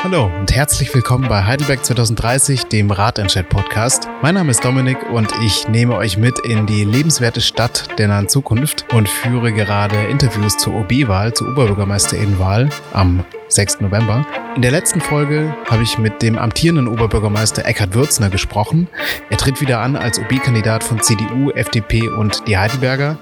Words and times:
Hallo 0.00 0.30
und 0.38 0.54
herzlich 0.54 0.94
willkommen 0.94 1.28
bei 1.28 1.42
Heidelberg 1.42 1.84
2030, 1.84 2.66
dem 2.66 2.92
Ratentscheid-Podcast. 2.92 4.08
Mein 4.22 4.36
Name 4.36 4.52
ist 4.52 4.64
Dominik 4.64 5.10
und 5.10 5.32
ich 5.42 5.66
nehme 5.66 5.96
euch 5.96 6.16
mit 6.16 6.38
in 6.38 6.66
die 6.66 6.84
lebenswerte 6.84 7.40
Stadt 7.40 7.88
der 7.98 8.06
nahen 8.06 8.28
Zukunft 8.28 8.86
und 8.94 9.08
führe 9.08 9.52
gerade 9.52 9.96
Interviews 10.04 10.56
zur 10.56 10.76
OB-Wahl, 10.76 11.34
zur 11.34 11.48
Oberbürgermeisterinnenwahl 11.48 12.68
am 12.92 13.24
6. 13.48 13.80
November. 13.80 14.24
In 14.54 14.62
der 14.62 14.70
letzten 14.70 15.00
Folge 15.00 15.52
habe 15.68 15.82
ich 15.82 15.98
mit 15.98 16.22
dem 16.22 16.38
amtierenden 16.38 16.86
Oberbürgermeister 16.86 17.64
Eckhard 17.64 17.94
Würzner 17.94 18.30
gesprochen. 18.30 18.86
Er 19.30 19.36
tritt 19.36 19.60
wieder 19.60 19.80
an 19.80 19.96
als 19.96 20.20
OB-Kandidat 20.20 20.84
von 20.84 21.02
CDU, 21.02 21.50
FDP 21.50 22.08
und 22.08 22.46
die 22.46 22.56
Heidelberger. 22.56 23.18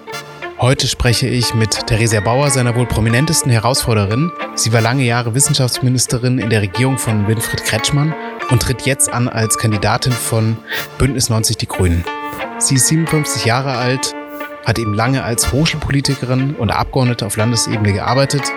Heute 0.58 0.88
spreche 0.88 1.28
ich 1.28 1.52
mit 1.52 1.86
Theresia 1.86 2.20
Bauer, 2.20 2.48
seiner 2.48 2.74
wohl 2.74 2.86
prominentesten 2.86 3.52
Herausforderin. 3.52 4.32
Sie 4.54 4.72
war 4.72 4.80
lange 4.80 5.04
Jahre 5.04 5.34
Wissenschaftsministerin 5.34 6.38
in 6.38 6.48
der 6.48 6.62
Regierung 6.62 6.96
von 6.96 7.28
Winfried 7.28 7.62
Kretschmann 7.62 8.14
und 8.50 8.62
tritt 8.62 8.86
jetzt 8.86 9.12
an 9.12 9.28
als 9.28 9.58
Kandidatin 9.58 10.12
von 10.12 10.56
Bündnis 10.96 11.28
90 11.28 11.58
Die 11.58 11.68
Grünen. 11.68 12.06
Sie 12.56 12.76
ist 12.76 12.86
57 12.86 13.44
Jahre 13.44 13.76
alt, 13.76 14.14
hat 14.64 14.78
eben 14.78 14.94
lange 14.94 15.24
als 15.24 15.52
Hochschulpolitikerin 15.52 16.54
und 16.54 16.70
Abgeordnete 16.70 17.26
auf 17.26 17.36
Landesebene 17.36 17.92
gearbeitet 17.92 18.50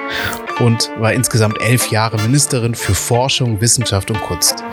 und 0.59 0.89
war 0.99 1.11
insgesamt 1.11 1.61
elf 1.61 1.91
Jahre 1.91 2.17
Ministerin 2.21 2.75
für 2.75 2.95
Forschung, 2.95 3.59
Wissenschaft 3.59 4.09
und 4.09 4.21
Kunst. 4.21 4.63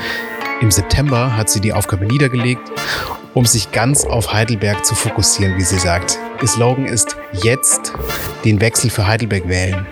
Im 0.60 0.70
September 0.70 1.36
hat 1.36 1.50
sie 1.50 1.60
die 1.60 1.74
Aufgabe 1.74 2.06
niedergelegt, 2.06 2.70
um 3.34 3.44
sich 3.44 3.72
ganz 3.72 4.04
auf 4.06 4.32
Heidelberg 4.32 4.86
zu 4.86 4.94
fokussieren, 4.94 5.56
wie 5.58 5.62
sie 5.62 5.78
sagt. 5.78 6.18
Ihr 6.40 6.48
Slogan 6.48 6.86
ist 6.86 7.16
jetzt 7.32 7.92
den 8.44 8.60
Wechsel 8.62 8.88
für 8.88 9.06
Heidelberg 9.06 9.46
wählen. 9.48 9.86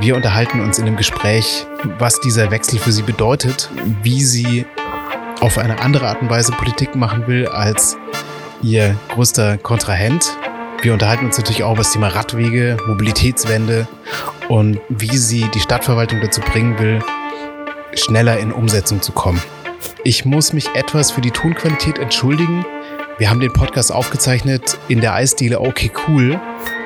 Wir 0.00 0.14
unterhalten 0.14 0.60
uns 0.60 0.78
in 0.78 0.84
dem 0.84 0.96
Gespräch, 0.96 1.66
was 1.98 2.20
dieser 2.20 2.50
Wechsel 2.50 2.78
für 2.78 2.92
sie 2.92 3.02
bedeutet, 3.02 3.70
wie 4.02 4.22
sie 4.22 4.66
auf 5.40 5.56
eine 5.56 5.80
andere 5.80 6.08
Art 6.08 6.20
und 6.20 6.28
Weise 6.28 6.52
Politik 6.52 6.94
machen 6.94 7.26
will 7.26 7.46
als 7.46 7.96
ihr 8.62 8.96
größter 9.08 9.56
Kontrahent. 9.56 10.36
Wir 10.82 10.92
unterhalten 10.92 11.24
uns 11.24 11.38
natürlich 11.38 11.64
auch 11.64 11.72
über 11.72 11.82
das 11.82 11.92
Thema 11.92 12.08
Radwege, 12.08 12.76
Mobilitätswende 12.86 13.88
und 14.48 14.78
wie 14.90 15.16
sie 15.16 15.48
die 15.54 15.60
Stadtverwaltung 15.60 16.20
dazu 16.20 16.42
bringen 16.42 16.78
will, 16.78 16.98
schneller 17.94 18.38
in 18.38 18.52
Umsetzung 18.52 19.00
zu 19.00 19.12
kommen. 19.12 19.40
Ich 20.06 20.24
muss 20.24 20.52
mich 20.52 20.68
etwas 20.76 21.10
für 21.10 21.20
die 21.20 21.32
Tonqualität 21.32 21.98
entschuldigen. 21.98 22.64
Wir 23.18 23.28
haben 23.28 23.40
den 23.40 23.52
Podcast 23.52 23.90
aufgezeichnet 23.90 24.78
in 24.86 25.00
der 25.00 25.14
Eisdiele 25.14 25.60
Okay 25.60 25.90
Cool. 26.06 26.40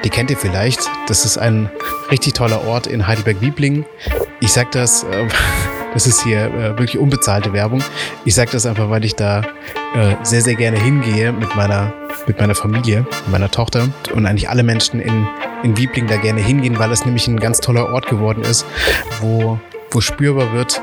Die 0.04 0.08
kennt 0.08 0.30
ihr 0.30 0.38
vielleicht. 0.38 0.80
Das 1.06 1.26
ist 1.26 1.36
ein 1.36 1.70
richtig 2.10 2.32
toller 2.32 2.64
Ort 2.66 2.86
in 2.86 3.06
Heidelberg-Wieblingen. 3.06 3.84
Ich 4.40 4.52
sag 4.52 4.72
das, 4.72 5.04
äh, 5.04 5.28
das 5.92 6.06
ist 6.06 6.22
hier 6.22 6.46
äh, 6.46 6.78
wirklich 6.78 6.96
unbezahlte 6.96 7.52
Werbung. 7.52 7.84
Ich 8.24 8.34
sag 8.34 8.50
das 8.52 8.64
einfach, 8.64 8.88
weil 8.88 9.04
ich 9.04 9.16
da 9.16 9.42
äh, 9.94 10.16
sehr, 10.22 10.40
sehr 10.40 10.54
gerne 10.54 10.78
hingehe 10.78 11.30
mit 11.30 11.54
meiner, 11.54 11.92
mit 12.26 12.40
meiner 12.40 12.54
Familie, 12.54 13.06
meiner 13.30 13.50
Tochter 13.50 13.90
und 14.14 14.24
eigentlich 14.24 14.48
alle 14.48 14.62
Menschen 14.62 14.98
in, 14.98 15.28
in 15.62 15.76
Wieblingen 15.76 16.08
da 16.08 16.16
gerne 16.16 16.40
hingehen, 16.40 16.78
weil 16.78 16.90
es 16.90 17.04
nämlich 17.04 17.28
ein 17.28 17.38
ganz 17.38 17.60
toller 17.60 17.92
Ort 17.92 18.06
geworden 18.06 18.44
ist, 18.44 18.64
wo, 19.20 19.60
wo 19.90 20.00
spürbar 20.00 20.54
wird, 20.54 20.80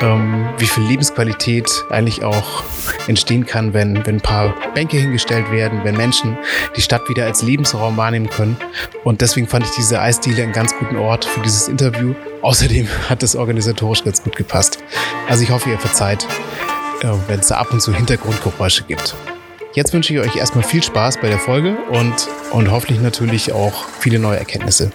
ähm, 0.00 0.48
wie 0.58 0.66
viel 0.66 0.84
Lebensqualität 0.84 1.84
eigentlich 1.90 2.24
auch 2.24 2.64
entstehen 3.06 3.46
kann, 3.46 3.74
wenn, 3.74 4.04
wenn 4.06 4.16
ein 4.16 4.20
paar 4.20 4.54
Bänke 4.74 4.96
hingestellt 4.96 5.50
werden, 5.50 5.80
wenn 5.84 5.96
Menschen 5.96 6.36
die 6.76 6.82
Stadt 6.82 7.08
wieder 7.08 7.24
als 7.24 7.42
Lebensraum 7.42 7.96
wahrnehmen 7.96 8.28
können. 8.28 8.56
Und 9.04 9.20
deswegen 9.20 9.46
fand 9.46 9.66
ich 9.66 9.72
diese 9.72 10.00
Eisdiele 10.00 10.42
einen 10.42 10.52
ganz 10.52 10.74
guten 10.76 10.96
Ort 10.96 11.24
für 11.24 11.40
dieses 11.40 11.68
Interview. 11.68 12.14
Außerdem 12.42 12.88
hat 13.08 13.22
es 13.22 13.36
organisatorisch 13.36 14.04
ganz 14.04 14.22
gut 14.22 14.36
gepasst. 14.36 14.78
Also 15.28 15.42
ich 15.42 15.50
hoffe, 15.50 15.70
ihr 15.70 15.78
verzeiht, 15.78 16.26
äh, 17.02 17.08
wenn 17.28 17.40
es 17.40 17.48
da 17.48 17.56
ab 17.56 17.72
und 17.72 17.80
zu 17.80 17.94
Hintergrundgeräusche 17.94 18.84
gibt. 18.84 19.14
Jetzt 19.74 19.92
wünsche 19.92 20.14
ich 20.14 20.20
euch 20.20 20.36
erstmal 20.36 20.64
viel 20.64 20.82
Spaß 20.82 21.18
bei 21.20 21.28
der 21.28 21.38
Folge 21.38 21.76
und, 21.90 22.28
und 22.50 22.70
hoffentlich 22.70 23.00
natürlich 23.00 23.52
auch 23.52 23.86
viele 24.00 24.18
neue 24.18 24.38
Erkenntnisse. 24.38 24.90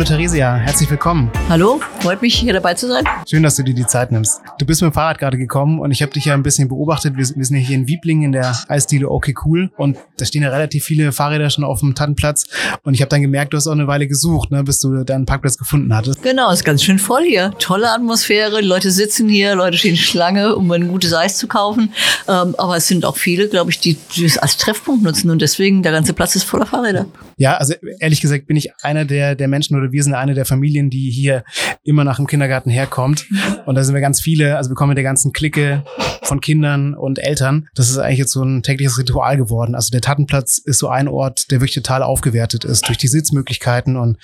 Hallo 0.00 0.08
Theresia, 0.08 0.54
herzlich 0.54 0.88
willkommen. 0.88 1.30
Hallo, 1.50 1.78
freut 2.00 2.22
mich 2.22 2.34
hier 2.34 2.54
dabei 2.54 2.72
zu 2.72 2.88
sein. 2.88 3.04
Schön, 3.28 3.42
dass 3.42 3.56
du 3.56 3.62
dir 3.62 3.74
die 3.74 3.86
Zeit 3.86 4.10
nimmst. 4.10 4.40
Du 4.58 4.64
bist 4.64 4.80
mit 4.80 4.90
dem 4.90 4.94
Fahrrad 4.94 5.18
gerade 5.18 5.36
gekommen 5.36 5.78
und 5.78 5.90
ich 5.90 6.00
habe 6.00 6.10
dich 6.10 6.24
ja 6.24 6.32
ein 6.32 6.42
bisschen 6.42 6.68
beobachtet. 6.68 7.18
Wir, 7.18 7.36
wir 7.36 7.44
sind 7.44 7.58
ja 7.58 7.62
hier 7.62 7.76
in 7.76 7.86
Wieblingen 7.86 8.22
in 8.22 8.32
der 8.32 8.56
Eisdiele 8.68 9.10
Okay 9.10 9.34
Cool 9.44 9.70
und 9.76 9.98
da 10.16 10.24
stehen 10.24 10.42
ja 10.42 10.48
relativ 10.48 10.84
viele 10.86 11.12
Fahrräder 11.12 11.50
schon 11.50 11.64
auf 11.64 11.80
dem 11.80 11.94
Tannenplatz 11.94 12.46
und 12.82 12.94
ich 12.94 13.02
habe 13.02 13.10
dann 13.10 13.20
gemerkt, 13.20 13.52
du 13.52 13.58
hast 13.58 13.66
auch 13.66 13.72
eine 13.72 13.88
Weile 13.88 14.08
gesucht, 14.08 14.50
ne, 14.50 14.64
bis 14.64 14.80
du 14.80 15.04
deinen 15.04 15.26
Parkplatz 15.26 15.58
gefunden 15.58 15.94
hattest. 15.94 16.22
Genau, 16.22 16.50
ist 16.50 16.64
ganz 16.64 16.82
schön 16.82 16.98
voll 16.98 17.24
hier. 17.24 17.52
Tolle 17.58 17.92
Atmosphäre, 17.92 18.62
Leute 18.62 18.90
sitzen 18.90 19.28
hier, 19.28 19.54
Leute 19.54 19.76
stehen 19.76 19.98
Schlange, 19.98 20.56
um 20.56 20.70
ein 20.72 20.88
gutes 20.88 21.12
Eis 21.12 21.36
zu 21.36 21.46
kaufen. 21.46 21.92
Ähm, 22.26 22.54
aber 22.56 22.78
es 22.78 22.88
sind 22.88 23.04
auch 23.04 23.18
viele, 23.18 23.48
glaube 23.48 23.70
ich, 23.70 23.80
die, 23.80 23.98
die 24.16 24.24
es 24.24 24.38
als 24.38 24.56
Treffpunkt 24.56 25.02
nutzen 25.02 25.28
und 25.28 25.42
deswegen 25.42 25.82
der 25.82 25.92
ganze 25.92 26.14
Platz 26.14 26.36
ist 26.36 26.44
voller 26.44 26.64
Fahrräder. 26.64 27.04
Ja, 27.36 27.58
also 27.58 27.74
ehrlich 27.98 28.22
gesagt 28.22 28.46
bin 28.46 28.56
ich 28.56 28.70
einer 28.82 29.04
der, 29.04 29.34
der 29.34 29.48
Menschen 29.48 29.76
oder 29.76 29.89
wir 29.92 30.02
sind 30.02 30.14
eine 30.14 30.34
der 30.34 30.44
Familien, 30.44 30.90
die 30.90 31.10
hier 31.10 31.44
immer 31.82 32.04
nach 32.04 32.16
dem 32.16 32.26
Kindergarten 32.26 32.70
herkommt. 32.70 33.26
Und 33.66 33.74
da 33.74 33.84
sind 33.84 33.94
wir 33.94 34.00
ganz 34.00 34.20
viele, 34.20 34.56
also 34.56 34.70
wir 34.70 34.74
kommen 34.74 34.90
mit 34.90 34.96
der 34.96 35.04
ganzen 35.04 35.32
Clique 35.32 35.84
von 36.22 36.40
Kindern 36.40 36.94
und 36.94 37.18
Eltern. 37.18 37.68
Das 37.74 37.90
ist 37.90 37.98
eigentlich 37.98 38.18
jetzt 38.18 38.32
so 38.32 38.42
ein 38.42 38.62
tägliches 38.62 38.98
Ritual 38.98 39.36
geworden. 39.36 39.74
Also 39.74 39.90
der 39.90 40.00
Tattenplatz 40.00 40.58
ist 40.58 40.78
so 40.78 40.88
ein 40.88 41.08
Ort, 41.08 41.50
der 41.50 41.60
wirklich 41.60 41.74
total 41.74 42.02
aufgewertet 42.02 42.64
ist 42.64 42.86
durch 42.88 42.98
die 42.98 43.08
Sitzmöglichkeiten 43.08 43.96
und 43.96 44.18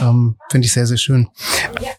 ähm, 0.00 0.36
finde 0.50 0.66
ich 0.66 0.72
sehr, 0.72 0.86
sehr 0.86 0.96
schön. 0.96 1.28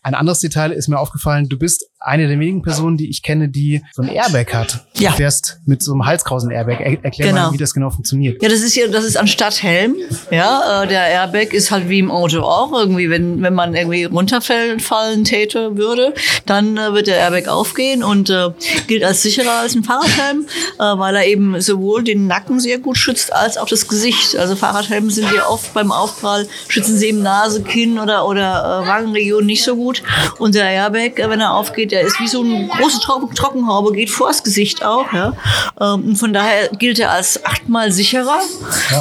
Ein 0.01 0.15
anderes 0.15 0.39
Detail 0.39 0.71
ist 0.71 0.87
mir 0.87 0.99
aufgefallen, 0.99 1.47
du 1.47 1.57
bist 1.57 1.89
eine 2.03 2.27
der 2.27 2.37
wenigen 2.39 2.61
Personen, 2.61 2.97
die 2.97 3.09
ich 3.09 3.21
kenne, 3.23 3.47
die 3.49 3.81
so 3.93 4.01
ein 4.01 4.09
Airbag 4.09 4.53
hat. 4.53 4.85
Ja. 4.97 5.11
Du 5.11 5.17
fährst 5.17 5.59
mit 5.65 5.81
so 5.81 5.93
einem 5.93 6.05
Halskrausen-Airbag. 6.05 6.79
Er 6.81 7.03
erklär 7.03 7.29
Genau. 7.29 7.47
mal, 7.47 7.53
wie 7.53 7.57
das 7.57 7.73
genau 7.73 7.89
funktioniert. 7.89 8.43
Ja, 8.43 8.49
das 8.49 8.59
ist 8.59 8.73
hier, 8.73 8.89
das 8.91 9.05
ist 9.05 9.15
anstatt 9.17 9.63
Helm. 9.63 9.95
Ja, 10.29 10.83
äh, 10.83 10.87
der 10.87 11.07
Airbag 11.07 11.53
ist 11.53 11.71
halt 11.71 11.87
wie 11.87 11.99
im 11.99 12.11
Auto 12.11 12.41
auch. 12.41 12.73
Irgendwie, 12.77 13.09
wenn, 13.09 13.41
wenn 13.41 13.53
man 13.53 13.73
irgendwie 13.73 14.03
runterfallen 14.03 14.81
fallen 14.81 15.23
täte 15.23 15.77
würde, 15.77 16.13
dann 16.45 16.77
äh, 16.77 16.93
wird 16.93 17.07
der 17.07 17.17
Airbag 17.17 17.47
aufgehen 17.47 18.03
und 18.03 18.29
äh, 18.29 18.49
gilt 18.87 19.03
als 19.05 19.23
sicherer 19.23 19.59
als 19.61 19.75
ein 19.75 19.85
Fahrradhelm, 19.85 20.45
äh, 20.79 20.83
weil 20.83 21.15
er 21.15 21.25
eben 21.25 21.61
sowohl 21.61 22.03
den 22.03 22.27
Nacken 22.27 22.59
sehr 22.59 22.79
gut 22.79 22.97
schützt 22.97 23.31
als 23.33 23.57
auch 23.57 23.67
das 23.69 23.87
Gesicht. 23.87 24.35
Also 24.35 24.57
Fahrradhelme 24.57 25.09
sind 25.09 25.31
ja 25.33 25.47
oft 25.47 25.73
beim 25.73 25.91
Aufprall, 25.93 26.47
schützen 26.67 26.97
sie 26.97 27.07
eben 27.07 27.21
Nase, 27.21 27.63
Kinn 27.63 27.97
oder, 27.97 28.27
oder 28.27 28.83
äh, 28.83 28.87
Wangenregion 28.87 29.45
nicht 29.45 29.63
so 29.63 29.77
gut. 29.77 30.03
Und 30.37 30.53
der 30.55 30.65
Airbag, 30.69 31.17
äh, 31.19 31.29
wenn 31.29 31.39
er 31.39 31.53
aufgeht, 31.53 31.92
der 31.93 32.01
ist 32.01 32.19
wie 32.19 32.27
so 32.27 32.41
eine 32.41 32.67
große 32.67 32.99
Trocken 33.01 33.35
Trockenhaube, 33.35 33.93
geht 33.93 34.09
vors 34.09 34.43
Gesicht 34.43 34.83
auch. 34.83 35.13
Ja? 35.13 35.33
Ähm, 35.79 36.05
und 36.05 36.15
von 36.15 36.33
daher 36.33 36.69
gilt 36.69 36.97
er 36.97 37.11
als 37.11 37.45
achtmal 37.45 37.91
sicherer. 37.91 38.39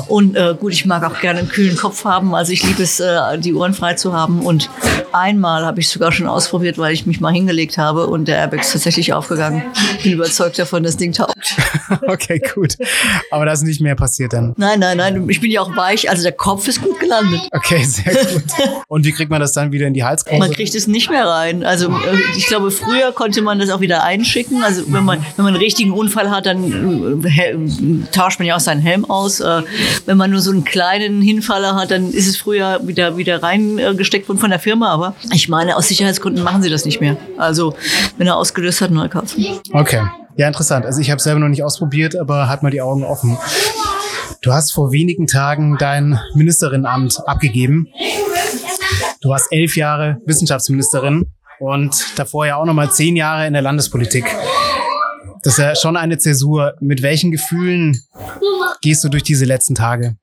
Und 0.08 0.36
äh, 0.36 0.54
gut, 0.58 0.74
ich 0.74 0.84
mag 0.84 1.02
auch 1.04 1.18
gerne 1.20 1.40
einen 1.40 1.48
kühlen 1.48 1.76
Kopf 1.76 2.04
haben. 2.04 2.34
Also 2.34 2.52
ich 2.52 2.62
liebe 2.64 2.82
es, 2.82 3.00
äh, 3.00 3.38
die 3.38 3.54
Ohren 3.54 3.72
frei 3.72 3.94
zu 3.94 4.12
haben. 4.12 4.44
Und 4.44 4.68
einmal 5.12 5.64
habe 5.64 5.80
ich 5.80 5.88
sogar 5.88 6.12
schon 6.12 6.26
ausprobiert, 6.26 6.76
weil 6.76 6.92
ich 6.92 7.06
mich 7.06 7.18
mal 7.18 7.32
hingelegt 7.32 7.78
habe 7.78 8.06
und 8.08 8.28
der 8.28 8.36
Airbag 8.36 8.60
ist 8.60 8.72
tatsächlich 8.72 9.14
aufgegangen. 9.14 9.62
Bin 10.02 10.12
überzeugt 10.12 10.58
davon, 10.58 10.82
das 10.82 10.98
Ding 10.98 11.12
taugt. 11.12 11.56
okay, 12.06 12.40
gut. 12.54 12.76
Aber 13.30 13.46
da 13.46 13.52
ist 13.52 13.62
nicht 13.62 13.80
mehr 13.80 13.94
passiert 13.94 14.34
dann. 14.34 14.52
Nein, 14.58 14.80
nein, 14.80 14.98
nein, 14.98 15.28
ich 15.30 15.40
bin 15.40 15.50
ja 15.50 15.62
auch 15.62 15.74
weich. 15.76 16.10
Also 16.10 16.22
der 16.22 16.32
Kopf 16.32 16.68
ist 16.68 16.82
gut 16.82 17.00
gelandet. 17.00 17.48
Okay, 17.52 17.82
sehr 17.84 18.12
gut. 18.12 18.44
Und 18.88 19.06
wie 19.06 19.12
kriegt 19.12 19.30
man 19.30 19.40
das 19.40 19.52
dann 19.52 19.72
wieder 19.72 19.86
in 19.86 19.94
die 19.94 20.04
Halskrause? 20.04 20.38
Man 20.38 20.52
kriegt 20.52 20.74
es 20.74 20.86
nicht 20.86 21.08
mehr 21.08 21.26
rein. 21.26 21.64
Also 21.64 21.88
äh, 21.88 22.18
ich 22.36 22.46
glaube, 22.46 22.70
früher 22.84 23.12
konnte 23.12 23.42
man 23.42 23.58
das 23.58 23.70
auch 23.70 23.80
wieder 23.80 24.02
einschicken. 24.04 24.62
Also 24.62 24.82
wenn 24.88 25.04
man, 25.04 25.20
wenn 25.36 25.44
man 25.44 25.54
einen 25.54 25.62
richtigen 25.62 25.92
Unfall 25.92 26.30
hat, 26.30 26.46
dann 26.46 27.24
äh, 27.24 27.56
tauscht 28.12 28.38
man 28.38 28.46
ja 28.46 28.56
auch 28.56 28.60
seinen 28.60 28.80
Helm 28.80 29.04
aus. 29.04 29.40
Äh, 29.40 29.62
Wenn 30.06 30.16
man 30.16 30.30
nur 30.30 30.40
so 30.40 30.50
einen 30.50 30.64
kleinen 30.64 31.22
Hinfaller 31.22 31.74
hat, 31.74 31.90
dann 31.90 32.10
ist 32.10 32.26
es 32.26 32.36
früher 32.36 32.80
wieder, 32.86 33.16
wieder 33.16 33.42
reingesteckt 33.42 34.28
worden 34.28 34.38
von 34.38 34.50
der 34.50 34.58
Firma. 34.58 34.92
Aber 34.92 35.14
ich 35.32 35.48
meine, 35.48 35.76
aus 35.76 35.88
Sicherheitsgründen 35.88 36.42
machen 36.42 36.62
sie 36.62 36.70
das 36.70 36.84
nicht 36.84 37.00
mehr. 37.00 37.16
Also 37.38 37.74
wenn 38.18 38.26
er 38.26 38.36
ausgelöst 38.36 38.80
hat, 38.80 38.90
neu 38.90 39.08
kaufen. 39.08 39.44
Okay. 39.72 40.02
Ja, 40.36 40.46
interessant. 40.46 40.86
Also 40.86 41.00
ich 41.00 41.10
habe 41.10 41.20
selber 41.20 41.40
noch 41.40 41.48
nicht 41.48 41.62
ausprobiert, 41.62 42.16
aber 42.18 42.48
halt 42.48 42.62
mal 42.62 42.70
die 42.70 42.80
Augen 42.80 43.04
offen. 43.04 43.36
Du 44.40 44.52
hast 44.52 44.72
vor 44.72 44.90
wenigen 44.90 45.26
Tagen 45.26 45.76
dein 45.78 46.18
Ministerinnenamt 46.34 47.20
abgegeben. 47.26 47.88
Du 49.20 49.28
warst 49.28 49.48
elf 49.52 49.76
Jahre 49.76 50.16
Wissenschaftsministerin 50.26 51.26
und 51.62 52.18
davor 52.18 52.44
ja 52.44 52.56
auch 52.56 52.64
noch 52.64 52.74
mal 52.74 52.90
zehn 52.90 53.14
Jahre 53.14 53.46
in 53.46 53.52
der 53.52 53.62
Landespolitik. 53.62 54.24
Das 55.44 55.54
ist 55.54 55.58
ja 55.58 55.76
schon 55.76 55.96
eine 55.96 56.18
Zäsur. 56.18 56.74
Mit 56.80 57.02
welchen 57.02 57.30
Gefühlen 57.30 58.02
gehst 58.80 59.04
du 59.04 59.08
durch 59.08 59.22
diese 59.22 59.44
letzten 59.44 59.76
Tage? 59.76 60.16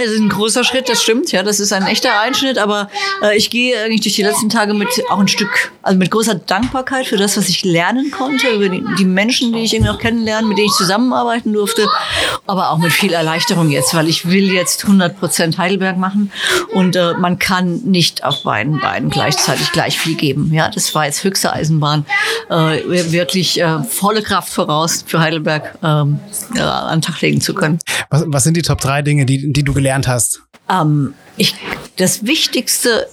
Das 0.00 0.12
ist 0.12 0.20
ein 0.20 0.30
großer 0.30 0.64
Schritt, 0.64 0.88
das 0.88 1.02
stimmt, 1.02 1.30
ja, 1.30 1.42
das 1.42 1.60
ist 1.60 1.74
ein 1.74 1.86
echter 1.86 2.18
Einschnitt, 2.20 2.56
aber 2.56 2.88
äh, 3.22 3.36
ich 3.36 3.50
gehe 3.50 3.78
eigentlich 3.84 4.00
durch 4.00 4.14
die 4.14 4.22
letzten 4.22 4.48
Tage 4.48 4.72
mit 4.72 4.88
auch 5.10 5.18
ein 5.18 5.28
Stück, 5.28 5.72
also 5.82 5.98
mit 5.98 6.10
großer 6.10 6.36
Dankbarkeit 6.36 7.06
für 7.06 7.18
das, 7.18 7.36
was 7.36 7.50
ich 7.50 7.64
lernen 7.64 8.10
konnte, 8.10 8.48
über 8.48 8.70
die, 8.70 8.82
die 8.98 9.04
Menschen, 9.04 9.52
die 9.52 9.58
ich 9.58 9.74
irgendwie 9.74 9.90
auch 9.90 9.98
kennenlernen, 9.98 10.48
mit 10.48 10.56
denen 10.56 10.68
ich 10.68 10.72
zusammenarbeiten 10.72 11.52
durfte, 11.52 11.86
aber 12.46 12.70
auch 12.70 12.78
mit 12.78 12.92
viel 12.92 13.12
Erleichterung 13.12 13.68
jetzt, 13.68 13.92
weil 13.92 14.08
ich 14.08 14.26
will 14.26 14.50
jetzt 14.50 14.84
100 14.84 15.20
Prozent 15.20 15.58
Heidelberg 15.58 15.98
machen 15.98 16.32
und 16.72 16.96
äh, 16.96 17.12
man 17.18 17.38
kann 17.38 17.82
nicht 17.84 18.24
auf 18.24 18.42
beiden 18.42 18.80
Beinen 18.80 19.10
gleichzeitig 19.10 19.70
gleich 19.72 19.98
viel 19.98 20.14
geben. 20.14 20.50
Ja, 20.54 20.70
das 20.70 20.94
war 20.94 21.04
jetzt 21.04 21.24
höchste 21.24 21.52
Eisenbahn, 21.52 22.06
äh, 22.48 23.12
wirklich 23.12 23.60
äh, 23.60 23.82
volle 23.82 24.22
Kraft 24.22 24.50
voraus 24.50 25.04
für 25.06 25.20
Heidelberg 25.20 25.78
ähm, 25.82 26.20
äh, 26.54 26.60
an 26.60 27.00
den 27.00 27.02
Tag 27.02 27.20
legen 27.20 27.42
zu 27.42 27.52
können. 27.52 27.78
Was, 28.08 28.24
was 28.26 28.44
sind 28.44 28.56
die 28.56 28.62
Top 28.62 28.80
drei 28.80 29.02
Dinge, 29.02 29.26
die, 29.26 29.52
die 29.52 29.62
du 29.62 29.74
gelernt 29.74 29.89
hast? 30.08 30.42
Ähm, 30.68 31.14
ich, 31.36 31.54
das 31.96 32.26
Wichtigste 32.26 33.08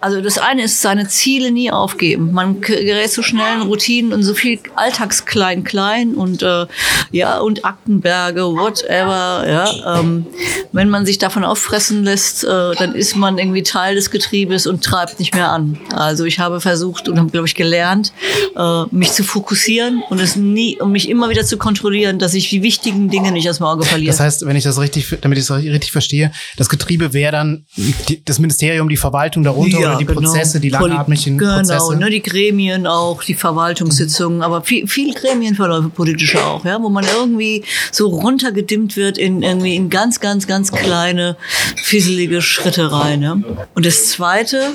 also 0.00 0.20
das 0.20 0.38
eine 0.38 0.64
ist, 0.64 0.80
seine 0.80 1.08
Ziele 1.08 1.50
nie 1.50 1.70
aufgeben. 1.70 2.32
Man 2.32 2.60
gerät 2.60 3.10
zu 3.10 3.22
schnellen 3.22 3.62
Routinen 3.62 4.12
und 4.12 4.22
so 4.22 4.34
viel 4.34 4.58
Alltagsklein, 4.76 5.64
klein 5.64 6.14
und 6.14 6.42
äh, 6.42 6.66
ja 7.10 7.38
und 7.38 7.64
Aktenberge, 7.64 8.42
whatever. 8.42 9.44
Ja, 9.48 9.98
ähm, 10.00 10.26
wenn 10.72 10.88
man 10.88 11.06
sich 11.06 11.18
davon 11.18 11.44
auffressen 11.44 12.04
lässt, 12.04 12.44
äh, 12.44 12.74
dann 12.76 12.94
ist 12.94 13.16
man 13.16 13.38
irgendwie 13.38 13.62
Teil 13.62 13.94
des 13.94 14.10
Getriebes 14.10 14.66
und 14.66 14.82
treibt 14.84 15.18
nicht 15.18 15.34
mehr 15.34 15.50
an. 15.50 15.78
Also 15.92 16.24
ich 16.24 16.38
habe 16.38 16.60
versucht 16.60 17.08
und 17.08 17.18
habe 17.18 17.30
glaube 17.30 17.46
ich 17.46 17.54
gelernt, 17.54 18.12
äh, 18.56 18.82
mich 18.90 19.12
zu 19.12 19.24
fokussieren 19.24 20.02
und 20.10 20.20
es 20.20 20.36
nie 20.36 20.80
und 20.80 20.92
mich 20.92 21.08
immer 21.08 21.30
wieder 21.30 21.44
zu 21.44 21.56
kontrollieren, 21.56 22.18
dass 22.18 22.34
ich 22.34 22.50
die 22.50 22.62
wichtigen 22.62 23.08
Dinge 23.08 23.32
nicht 23.32 23.48
aus 23.48 23.58
dem 23.58 23.66
Auge 23.66 23.84
verliere. 23.84 24.10
Das 24.10 24.20
heißt, 24.20 24.46
wenn 24.46 24.56
ich 24.56 24.64
das 24.64 24.78
richtig, 24.78 25.06
damit 25.20 25.38
ich 25.38 25.46
das 25.46 25.56
richtig 25.58 25.92
verstehe, 25.92 26.32
das 26.56 26.68
Getriebe 26.68 27.12
wäre 27.12 27.32
dann 27.32 27.66
die, 28.08 28.24
das 28.24 28.38
Ministerium, 28.38 28.88
die 28.88 28.96
Verwaltung 28.96 29.42
darunter 29.42 29.61
ja, 29.66 29.78
oder 29.78 29.98
die 29.98 30.06
genau. 30.06 30.20
Prozesse, 30.20 30.60
die 30.60 30.70
langatmigen 30.70 31.38
genau, 31.38 31.56
Prozesse. 31.56 31.88
Genau, 31.90 32.04
ne, 32.04 32.10
die 32.10 32.22
Gremien 32.22 32.86
auch, 32.86 33.22
die 33.22 33.34
Verwaltungssitzungen, 33.34 34.38
mhm. 34.38 34.42
aber 34.42 34.62
viel, 34.62 34.86
viel 34.86 35.14
Gremienverläufe 35.14 35.88
politische 35.88 36.44
auch, 36.44 36.64
ja, 36.64 36.82
wo 36.82 36.88
man 36.88 37.04
irgendwie 37.04 37.64
so 37.90 38.08
runtergedimmt 38.08 38.96
wird 38.96 39.18
in 39.18 39.42
irgendwie 39.42 39.76
in 39.76 39.90
ganz, 39.90 40.20
ganz, 40.20 40.46
ganz 40.46 40.72
kleine, 40.72 41.36
fisselige 41.76 42.42
Schritte 42.42 42.90
rein. 42.92 43.20
Ne? 43.20 43.42
Und 43.74 43.86
das 43.86 44.06
Zweite, 44.06 44.72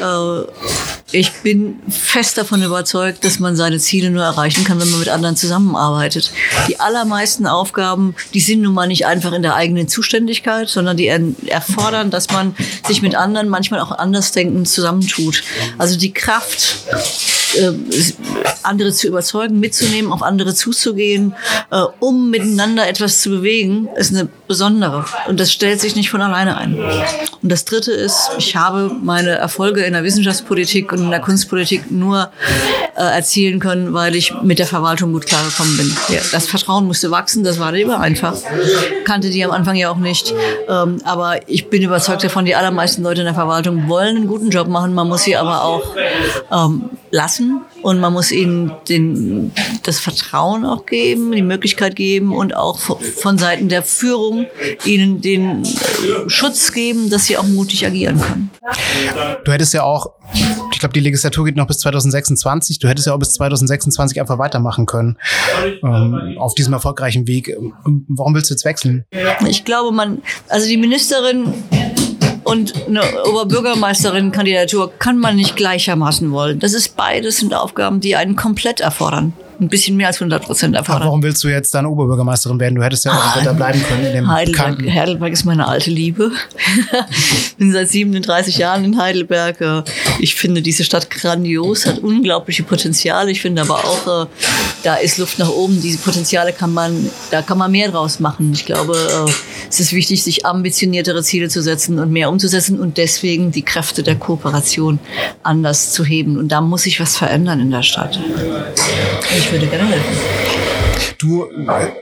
äh, 0.00 0.50
ich 1.12 1.32
bin 1.42 1.80
fest 1.88 2.38
davon 2.38 2.62
überzeugt, 2.62 3.24
dass 3.24 3.40
man 3.40 3.56
seine 3.56 3.78
Ziele 3.78 4.10
nur 4.10 4.22
erreichen 4.22 4.64
kann, 4.64 4.80
wenn 4.80 4.90
man 4.90 5.00
mit 5.00 5.08
anderen 5.08 5.36
zusammenarbeitet. 5.36 6.32
Die 6.68 6.78
allermeisten 6.78 7.46
Aufgaben, 7.46 8.14
die 8.32 8.40
sind 8.40 8.62
nun 8.62 8.74
mal 8.74 8.86
nicht 8.86 9.06
einfach 9.06 9.32
in 9.32 9.42
der 9.42 9.54
eigenen 9.54 9.88
Zuständigkeit, 9.88 10.68
sondern 10.68 10.96
die 10.96 11.08
erfordern, 11.46 12.10
dass 12.10 12.30
man 12.30 12.54
sich 12.86 13.02
mit 13.02 13.14
anderen 13.14 13.48
manchmal 13.48 13.80
auch 13.80 13.90
anders 13.90 14.29
denken 14.32 14.66
zusammentut. 14.66 15.42
Also 15.78 15.96
die 15.96 16.12
Kraft, 16.12 16.76
äh, 17.56 17.72
andere 18.62 18.92
zu 18.92 19.08
überzeugen, 19.08 19.60
mitzunehmen, 19.60 20.12
auf 20.12 20.22
andere 20.22 20.54
zuzugehen, 20.54 21.34
äh, 21.70 21.82
um 21.98 22.30
miteinander 22.30 22.88
etwas 22.88 23.20
zu 23.20 23.30
bewegen, 23.30 23.88
ist 23.96 24.14
eine 24.14 24.28
besondere. 24.46 25.04
Und 25.28 25.40
das 25.40 25.52
stellt 25.52 25.80
sich 25.80 25.96
nicht 25.96 26.10
von 26.10 26.20
alleine 26.20 26.56
ein. 26.56 26.76
Und 27.42 27.50
das 27.50 27.64
Dritte 27.64 27.92
ist, 27.92 28.30
ich 28.38 28.56
habe 28.56 28.90
meine 29.02 29.30
Erfolge 29.30 29.82
in 29.82 29.92
der 29.92 30.04
Wissenschaftspolitik 30.04 30.92
und 30.92 30.98
in 30.98 31.10
der 31.10 31.20
Kunstpolitik 31.20 31.90
nur 31.90 32.30
äh, 32.96 33.02
erzielen 33.02 33.60
können, 33.60 33.94
weil 33.94 34.14
ich 34.14 34.34
mit 34.42 34.58
der 34.58 34.66
Verwaltung 34.66 35.12
gut 35.12 35.26
klargekommen 35.26 35.76
bin. 35.76 35.96
Ja, 36.08 36.20
das 36.32 36.46
Vertrauen 36.46 36.86
musste 36.86 37.10
wachsen, 37.10 37.44
das 37.44 37.58
war 37.58 37.74
immer 37.74 38.00
einfach. 38.00 38.36
Kannte 39.04 39.30
die 39.30 39.44
am 39.44 39.52
Anfang 39.52 39.76
ja 39.76 39.90
auch 39.90 39.96
nicht. 39.96 40.34
Ähm, 40.68 41.00
aber 41.04 41.48
ich 41.48 41.70
bin 41.70 41.82
überzeugt 41.82 42.24
davon, 42.24 42.44
die 42.44 42.54
allermeisten 42.54 43.02
Leute 43.02 43.20
in 43.20 43.26
der 43.26 43.34
Verwaltung 43.34 43.88
wollen 43.88 44.16
einen 44.16 44.26
guten 44.26 44.50
Job 44.50 44.68
machen. 44.68 44.94
Man 44.94 45.08
muss 45.08 45.22
sie 45.22 45.36
aber 45.36 45.64
auch 45.64 45.94
ähm, 46.52 46.90
lassen 47.10 47.62
und 47.82 48.00
man 48.00 48.12
muss 48.12 48.30
ihnen 48.30 48.72
den, 48.88 49.52
das 49.82 49.98
Vertrauen 49.98 50.64
auch 50.64 50.86
geben, 50.86 51.32
die 51.32 51.42
Möglichkeit 51.42 51.96
geben 51.96 52.34
und 52.34 52.54
auch 52.54 52.78
von 52.78 53.38
Seiten 53.38 53.68
der 53.68 53.82
Führung 53.82 54.46
ihnen 54.84 55.20
den 55.20 55.64
äh, 55.64 56.28
Schutz 56.28 56.72
geben, 56.72 57.10
dass 57.10 57.26
sie 57.26 57.36
auch 57.36 57.46
mutig 57.46 57.86
agieren 57.86 58.20
können. 58.20 58.50
Du 59.44 59.52
hättest 59.52 59.74
ja 59.74 59.82
auch, 59.82 60.10
ich 60.72 60.78
glaube, 60.78 60.92
die 60.92 61.00
Legislatur 61.00 61.44
geht 61.44 61.56
noch 61.56 61.66
bis 61.66 61.78
2026. 61.78 62.78
Du 62.78 62.88
hättest 62.88 63.06
ja 63.06 63.14
auch 63.14 63.18
bis 63.18 63.32
2026 63.34 64.20
einfach 64.20 64.38
weitermachen 64.38 64.86
können 64.86 65.16
ähm, 65.82 66.36
auf 66.38 66.54
diesem 66.54 66.72
erfolgreichen 66.72 67.26
Weg. 67.26 67.56
Warum 68.08 68.34
willst 68.34 68.50
du 68.50 68.54
jetzt 68.54 68.64
wechseln? 68.64 69.04
Ich 69.48 69.64
glaube, 69.64 69.92
man, 69.94 70.22
also 70.48 70.68
die 70.68 70.76
Ministerin 70.76 71.52
und 72.44 72.86
eine 72.86 73.02
Oberbürgermeisterin-Kandidatur 73.24 74.92
kann 74.98 75.18
man 75.18 75.36
nicht 75.36 75.56
gleichermaßen 75.56 76.30
wollen. 76.32 76.58
Das 76.58 76.72
ist 76.72 76.96
beides 76.96 77.38
sind 77.38 77.54
Aufgaben, 77.54 78.00
die 78.00 78.16
einen 78.16 78.36
komplett 78.36 78.80
erfordern 78.80 79.32
ein 79.60 79.68
bisschen 79.68 79.96
mehr 79.96 80.08
als 80.08 80.16
100 80.16 80.42
Prozent 80.42 80.74
erfordern. 80.74 81.04
warum 81.06 81.22
willst 81.22 81.44
du 81.44 81.48
jetzt 81.48 81.74
dann 81.74 81.86
Oberbürgermeisterin 81.86 82.58
werden? 82.58 82.74
Du 82.74 82.82
hättest 82.82 83.04
ja 83.04 83.12
auch 83.12 83.36
weiter 83.36 83.54
bleiben 83.54 83.82
können 83.88 84.06
in 84.06 84.12
dem 84.12 84.28
Heidelberg, 84.28 84.82
Heidelberg 84.94 85.32
ist 85.32 85.44
meine 85.44 85.68
alte 85.68 85.90
Liebe. 85.90 86.30
bin 87.58 87.72
seit 87.72 87.90
37 87.90 88.58
Jahren 88.58 88.84
in 88.84 88.98
Heidelberg. 89.00 89.84
Ich 90.18 90.34
finde 90.34 90.62
diese 90.62 90.84
Stadt 90.84 91.10
grandios, 91.10 91.86
hat 91.86 91.98
unglaubliche 91.98 92.62
Potenziale. 92.62 93.30
Ich 93.30 93.42
finde 93.42 93.62
aber 93.62 93.76
auch, 93.84 94.24
äh, 94.24 94.26
da 94.82 94.94
ist 94.96 95.18
Luft 95.18 95.38
nach 95.38 95.50
oben. 95.50 95.80
Diese 95.80 95.98
Potenziale 95.98 96.52
kann 96.52 96.72
man, 96.72 97.10
da 97.30 97.42
kann 97.42 97.58
man 97.58 97.70
mehr 97.70 97.90
draus 97.90 98.20
machen. 98.20 98.52
Ich 98.54 98.64
glaube, 98.64 98.94
äh, 98.94 99.30
es 99.68 99.80
ist 99.80 99.92
wichtig, 99.92 100.22
sich 100.22 100.46
ambitioniertere 100.46 101.22
Ziele 101.22 101.48
zu 101.48 101.62
setzen 101.62 101.98
und 101.98 102.10
mehr 102.10 102.30
umzusetzen 102.30 102.80
und 102.80 102.96
deswegen 102.96 103.52
die 103.52 103.62
Kräfte 103.62 104.02
der 104.02 104.16
Kooperation 104.16 104.98
anders 105.42 105.92
zu 105.92 106.04
heben. 106.04 106.38
Und 106.38 106.48
da 106.48 106.60
muss 106.60 106.82
sich 106.82 107.00
was 107.00 107.16
verändern 107.16 107.60
in 107.60 107.70
der 107.70 107.82
Stadt. 107.82 108.18
Ich 109.36 109.49
ich 109.50 109.60
würde 109.60 109.66
gerne 109.66 109.88
helfen. 109.88 110.16
Du 111.18 111.50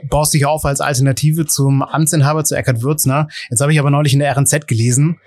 baust 0.03 0.35
dich 0.35 0.45
auf 0.45 0.67
als 0.67 0.81
Alternative 0.81 1.47
zum 1.47 1.83
Amtsinhaber, 1.83 2.45
zu 2.45 2.55
Eckhard 2.55 2.83
Würzner. 2.83 3.29
Jetzt 3.49 3.63
habe 3.63 3.73
ich 3.73 3.81
aber 3.81 3.91
neulich 3.91 4.13
in 4.13 4.19
der 4.19 4.37
RNZ 4.37 4.67
gelesen, 4.67 5.19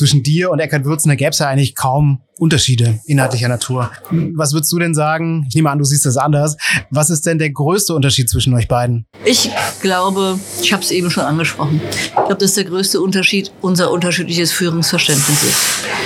zwischen 0.00 0.22
dir 0.22 0.50
und 0.50 0.60
Eckhard 0.60 0.86
Würzner 0.86 1.14
gäbe 1.14 1.30
es 1.30 1.40
ja 1.40 1.48
eigentlich 1.48 1.74
kaum 1.74 2.22
Unterschiede 2.40 3.00
inhaltlicher 3.04 3.48
Natur. 3.48 3.90
Was 4.34 4.54
würdest 4.54 4.72
du 4.72 4.78
denn 4.78 4.94
sagen? 4.94 5.44
Ich 5.50 5.54
nehme 5.54 5.70
an, 5.70 5.78
du 5.78 5.84
siehst 5.84 6.06
das 6.06 6.16
anders. 6.16 6.56
Was 6.88 7.10
ist 7.10 7.26
denn 7.26 7.38
der 7.38 7.50
größte 7.50 7.94
Unterschied 7.94 8.30
zwischen 8.30 8.54
euch 8.54 8.66
beiden? 8.66 9.04
Ich 9.26 9.50
glaube, 9.82 10.40
ich 10.62 10.72
habe 10.72 10.82
es 10.82 10.90
eben 10.90 11.10
schon 11.10 11.24
angesprochen. 11.24 11.82
Ich 11.90 12.14
glaube, 12.14 12.36
dass 12.36 12.54
der 12.54 12.64
größte 12.64 12.98
Unterschied 13.02 13.52
unser 13.60 13.90
unterschiedliches 13.90 14.52
Führungsverständnis 14.52 15.42
ist. 15.42 15.58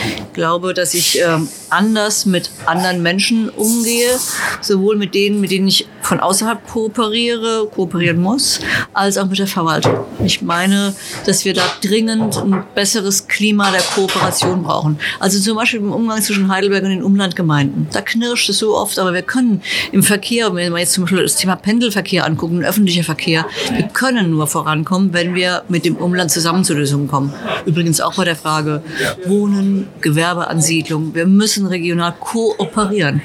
Ich 0.06 0.32
glaube, 0.32 0.74
dass 0.74 0.94
ich 0.94 1.20
ähm, 1.22 1.48
anders 1.70 2.26
mit 2.26 2.50
anderen 2.66 3.00
Menschen 3.00 3.48
umgehe, 3.48 4.10
sowohl 4.60 4.96
mit 4.96 5.14
denen, 5.14 5.40
mit 5.40 5.52
denen 5.52 5.68
ich 5.68 5.86
von 6.02 6.18
außerhalb 6.18 6.66
kooperiere, 6.66 7.68
kooperieren 7.72 8.20
muss, 8.20 8.58
als 8.92 9.18
auch 9.18 9.26
mit 9.26 9.38
der 9.38 9.46
Verwaltung. 9.46 9.98
Ich 10.24 10.42
meine, 10.42 10.96
dass 11.26 11.44
wir 11.44 11.54
da 11.54 11.62
dringend 11.80 12.36
ein 12.38 12.64
besseres 12.74 13.28
Klima 13.28 13.70
der 13.70 13.83
Kooperation 13.90 14.62
brauchen. 14.62 14.98
Also 15.20 15.38
zum 15.38 15.56
Beispiel 15.56 15.80
im 15.80 15.92
Umgang 15.92 16.20
zwischen 16.22 16.48
Heidelberg 16.48 16.84
und 16.84 16.90
den 16.90 17.02
Umlandgemeinden. 17.02 17.88
Da 17.92 18.00
knirscht 18.00 18.48
es 18.48 18.58
so 18.58 18.76
oft, 18.76 18.98
aber 18.98 19.12
wir 19.12 19.22
können 19.22 19.62
im 19.92 20.02
Verkehr, 20.02 20.54
wenn 20.54 20.72
wir 20.72 20.80
jetzt 20.80 20.92
zum 20.92 21.04
Beispiel 21.04 21.22
das 21.22 21.36
Thema 21.36 21.56
Pendelverkehr 21.56 22.24
angucken, 22.24 22.64
öffentlicher 22.64 23.04
Verkehr, 23.04 23.46
wir 23.74 23.88
können 23.88 24.30
nur 24.30 24.46
vorankommen, 24.46 25.12
wenn 25.12 25.34
wir 25.34 25.62
mit 25.68 25.84
dem 25.84 25.96
Umland 25.96 26.30
zusammen 26.30 26.64
zu 26.64 26.74
Lösungen 26.74 27.08
kommen. 27.08 27.32
Übrigens 27.66 28.00
auch 28.00 28.14
bei 28.14 28.24
der 28.24 28.36
Frage 28.36 28.82
Wohnen, 29.26 29.88
Gewerbeansiedlung. 30.00 31.14
Wir 31.14 31.26
müssen 31.26 31.66
regional 31.66 32.14
kooperieren. 32.18 33.22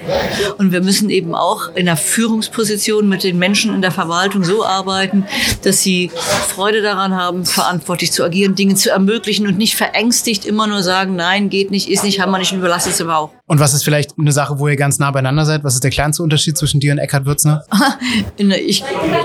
Und 0.57 0.71
wir 0.71 0.81
müssen 0.81 1.09
eben 1.09 1.35
auch 1.35 1.75
in 1.75 1.85
der 1.85 1.97
Führungsposition 1.97 3.07
mit 3.07 3.23
den 3.23 3.37
Menschen 3.37 3.73
in 3.73 3.81
der 3.81 3.91
Verwaltung 3.91 4.43
so 4.43 4.65
arbeiten, 4.65 5.25
dass 5.63 5.81
sie 5.81 6.11
Freude 6.47 6.81
daran 6.81 7.15
haben, 7.15 7.45
verantwortlich 7.45 8.11
zu 8.11 8.23
agieren, 8.23 8.55
Dinge 8.55 8.75
zu 8.75 8.89
ermöglichen 8.89 9.47
und 9.47 9.57
nicht 9.57 9.75
verängstigt 9.75 10.38
immer 10.45 10.67
nur 10.67 10.83
sagen, 10.83 11.15
nein, 11.15 11.49
geht 11.49 11.71
nicht, 11.71 11.89
ist 11.89 12.03
nicht, 12.03 12.19
haben 12.19 12.31
wir 12.31 12.39
nicht, 12.39 12.51
überlassen 12.51 12.89
es 12.89 13.01
aber 13.01 13.17
auch. 13.17 13.31
Und 13.47 13.59
was 13.59 13.73
ist 13.73 13.83
vielleicht 13.83 14.13
eine 14.19 14.31
Sache, 14.31 14.59
wo 14.59 14.67
ihr 14.67 14.75
ganz 14.75 14.99
nah 14.99 15.09
beieinander 15.09 15.45
seid? 15.45 15.63
Was 15.63 15.73
ist 15.73 15.83
der 15.83 15.91
kleinste 15.91 16.21
Unterschied 16.21 16.57
zwischen 16.57 16.79
dir 16.79 16.91
und 16.91 16.99
Eckhard 16.99 17.25
Würzner? 17.25 17.63
ich 18.37 18.83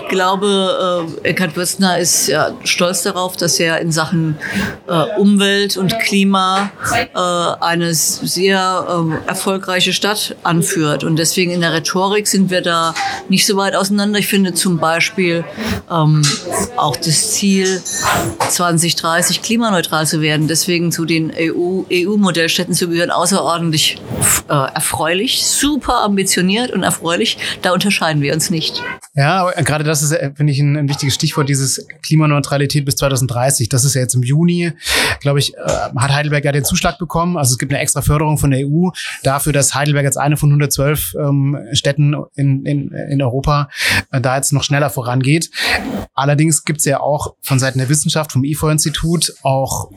glaube, 0.08 1.06
äh, 1.22 1.28
Eckhard 1.28 1.56
Würzner 1.56 1.98
ist 1.98 2.28
ja 2.28 2.52
stolz 2.64 3.02
darauf, 3.02 3.36
dass 3.36 3.60
er 3.60 3.80
in 3.80 3.92
Sachen 3.92 4.36
äh, 4.88 5.18
Umwelt 5.18 5.76
und 5.76 5.98
Klima 5.98 6.70
äh, 7.14 7.18
eine 7.18 7.92
sehr 7.92 8.86
äh, 8.88 9.28
erfolgreiche 9.28 9.92
Stadt 9.92 10.36
anführt. 10.42 11.04
Und 11.04 11.16
deswegen 11.16 11.50
in 11.50 11.60
der 11.60 11.74
Rhetorik 11.74 12.26
sind 12.26 12.50
wir 12.50 12.62
da 12.62 12.94
nicht 13.28 13.46
so 13.46 13.56
weit 13.56 13.74
auseinander. 13.74 14.18
Ich 14.18 14.26
finde 14.26 14.54
zum 14.54 14.78
Beispiel 14.78 15.44
ähm, 15.90 16.22
auch 16.76 16.96
das 16.96 17.32
Ziel, 17.32 17.82
2030 18.48 19.42
klimaneutral 19.42 20.06
zu 20.06 20.20
werden, 20.20 20.48
deswegen 20.48 20.92
zu 20.92 21.03
den 21.04 21.32
EU-Modellstädten 21.32 22.72
EU 22.72 22.76
zu 22.76 22.88
gehören, 22.88 23.10
außerordentlich 23.10 24.00
äh, 24.48 24.52
erfreulich, 24.52 25.44
super 25.46 26.02
ambitioniert 26.02 26.70
und 26.70 26.82
erfreulich. 26.82 27.38
Da 27.62 27.72
unterscheiden 27.72 28.22
wir 28.22 28.34
uns 28.34 28.50
nicht. 28.50 28.82
Ja, 29.14 29.50
gerade 29.62 29.84
das 29.84 30.02
ist, 30.02 30.12
äh, 30.12 30.32
finde 30.34 30.52
ich, 30.52 30.58
ein, 30.58 30.76
ein, 30.76 30.88
wichtiges 30.88 31.14
Stichwort, 31.14 31.48
dieses 31.48 31.86
Klimaneutralität 32.02 32.84
bis 32.84 32.96
2030. 32.96 33.68
Das 33.68 33.84
ist 33.84 33.94
ja 33.94 34.00
jetzt 34.00 34.14
im 34.14 34.22
Juni, 34.22 34.72
glaube 35.20 35.38
ich, 35.38 35.54
äh, 35.54 35.58
hat 35.96 36.12
Heidelberg 36.12 36.44
ja 36.44 36.52
den 36.52 36.64
Zuschlag 36.64 36.98
bekommen. 36.98 37.36
Also 37.36 37.52
es 37.52 37.58
gibt 37.58 37.72
eine 37.72 37.80
extra 37.80 38.02
Förderung 38.02 38.38
von 38.38 38.50
der 38.50 38.66
EU 38.66 38.90
dafür, 39.22 39.52
dass 39.52 39.74
Heidelberg 39.74 40.04
jetzt 40.04 40.18
eine 40.18 40.36
von 40.36 40.48
112 40.50 41.14
ähm, 41.18 41.58
Städten 41.72 42.16
in, 42.34 42.64
in, 42.64 42.90
in 42.90 43.22
Europa 43.22 43.68
äh, 44.10 44.20
da 44.20 44.36
jetzt 44.36 44.52
noch 44.52 44.64
schneller 44.64 44.90
vorangeht. 44.90 45.50
Allerdings 46.14 46.64
gibt 46.64 46.78
es 46.78 46.84
ja 46.84 47.00
auch 47.00 47.34
von 47.42 47.58
Seiten 47.58 47.78
der 47.78 47.88
Wissenschaft, 47.88 48.32
vom 48.32 48.44
IFO-Institut, 48.44 49.34
auch, 49.42 49.90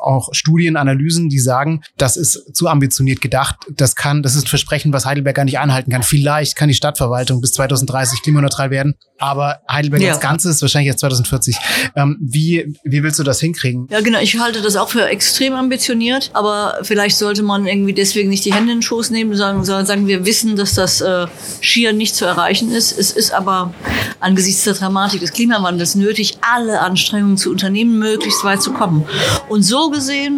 auch 0.00 0.28
Studien, 0.32 0.45
Analysen, 0.76 1.28
die 1.28 1.38
sagen, 1.38 1.82
das 1.96 2.16
ist 2.16 2.54
zu 2.54 2.68
ambitioniert 2.68 3.20
gedacht. 3.20 3.56
Das 3.70 3.96
kann, 3.96 4.22
das 4.22 4.34
ist 4.34 4.44
ein 4.44 4.48
Versprechen, 4.48 4.92
was 4.92 5.06
Heidelberg 5.06 5.36
gar 5.36 5.44
nicht 5.44 5.58
einhalten 5.58 5.90
kann. 5.90 6.02
Vielleicht 6.02 6.56
kann 6.56 6.68
die 6.68 6.74
Stadtverwaltung 6.74 7.40
bis 7.40 7.52
2030 7.52 8.22
klimaneutral 8.22 8.70
werden, 8.70 8.94
aber 9.18 9.60
Heidelberg 9.70 10.02
ja. 10.02 10.12
als 10.12 10.20
Ganzes 10.20 10.60
wahrscheinlich 10.62 10.88
erst 10.88 11.00
2040. 11.00 11.56
Ähm, 11.94 12.18
wie, 12.20 12.74
wie 12.84 13.02
willst 13.02 13.18
du 13.18 13.22
das 13.22 13.40
hinkriegen? 13.40 13.88
Ja, 13.90 14.00
genau. 14.00 14.20
Ich 14.20 14.38
halte 14.38 14.62
das 14.62 14.76
auch 14.76 14.90
für 14.90 15.06
extrem 15.06 15.54
ambitioniert, 15.54 16.30
aber 16.34 16.78
vielleicht 16.82 17.16
sollte 17.16 17.42
man 17.42 17.66
irgendwie 17.66 17.92
deswegen 17.92 18.28
nicht 18.28 18.44
die 18.44 18.52
Hände 18.52 18.72
in 18.72 18.78
den 18.78 18.82
Schoß 18.82 19.10
nehmen, 19.10 19.34
sondern 19.34 19.86
sagen, 19.86 20.06
wir 20.06 20.24
wissen, 20.26 20.56
dass 20.56 20.74
das 20.74 21.00
äh, 21.00 21.26
schier 21.60 21.92
nicht 21.92 22.14
zu 22.14 22.24
erreichen 22.24 22.70
ist. 22.70 22.96
Es 22.98 23.12
ist 23.12 23.32
aber 23.32 23.74
angesichts 24.20 24.64
der 24.64 24.74
Dramatik 24.74 25.20
des 25.20 25.32
Klimawandels 25.32 25.94
nötig, 25.94 26.38
alle 26.40 26.80
Anstrengungen 26.80 27.36
zu 27.36 27.50
unternehmen, 27.50 27.98
möglichst 27.98 28.44
weit 28.44 28.62
zu 28.62 28.72
kommen. 28.72 29.04
Und 29.48 29.62
so 29.62 29.90
gesehen, 29.90 30.35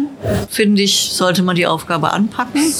finde 0.49 0.81
ich, 0.81 1.11
sollte 1.13 1.43
man 1.43 1.55
die 1.55 1.67
Aufgabe 1.67 2.11
anpacken 2.11 2.73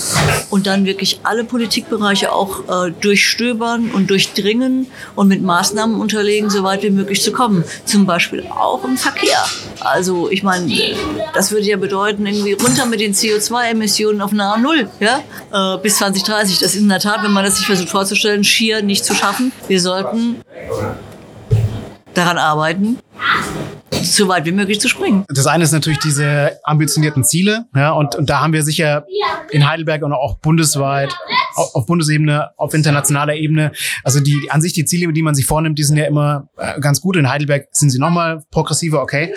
und 0.50 0.68
dann 0.68 0.86
wirklich 0.86 1.20
alle 1.24 1.44
Politikbereiche 1.44 2.32
auch 2.32 2.88
äh, 2.88 2.92
durchstöbern 2.92 3.92
und 3.92 4.10
durchdringen 4.10 4.88
und 5.16 5.28
mit 5.28 5.42
Maßnahmen 5.42 6.00
unterlegen, 6.00 6.50
so 6.50 6.64
weit 6.64 6.84
wie 6.84 6.90
möglich 6.90 7.22
zu 7.22 7.32
kommen. 7.32 7.64
Zum 7.86 8.06
Beispiel 8.06 8.46
auch 8.50 8.84
im 8.84 8.98
Verkehr. 8.98 9.44
Also 9.80 10.30
ich 10.30 10.44
meine, 10.44 10.72
das 11.34 11.52
würde 11.52 11.66
ja 11.66 11.78
bedeuten, 11.78 12.26
irgendwie 12.26 12.54
runter 12.54 12.86
mit 12.86 13.00
den 13.00 13.14
CO2-Emissionen 13.14 14.22
auf 14.22 14.32
nahe 14.32 14.60
Null 14.60 14.90
ja? 15.00 15.22
Äh, 15.52 15.78
bis 15.80 15.98
2030. 15.98 16.60
Das 16.60 16.76
ist 16.76 16.82
in 16.82 16.90
der 16.90 17.00
Tat, 17.00 17.24
wenn 17.24 17.32
man 17.32 17.44
das 17.44 17.58
sich 17.58 17.66
versucht 17.66 17.90
vorzustellen, 17.90 18.44
schier 18.44 18.82
nicht 18.82 19.06
zu 19.06 19.14
schaffen. 19.14 19.52
Wir 19.68 19.82
sollten 19.82 20.42
daran 22.14 22.38
arbeiten, 22.38 22.98
so 24.04 24.28
weit 24.28 24.46
wie 24.46 24.52
möglich 24.52 24.80
zu 24.80 24.90
springen. 24.90 25.26
Das 25.28 25.48
eine 25.48 25.64
ist 25.64 25.72
natürlich 25.72 26.00
diese 26.00 26.60
ambitionierten 26.64 27.24
Ziele, 27.24 27.66
ja, 27.76 27.92
und, 27.92 28.16
und 28.16 28.30
da 28.30 28.42
haben 28.42 28.54
wir 28.54 28.64
sicher 28.64 29.06
in 29.52 29.68
Heidelberg 29.68 30.04
und 30.04 30.14
auch 30.14 30.38
bundesweit, 30.40 31.16
auf 31.56 31.86
Bundesebene, 31.86 32.52
auf 32.58 32.74
internationaler 32.74 33.36
Ebene, 33.36 33.72
also 34.04 34.20
die, 34.20 34.48
an 34.50 34.62
sich 34.62 34.74
die 34.74 34.86
Ziele, 34.86 35.12
die 35.12 35.22
man 35.22 35.36
sich 35.36 35.46
vornimmt, 35.46 35.78
die 35.78 35.84
sind 35.84 35.98
ja 35.98 36.06
immer 36.06 36.50
äh, 36.58 36.80
ganz 36.80 37.02
gut. 37.02 37.18
In 37.18 37.30
Heidelberg 37.30 37.68
sind 37.72 37.90
sie 37.90 38.00
nochmal 38.00 38.44
progressiver, 38.52 39.02
okay. 39.02 39.34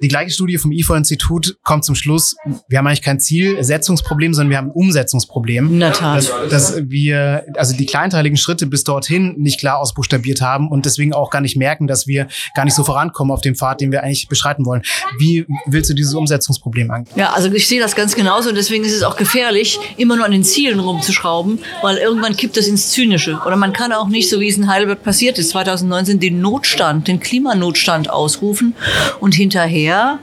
Die 0.00 0.08
gleiche 0.08 0.30
Studie 0.30 0.58
vom 0.58 0.72
IFO-Institut 0.72 1.56
kommt 1.62 1.84
zum 1.84 1.94
Schluss, 1.94 2.36
wir 2.68 2.78
haben 2.78 2.86
eigentlich 2.86 3.02
kein 3.02 3.20
Zielsetzungsproblem, 3.20 4.34
sondern 4.34 4.50
wir 4.50 4.58
haben 4.58 4.68
ein 4.68 4.72
Umsetzungsproblem. 4.72 5.68
In 5.68 5.80
der 5.80 5.92
Tat. 5.92 6.16
Dass, 6.18 6.48
dass 6.50 6.82
wir, 6.84 7.46
also 7.56 7.76
die 7.76 7.86
kleinteiligen 7.86 8.36
Schritte 8.36 8.66
bis 8.66 8.84
dorthin 8.84 9.34
nicht 9.38 9.58
klar 9.60 9.78
ausbuchstabiert 9.78 10.40
haben 10.40 10.68
und 10.70 10.84
deswegen 10.86 11.12
auch 11.12 11.30
gar 11.30 11.40
nicht 11.40 11.56
merken, 11.56 11.86
dass 11.86 12.06
wir 12.06 12.28
gar 12.54 12.64
nicht 12.64 12.74
so 12.74 12.84
vorankommen 12.84 13.32
auf 13.32 13.40
dem 13.40 13.54
Pfad, 13.54 13.80
den 13.80 13.92
wir 13.92 14.02
eigentlich 14.02 14.28
beschreiten 14.28 14.66
wollen. 14.66 14.82
Wie 15.18 15.46
willst 15.66 15.90
du 15.90 15.94
dieses 15.94 16.14
Umsetzungsproblem 16.14 16.90
angehen? 16.90 17.14
Ja, 17.16 17.32
also 17.32 17.50
ich 17.52 17.66
sehe 17.68 17.80
das 17.80 17.94
ganz 17.94 18.14
genauso 18.14 18.50
und 18.50 18.56
deswegen 18.56 18.84
ist 18.84 18.94
es 18.94 19.02
auch 19.02 19.16
gefährlich, 19.16 19.78
immer 19.96 20.16
nur 20.16 20.24
an 20.24 20.32
den 20.32 20.44
Zielen 20.44 20.80
rumzuschrauben, 20.80 21.58
weil 21.82 21.96
irgendwann 21.96 22.36
kippt 22.36 22.56
das 22.56 22.66
ins 22.66 22.90
Zynische. 22.90 23.40
Oder 23.46 23.56
man 23.56 23.72
kann 23.72 23.92
auch 23.92 24.08
nicht, 24.08 24.28
so 24.28 24.40
wie 24.40 24.48
es 24.48 24.56
in 24.56 24.68
Heidelberg 24.68 25.02
passiert 25.02 25.38
ist, 25.38 25.50
2019 25.50 26.20
den 26.20 26.40
Notstand, 26.40 27.08
den 27.08 27.20
Klimanotstand 27.20 28.10
ausrufen 28.10 28.74
und 29.20 29.34
winter 29.54 29.68
here. 29.68 30.18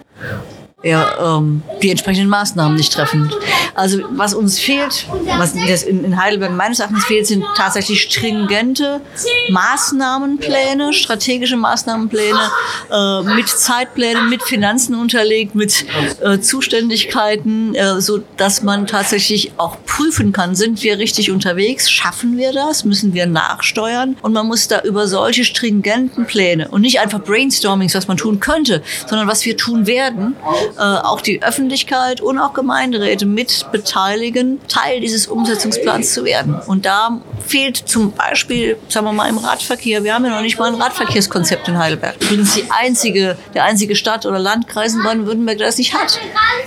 Ja, 0.83 1.37
ähm, 1.37 1.61
die 1.83 1.91
entsprechenden 1.91 2.29
Maßnahmen 2.29 2.75
nicht 2.75 2.91
treffen. 2.91 3.31
Also 3.75 3.99
was 4.11 4.33
uns 4.33 4.59
fehlt, 4.59 5.05
was 5.37 5.53
in 5.53 6.19
Heidelberg 6.19 6.51
meines 6.55 6.79
Erachtens 6.79 7.05
fehlt, 7.05 7.27
sind 7.27 7.45
tatsächlich 7.55 8.01
stringente 8.01 9.01
Maßnahmenpläne, 9.49 10.93
strategische 10.93 11.55
Maßnahmenpläne 11.55 12.51
äh, 12.91 13.21
mit 13.35 13.47
Zeitplänen, 13.47 14.29
mit 14.29 14.41
Finanzen 14.41 14.95
unterlegt, 14.95 15.53
mit 15.53 15.85
äh, 16.21 16.39
Zuständigkeiten, 16.39 17.75
äh, 17.75 18.01
so 18.01 18.23
dass 18.37 18.63
man 18.63 18.87
tatsächlich 18.87 19.51
auch 19.57 19.77
prüfen 19.85 20.31
kann, 20.31 20.55
sind 20.55 20.81
wir 20.81 20.97
richtig 20.97 21.31
unterwegs, 21.31 21.91
schaffen 21.91 22.37
wir 22.37 22.53
das, 22.53 22.85
müssen 22.85 23.13
wir 23.13 23.27
nachsteuern 23.27 24.17
und 24.23 24.33
man 24.33 24.47
muss 24.47 24.67
da 24.67 24.81
über 24.81 25.07
solche 25.07 25.43
stringenten 25.43 26.25
Pläne 26.25 26.69
und 26.69 26.81
nicht 26.81 26.99
einfach 26.99 27.21
Brainstormings, 27.21 27.93
was 27.93 28.07
man 28.07 28.17
tun 28.17 28.39
könnte, 28.39 28.81
sondern 29.07 29.27
was 29.27 29.45
wir 29.45 29.55
tun 29.55 29.85
werden, 29.85 30.35
äh, 30.77 30.81
auch 30.81 31.21
die 31.21 31.41
Öffentlichkeit 31.43 32.21
und 32.21 32.39
auch 32.39 32.53
Gemeinderäte 32.53 33.25
mit 33.25 33.67
beteiligen, 33.71 34.59
Teil 34.67 35.01
dieses 35.01 35.27
Umsetzungsplans 35.27 36.13
zu 36.13 36.23
werden. 36.23 36.55
Und 36.67 36.85
da 36.85 37.21
fehlt 37.45 37.77
zum 37.77 38.11
Beispiel, 38.11 38.77
sagen 38.87 39.05
wir 39.05 39.13
mal, 39.13 39.29
im 39.29 39.37
Radverkehr, 39.37 40.03
wir 40.03 40.13
haben 40.13 40.25
ja 40.25 40.31
noch 40.31 40.41
nicht 40.41 40.57
mal 40.57 40.73
ein 40.73 40.81
Radverkehrskonzept 40.81 41.67
in 41.67 41.77
Heidelberg. 41.77 42.15
Übrigens 42.21 42.53
die 42.53 42.65
einzige, 42.69 43.37
der 43.53 43.63
einzige 43.63 43.95
Stadt- 43.95 44.25
oder 44.25 44.39
Landkreis 44.39 44.93
in 44.93 45.03
Baden-Württemberg, 45.03 45.57
der 45.57 45.67
das 45.67 45.77
nicht 45.77 45.93
hat. 45.93 46.19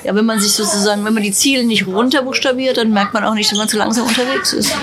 Ja, 0.05 0.15
wenn 0.15 0.27
man 0.27 0.41
sich 0.41 0.53
sozusagen, 0.53 1.05
wenn 1.05 1.15
man 1.15 1.23
die 1.23 1.33
Ziele 1.33 1.65
nicht 1.65 1.87
runterbuchstabiert, 1.87 2.77
dann 2.77 2.91
merkt 2.93 3.15
man 3.15 3.25
auch 3.25 3.35
nicht, 3.35 3.51
dass 3.51 3.59
man 3.59 3.69
zu 3.69 3.77
langsam 3.77 4.07
unterwegs 4.07 4.53
ist. 4.53 4.75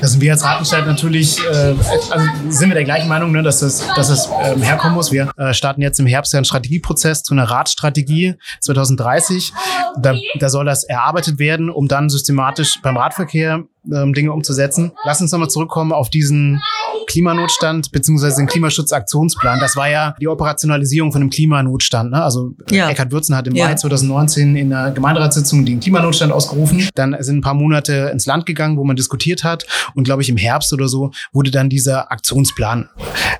Da 0.00 0.06
sind 0.06 0.20
wir 0.20 0.32
als 0.32 0.44
Ratenstadt 0.44 0.86
natürlich, 0.86 1.38
äh, 1.40 1.74
also 2.10 2.26
sind 2.48 2.68
wir 2.68 2.74
der 2.74 2.84
gleichen 2.84 3.08
Meinung, 3.08 3.32
ne, 3.32 3.42
dass 3.42 3.60
das, 3.60 3.84
dass 3.96 4.08
das 4.08 4.28
ähm, 4.42 4.62
herkommen 4.62 4.94
muss. 4.94 5.10
Wir 5.10 5.30
äh, 5.36 5.52
starten 5.52 5.82
jetzt 5.82 5.98
im 5.98 6.06
Herbst 6.06 6.32
ja 6.32 6.38
einen 6.38 6.44
Strategieprozess 6.44 7.22
zu 7.24 7.34
einer 7.34 7.44
Radstrategie 7.44 8.34
2030. 8.60 9.52
Da, 10.00 10.14
da 10.38 10.48
soll 10.48 10.64
das 10.64 10.84
erarbeitet 10.84 11.38
werden, 11.38 11.68
um 11.68 11.88
dann 11.88 12.08
systematisch 12.10 12.80
beim 12.82 12.96
Radverkehr 12.96 13.64
ähm, 13.94 14.12
Dinge 14.14 14.32
umzusetzen. 14.32 14.92
Lass 15.04 15.20
uns 15.20 15.32
nochmal 15.32 15.50
zurückkommen 15.50 15.92
auf 15.92 16.10
diesen 16.10 16.60
Klimanotstand 17.08 17.90
beziehungsweise 17.90 18.36
den 18.36 18.46
Klimaschutzaktionsplan. 18.46 19.58
Das 19.60 19.76
war 19.76 19.88
ja 19.88 20.14
die 20.20 20.28
Operationalisierung 20.28 21.10
von 21.10 21.22
dem 21.22 21.30
Klimanotstand. 21.30 22.12
Ne? 22.12 22.22
Also 22.22 22.54
ja. 22.70 22.88
Eckhard 22.88 23.10
Würzen 23.10 23.34
hat 23.34 23.46
im 23.48 23.54
ja. 23.54 23.66
Mai 23.66 23.74
2019 23.74 24.56
in 24.56 24.70
der 24.70 24.90
Gemeinderatssitzung 24.90 25.64
den 25.64 25.80
Klimanotstand 25.80 26.32
ausgerufen. 26.32 26.88
Dann 26.94 27.16
sind 27.20 27.38
ein 27.38 27.40
paar 27.40 27.54
Monate 27.54 28.10
ins 28.12 28.26
Land 28.26 28.46
gegangen, 28.46 28.76
wo 28.76 28.84
man 28.84 28.96
diskutiert 28.96 29.42
hat. 29.42 29.66
Und 29.94 30.04
glaube 30.04 30.22
ich, 30.22 30.28
im 30.28 30.36
Herbst 30.36 30.72
oder 30.72 30.88
so 30.88 31.10
wurde 31.32 31.50
dann 31.50 31.70
dieser 31.70 32.12
Aktionsplan 32.12 32.90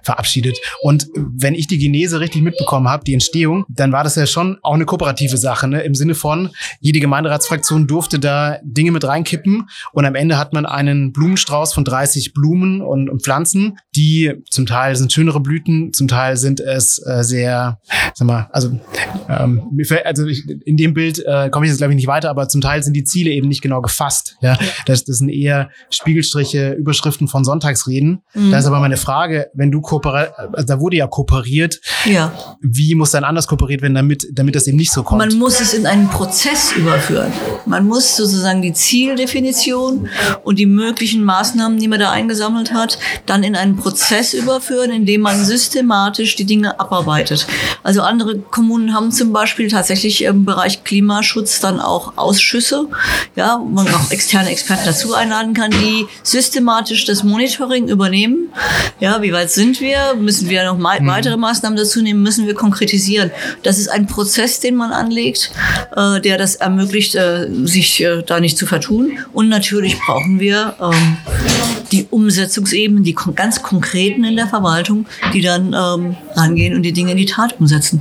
verabschiedet. 0.02 0.59
Und 0.83 1.09
wenn 1.14 1.55
ich 1.55 1.67
die 1.67 1.78
Genese 1.78 2.21
richtig 2.21 2.43
mitbekommen 2.43 2.88
habe, 2.88 3.05
die 3.05 3.12
Entstehung, 3.12 3.67
dann 3.69 3.93
war 3.93 4.05
das 4.05 4.17
ja 4.17 4.26
schon 4.26 4.59
auch 4.62 4.75
eine 4.75 4.87
kooperative 4.87 5.37
Sache. 5.37 5.69
Ne? 5.69 5.83
Im 5.83 5.95
Sinne 5.95 6.14
von, 6.14 6.50
jede 6.81 7.00
Gemeinderatsfraktion 7.00 7.87
durfte 7.87 8.19
da 8.19 8.59
Dinge 8.62 8.93
mit 8.93 9.05
reinkippen 9.05 9.69
und 9.93 10.05
am 10.07 10.14
Ende 10.14 10.38
hat 10.38 10.52
man 10.52 10.66
einen 10.66 11.12
Blumenstrauß 11.12 11.73
von 11.73 11.85
30 11.85 12.33
Blumen 12.33 12.80
und, 12.80 13.09
und 13.11 13.23
Pflanzen, 13.23 13.78
die 13.95 14.35
zum 14.50 14.66
Teil 14.66 14.97
sind 14.97 15.12
schönere 15.12 15.40
Blüten, 15.40 15.92
zum 15.92 16.09
Teil 16.09 16.37
sind 16.37 16.61
es 16.61 16.99
äh, 17.04 17.23
sehr, 17.23 17.80
sag 18.14 18.26
mal, 18.26 18.49
also, 18.52 18.78
ähm, 19.28 19.62
also 20.04 20.26
ich, 20.26 20.49
in 20.49 20.76
dem 20.76 20.95
Bild 20.95 21.18
äh, 21.25 21.50
komme 21.50 21.66
ich 21.66 21.71
jetzt 21.71 21.78
glaube 21.78 21.92
ich 21.92 21.97
nicht 21.97 22.07
weiter, 22.07 22.30
aber 22.30 22.49
zum 22.49 22.61
Teil 22.61 22.83
sind 22.83 22.95
die 22.95 23.04
Ziele 23.04 23.30
eben 23.30 23.49
nicht 23.49 23.62
genau 23.62 23.80
gefasst. 23.80 24.37
Ja, 24.40 24.59
das, 24.87 25.04
das 25.04 25.18
sind 25.18 25.28
eher 25.28 25.71
Spiegelstriche, 25.90 26.73
Überschriften 26.73 27.28
von 27.28 27.45
Sonntagsreden. 27.45 28.23
Mhm. 28.35 28.50
Da 28.50 28.59
ist 28.59 28.66
aber 28.66 28.80
meine 28.80 28.97
Frage, 28.97 29.50
wenn 29.54 29.71
du 29.71 29.80
kooperierst, 29.80 30.33
also 30.52 30.66
da 30.66 30.80
wurde 30.80 30.97
ja 30.97 31.07
kooperiert, 31.07 31.80
ja. 32.04 32.33
wie 32.61 32.95
muss 32.95 33.11
dann 33.11 33.25
anders 33.25 33.47
kooperiert 33.47 33.83
werden, 33.83 33.95
damit, 33.95 34.28
damit 34.33 34.54
das 34.54 34.66
eben 34.66 34.76
nicht 34.76 34.92
so 34.92 35.02
kommt? 35.02 35.18
Man 35.18 35.38
muss 35.38 35.61
es 35.61 35.75
in 35.75 35.87
einen 35.87 36.09
Prozess 36.09 36.73
überführen. 36.73 37.33
Man 37.66 37.87
muss 37.87 38.16
sozusagen 38.16 38.62
die 38.62 38.73
Zieldefinition 38.73 40.09
und 40.44 40.58
die 40.58 40.66
möglichen 40.66 41.25
Maßnahmen, 41.25 41.78
die 41.78 41.88
man 41.88 42.00
da 42.00 42.10
eingesammelt 42.10 42.72
hat, 42.72 42.98
dann 43.26 43.42
in 43.42 43.56
einen 43.56 43.76
Prozess 43.76 44.34
überführen, 44.34 44.90
in 44.90 45.06
dem 45.06 45.22
man 45.22 45.44
systematisch 45.44 46.37
die 46.37 46.44
Dinge 46.44 46.78
abarbeitet. 46.80 47.46
Also 47.82 48.02
andere 48.02 48.38
Kommunen 48.38 48.94
haben 48.94 49.12
zum 49.12 49.32
Beispiel 49.32 49.68
tatsächlich 49.68 50.25
im 50.25 50.44
Bereich 50.44 50.84
Klimaschutz 50.84 51.60
dann 51.60 51.80
auch 51.80 52.12
Ausschüsse, 52.16 52.88
ja, 53.37 53.58
wo 53.60 53.66
man 53.66 53.88
auch 53.88 54.10
externe 54.10 54.50
Experten 54.50 54.84
dazu 54.87 55.14
einladen 55.14 55.54
kann, 55.54 55.70
die 55.70 56.06
systematisch 56.22 57.04
das 57.04 57.22
Monitoring 57.22 57.88
übernehmen. 57.88 58.50
Ja, 59.00 59.22
wie 59.22 59.32
weit 59.32 59.50
sind 59.50 59.80
wir? 59.80 60.14
Müssen 60.14 60.48
wir 60.48 60.64
noch 60.64 60.78
mhm. 60.78 61.06
weitere 61.06 61.37
Maßnahmen 61.37 61.76
dazu 61.76 62.02
nehmen? 62.02 62.22
Müssen 62.22 62.46
wir 62.46 62.54
konkretisieren? 62.54 63.30
Das 63.62 63.78
ist 63.78 63.88
ein 63.88 64.06
Prozess, 64.06 64.60
den 64.60 64.76
man 64.76 64.92
anlegt, 64.92 65.52
äh, 65.96 66.20
der 66.20 66.38
das 66.38 66.56
ermöglicht, 66.56 67.14
äh, 67.14 67.48
sich 67.64 68.02
äh, 68.02 68.22
da 68.22 68.40
nicht 68.40 68.58
zu 68.58 68.66
vertun. 68.66 69.18
Und 69.32 69.48
natürlich 69.48 69.96
brauchen 70.08 70.40
wir 70.40 70.74
ähm, 70.80 71.18
die 71.92 72.06
Umsetzungsebenen, 72.08 73.04
die 73.04 73.14
ganz 73.14 73.62
konkreten 73.62 74.24
in 74.24 74.36
der 74.36 74.46
Verwaltung, 74.46 75.04
die 75.34 75.42
dann 75.42 75.74
ähm, 75.74 76.16
rangehen 76.34 76.74
und 76.74 76.82
die 76.82 76.94
Dinge 76.94 77.10
in 77.10 77.18
die 77.18 77.26
Tat 77.26 77.60
umsetzen. 77.60 78.00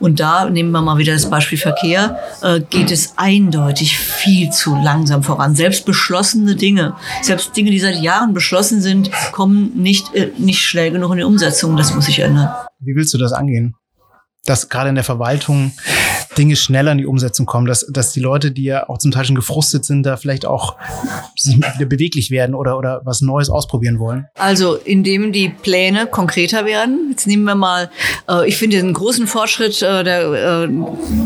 Und 0.00 0.18
da 0.18 0.50
nehmen 0.50 0.72
wir 0.72 0.82
mal 0.82 0.98
wieder 0.98 1.12
das 1.12 1.30
Beispiel 1.30 1.56
Verkehr, 1.56 2.18
äh, 2.42 2.60
geht 2.60 2.90
es 2.90 3.14
eindeutig 3.18 3.96
viel 3.96 4.50
zu 4.50 4.74
langsam 4.74 5.22
voran. 5.22 5.54
Selbst 5.54 5.86
beschlossene 5.86 6.56
Dinge, 6.56 6.96
selbst 7.22 7.56
Dinge, 7.56 7.70
die 7.70 7.78
seit 7.78 8.02
Jahren 8.02 8.34
beschlossen 8.34 8.80
sind, 8.80 9.12
kommen 9.30 9.70
nicht, 9.76 10.12
äh, 10.12 10.32
nicht 10.38 10.60
schnell 10.60 10.90
genug 10.90 11.12
in 11.12 11.18
die 11.18 11.24
Umsetzung. 11.24 11.76
Das 11.76 11.94
muss 11.94 12.06
sich 12.06 12.18
ändern. 12.18 12.48
Wie 12.80 12.96
willst 12.96 13.14
du 13.14 13.18
das 13.18 13.32
angehen? 13.32 13.76
Dass 14.44 14.68
gerade 14.68 14.88
in 14.88 14.96
der 14.96 15.04
Verwaltung 15.04 15.70
Dinge 16.36 16.56
schneller 16.56 16.92
in 16.92 16.98
die 16.98 17.06
Umsetzung 17.06 17.46
kommen, 17.46 17.66
dass, 17.66 17.86
dass 17.88 18.12
die 18.12 18.20
Leute, 18.20 18.50
die 18.50 18.64
ja 18.64 18.88
auch 18.88 18.98
zum 18.98 19.10
Teil 19.10 19.24
schon 19.24 19.36
gefrustet 19.36 19.84
sind, 19.84 20.04
da 20.04 20.16
vielleicht 20.16 20.46
auch 20.46 20.76
sich 21.36 21.56
wieder 21.56 21.86
beweglich 21.86 22.30
werden 22.30 22.54
oder, 22.54 22.78
oder 22.78 23.02
was 23.04 23.20
Neues 23.20 23.50
ausprobieren 23.50 23.98
wollen? 23.98 24.26
Also, 24.34 24.74
indem 24.74 25.32
die 25.32 25.48
Pläne 25.48 26.06
konkreter 26.06 26.64
werden. 26.64 27.08
Jetzt 27.10 27.26
nehmen 27.26 27.44
wir 27.44 27.54
mal, 27.54 27.90
äh, 28.28 28.48
ich 28.48 28.56
finde 28.56 28.76
den 28.76 28.92
großen 28.92 29.26
Fortschritt 29.26 29.82
äh, 29.82 30.04
der, 30.04 30.64
äh, 30.64 30.68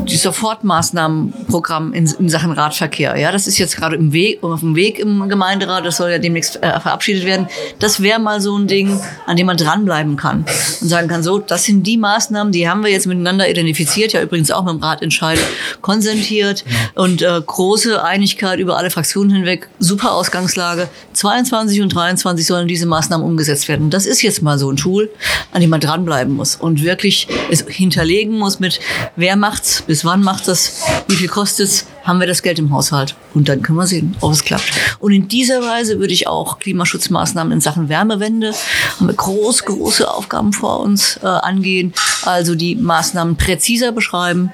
die 0.06 0.16
Sofortmaßnahmenprogramm 0.16 1.92
in, 1.92 2.06
in 2.18 2.28
Sachen 2.28 2.52
Radverkehr. 2.52 3.16
Ja, 3.16 3.32
das 3.32 3.46
ist 3.46 3.58
jetzt 3.58 3.76
gerade 3.76 3.96
im 3.96 4.12
Weg, 4.12 4.42
auf 4.42 4.60
dem 4.60 4.76
Weg 4.76 4.98
im 4.98 5.28
Gemeinderat, 5.28 5.84
das 5.84 5.96
soll 5.96 6.10
ja 6.10 6.18
demnächst 6.18 6.62
äh, 6.62 6.80
verabschiedet 6.80 7.24
werden. 7.24 7.48
Das 7.78 8.02
wäre 8.02 8.18
mal 8.20 8.40
so 8.40 8.56
ein 8.56 8.66
Ding, 8.66 9.00
an 9.26 9.36
dem 9.36 9.46
man 9.46 9.56
dranbleiben 9.56 10.16
kann 10.16 10.44
und 10.80 10.88
sagen 10.88 11.08
kann, 11.08 11.22
so, 11.22 11.38
das 11.38 11.64
sind 11.64 11.86
die 11.86 11.96
Maßnahmen, 11.96 12.52
die 12.52 12.68
haben 12.68 12.82
wir 12.82 12.90
jetzt 12.90 13.06
miteinander 13.06 13.48
identifiziert, 13.48 14.12
ja 14.12 14.22
übrigens 14.22 14.50
auch 14.50 14.64
mit 14.64 14.74
dem 14.74 14.82
Rat 14.82 14.97
Ratentscheid 14.98 15.38
konsentiert 15.80 16.64
und 16.94 17.22
äh, 17.22 17.40
große 17.44 18.02
Einigkeit 18.02 18.58
über 18.58 18.76
alle 18.76 18.90
Fraktionen 18.90 19.30
hinweg. 19.30 19.68
Super 19.78 20.12
Ausgangslage. 20.12 20.88
22 21.12 21.80
und 21.80 21.94
23 21.94 22.46
sollen 22.46 22.68
diese 22.68 22.86
Maßnahmen 22.86 23.26
umgesetzt 23.26 23.68
werden. 23.68 23.90
Das 23.90 24.06
ist 24.06 24.22
jetzt 24.22 24.42
mal 24.42 24.58
so 24.58 24.70
ein 24.70 24.76
Tool, 24.76 25.10
an 25.52 25.60
dem 25.60 25.70
man 25.70 25.80
dranbleiben 25.80 26.34
muss 26.34 26.56
und 26.56 26.82
wirklich 26.82 27.28
es 27.50 27.64
hinterlegen 27.66 28.38
muss 28.38 28.60
mit, 28.60 28.80
wer 29.16 29.36
macht's, 29.36 29.82
bis 29.82 30.04
wann 30.04 30.22
macht 30.22 30.48
das, 30.48 30.82
wie 31.08 31.16
viel 31.16 31.28
kostet's, 31.28 31.86
haben 32.08 32.20
wir 32.20 32.26
das 32.26 32.42
Geld 32.42 32.58
im 32.58 32.72
Haushalt. 32.72 33.14
Und 33.34 33.48
dann 33.48 33.62
können 33.62 33.78
wir 33.78 33.86
sehen, 33.86 34.16
ob 34.20 34.32
es 34.32 34.42
klappt. 34.42 34.72
Und 34.98 35.12
in 35.12 35.28
dieser 35.28 35.62
Weise 35.62 36.00
würde 36.00 36.14
ich 36.14 36.26
auch 36.26 36.58
Klimaschutzmaßnahmen 36.58 37.52
in 37.52 37.60
Sachen 37.60 37.88
Wärmewende, 37.88 38.52
haben 38.96 39.06
wir 39.06 39.14
groß, 39.14 39.66
große 39.66 40.10
Aufgaben 40.10 40.52
vor 40.54 40.80
uns 40.80 41.20
äh, 41.22 41.26
angehen. 41.26 41.92
Also 42.22 42.54
die 42.54 42.74
Maßnahmen 42.74 43.36
präziser 43.36 43.92
beschreiben, 43.92 44.50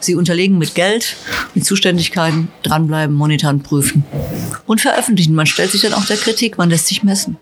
sie 0.00 0.16
unterlegen 0.16 0.58
mit 0.58 0.74
Geld, 0.74 1.16
mit 1.54 1.64
Zuständigkeiten, 1.64 2.48
dranbleiben, 2.64 3.14
monitoren, 3.14 3.62
prüfen 3.62 4.04
und 4.66 4.80
veröffentlichen. 4.80 5.34
Man 5.34 5.46
stellt 5.46 5.70
sich 5.70 5.82
dann 5.82 5.94
auch 5.94 6.06
der 6.06 6.16
Kritik, 6.16 6.58
man 6.58 6.70
lässt 6.70 6.88
sich 6.88 7.04
messen. 7.04 7.38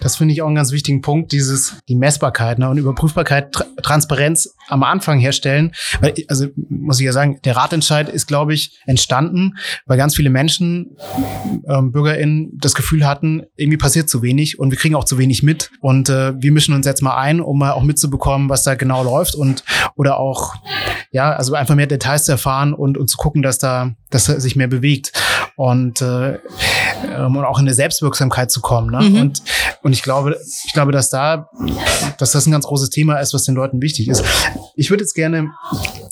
Das 0.00 0.16
finde 0.16 0.34
ich 0.34 0.42
auch 0.42 0.46
einen 0.46 0.56
ganz 0.56 0.72
wichtigen 0.72 1.00
Punkt, 1.00 1.32
dieses, 1.32 1.76
die 1.88 1.94
Messbarkeit 1.94 2.58
ne, 2.58 2.68
und 2.68 2.78
Überprüfbarkeit, 2.78 3.52
Tra 3.52 3.64
Transparenz 3.82 4.54
am 4.68 4.82
Anfang 4.82 5.18
herstellen. 5.18 5.72
Weil, 6.00 6.14
also 6.28 6.46
muss 6.68 6.98
ich 6.98 7.06
ja 7.06 7.12
sagen, 7.12 7.40
der 7.44 7.56
Ratentscheid 7.56 8.08
ist, 8.08 8.26
glaube 8.26 8.54
ich, 8.54 8.78
entstanden, 8.86 9.54
weil 9.86 9.96
ganz 9.96 10.16
viele 10.16 10.30
Menschen, 10.30 10.96
ähm, 11.68 11.92
BürgerInnen, 11.92 12.58
das 12.58 12.74
Gefühl 12.74 13.06
hatten, 13.06 13.44
irgendwie 13.56 13.76
passiert 13.76 14.08
zu 14.08 14.22
wenig 14.22 14.58
und 14.58 14.70
wir 14.70 14.78
kriegen 14.78 14.94
auch 14.94 15.04
zu 15.04 15.18
wenig 15.18 15.42
mit. 15.42 15.70
Und 15.80 16.08
äh, 16.08 16.32
wir 16.40 16.52
mischen 16.52 16.74
uns 16.74 16.86
jetzt 16.86 17.02
mal 17.02 17.16
ein, 17.16 17.40
um 17.40 17.58
mal 17.58 17.72
auch 17.72 17.82
mitzubekommen, 17.82 18.48
was 18.48 18.62
da 18.62 18.74
genau 18.74 19.04
läuft 19.04 19.34
und 19.34 19.64
oder 19.94 20.18
auch, 20.18 20.54
ja, 21.10 21.32
also 21.32 21.54
einfach 21.54 21.74
mehr 21.74 21.86
Details 21.86 22.24
zu 22.24 22.32
erfahren 22.32 22.74
und, 22.74 22.98
und 22.98 23.08
zu 23.08 23.16
gucken, 23.16 23.42
dass 23.42 23.58
da, 23.58 23.94
dass 24.10 24.28
er 24.28 24.40
sich 24.40 24.56
mehr 24.56 24.68
bewegt. 24.68 25.12
Und 25.56 26.02
äh, 26.02 26.38
ähm, 27.04 27.36
und 27.36 27.44
auch 27.44 27.58
in 27.58 27.64
eine 27.64 27.74
Selbstwirksamkeit 27.74 28.50
zu 28.50 28.60
kommen. 28.60 28.90
Ne? 28.90 29.08
Mhm. 29.08 29.20
Und, 29.20 29.42
und 29.82 29.92
ich 29.92 30.02
glaube, 30.02 30.38
ich 30.66 30.72
glaube, 30.72 30.92
dass 30.92 31.10
da, 31.10 31.50
dass 32.18 32.32
das 32.32 32.46
ein 32.46 32.52
ganz 32.52 32.66
großes 32.66 32.90
Thema 32.90 33.18
ist, 33.18 33.34
was 33.34 33.44
den 33.44 33.54
Leuten 33.54 33.82
wichtig 33.82 34.08
ist. 34.08 34.24
Ich 34.74 34.90
würde 34.90 35.02
jetzt 35.02 35.14
gerne 35.14 35.50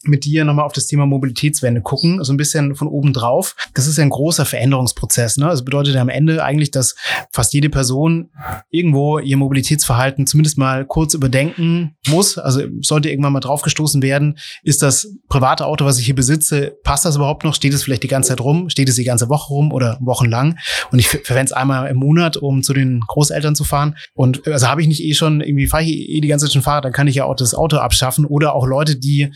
mit 0.08 0.24
dir 0.24 0.44
nochmal 0.44 0.64
auf 0.64 0.72
das 0.72 0.86
Thema 0.86 1.06
Mobilitätswende 1.06 1.80
gucken, 1.80 2.22
so 2.22 2.32
ein 2.32 2.36
bisschen 2.36 2.74
von 2.74 2.88
oben 2.88 3.12
drauf. 3.12 3.56
Das 3.74 3.86
ist 3.86 3.98
ja 3.98 4.02
ein 4.02 4.10
großer 4.10 4.44
Veränderungsprozess. 4.44 5.36
Ne? 5.36 5.46
Das 5.46 5.64
bedeutet 5.64 5.94
ja 5.94 6.00
am 6.00 6.08
Ende 6.08 6.42
eigentlich, 6.42 6.70
dass 6.70 6.94
fast 7.32 7.52
jede 7.52 7.70
Person 7.70 8.30
irgendwo 8.70 9.18
ihr 9.18 9.36
Mobilitätsverhalten 9.36 10.26
zumindest 10.26 10.58
mal 10.58 10.84
kurz 10.84 11.14
überdenken 11.14 11.96
muss. 12.08 12.38
Also 12.38 12.62
sollte 12.80 13.10
irgendwann 13.10 13.32
mal 13.32 13.40
draufgestoßen 13.40 14.02
werden, 14.02 14.38
ist 14.62 14.82
das 14.82 15.08
private 15.28 15.66
Auto, 15.66 15.84
was 15.84 15.98
ich 15.98 16.06
hier 16.06 16.14
besitze, 16.14 16.76
passt 16.82 17.04
das 17.04 17.16
überhaupt 17.16 17.44
noch? 17.44 17.54
Steht 17.54 17.74
es 17.74 17.82
vielleicht 17.82 18.02
die 18.02 18.08
ganze 18.08 18.28
Zeit 18.28 18.40
rum? 18.40 18.70
Steht 18.70 18.88
es 18.88 18.96
die 18.96 19.04
ganze 19.04 19.28
Woche 19.28 19.52
rum 19.52 19.72
oder 19.72 19.98
wochenlang? 20.00 20.58
Und 20.90 20.98
ich 20.98 21.08
verwende 21.08 21.46
es 21.46 21.52
einmal 21.52 21.88
im 21.88 21.96
Monat, 21.96 22.36
um 22.36 22.62
zu 22.62 22.72
den 22.72 23.00
Großeltern 23.00 23.54
zu 23.54 23.64
fahren. 23.64 23.96
Und 24.14 24.46
also 24.46 24.68
habe 24.68 24.82
ich 24.82 24.88
nicht 24.88 25.02
eh 25.02 25.14
schon, 25.14 25.40
irgendwie 25.40 25.66
fahre 25.66 25.84
ich 25.84 26.08
eh 26.08 26.20
die 26.20 26.28
ganze 26.28 26.46
Zeit 26.46 26.52
schon 26.52 26.62
Fahrrad, 26.62 26.84
dann 26.84 26.92
kann 26.92 27.06
ich 27.06 27.16
ja 27.16 27.24
auch 27.24 27.36
das 27.36 27.54
Auto 27.54 27.76
abschaffen. 27.76 28.24
Oder 28.24 28.54
auch 28.54 28.66
Leute, 28.66 28.96
die 28.96 29.32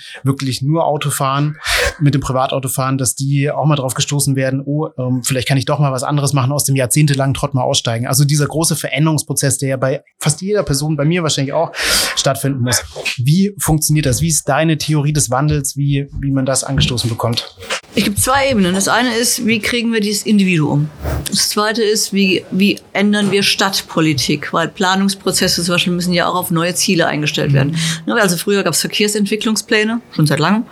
wirklich 0.59 0.63
nur 0.63 0.87
Auto 0.87 1.11
fahren, 1.11 1.57
mit 2.01 2.15
dem 2.15 2.21
Privatauto 2.21 2.69
fahren, 2.69 2.99
dass 2.99 3.15
die 3.15 3.51
auch 3.51 3.67
mal 3.67 3.77
drauf 3.77 3.95
gestoßen 3.95 4.37
werden, 4.37 4.63
oh, 4.65 4.89
ähm, 4.99 5.23
vielleicht 5.25 5.49
kann 5.49 5.59
ich 5.59 5.65
doch 5.65 5.79
mal 5.79 5.93
was 5.93 6.03
anderes 6.03 6.33
machen, 6.33 6.53
aus 6.53 6.65
dem 6.65 6.77
jahrzehntelangen 6.77 7.35
Trott 7.35 7.55
mal 7.55 7.63
aussteigen. 7.63 8.07
Also 8.07 8.25
dieser 8.25 8.47
große 8.47 8.77
Veränderungsprozess, 8.77 9.59
der 9.59 9.69
ja 9.71 9.77
bei 9.77 10.03
fast 10.19 10.41
jeder 10.43 10.63
Person, 10.63 10.97
bei 10.97 11.05
mir 11.05 11.23
wahrscheinlich 11.23 11.53
auch, 11.53 11.73
stattfinden 12.17 12.61
muss. 12.61 12.83
Wie 13.17 13.55
funktioniert 13.59 14.07
das? 14.07 14.21
Wie 14.21 14.29
ist 14.29 14.49
deine 14.49 14.79
Theorie 14.79 15.13
des 15.13 15.31
Wandels, 15.31 15.77
wie, 15.77 16.09
wie 16.21 16.31
man 16.31 16.47
das 16.47 16.65
angestoßen 16.65 17.09
bekommt? 17.09 17.57
Es 17.95 18.05
gibt 18.05 18.21
zwei 18.21 18.51
Ebenen. 18.51 18.75
Das 18.75 18.87
eine 18.87 19.15
ist, 19.15 19.47
wie 19.47 19.59
kriegen 19.59 19.93
wir 19.93 20.01
dieses 20.01 20.25
Individuum? 20.25 20.89
Das 21.31 21.49
zweite 21.49 21.83
ist, 21.83 22.13
wie, 22.13 22.45
wie 22.51 22.79
ändern 22.93 23.31
wir 23.31 23.43
Stadtpolitik? 23.43 24.53
Weil 24.53 24.69
Planungsprozesse 24.69 25.63
zum 25.63 25.75
Beispiel 25.75 25.93
müssen 25.93 26.13
ja 26.13 26.29
auch 26.29 26.35
auf 26.35 26.51
neue 26.51 26.75
Ziele 26.75 27.07
eingestellt 27.07 27.53
werden. 27.53 27.77
Mhm. 28.07 28.13
Also 28.13 28.37
früher 28.37 28.63
gab 28.63 28.75
es 28.75 28.81
Verkehrsentwicklungspläne, 28.81 30.01
schon 30.13 30.27
seit 30.27 30.39
langem. 30.39 30.65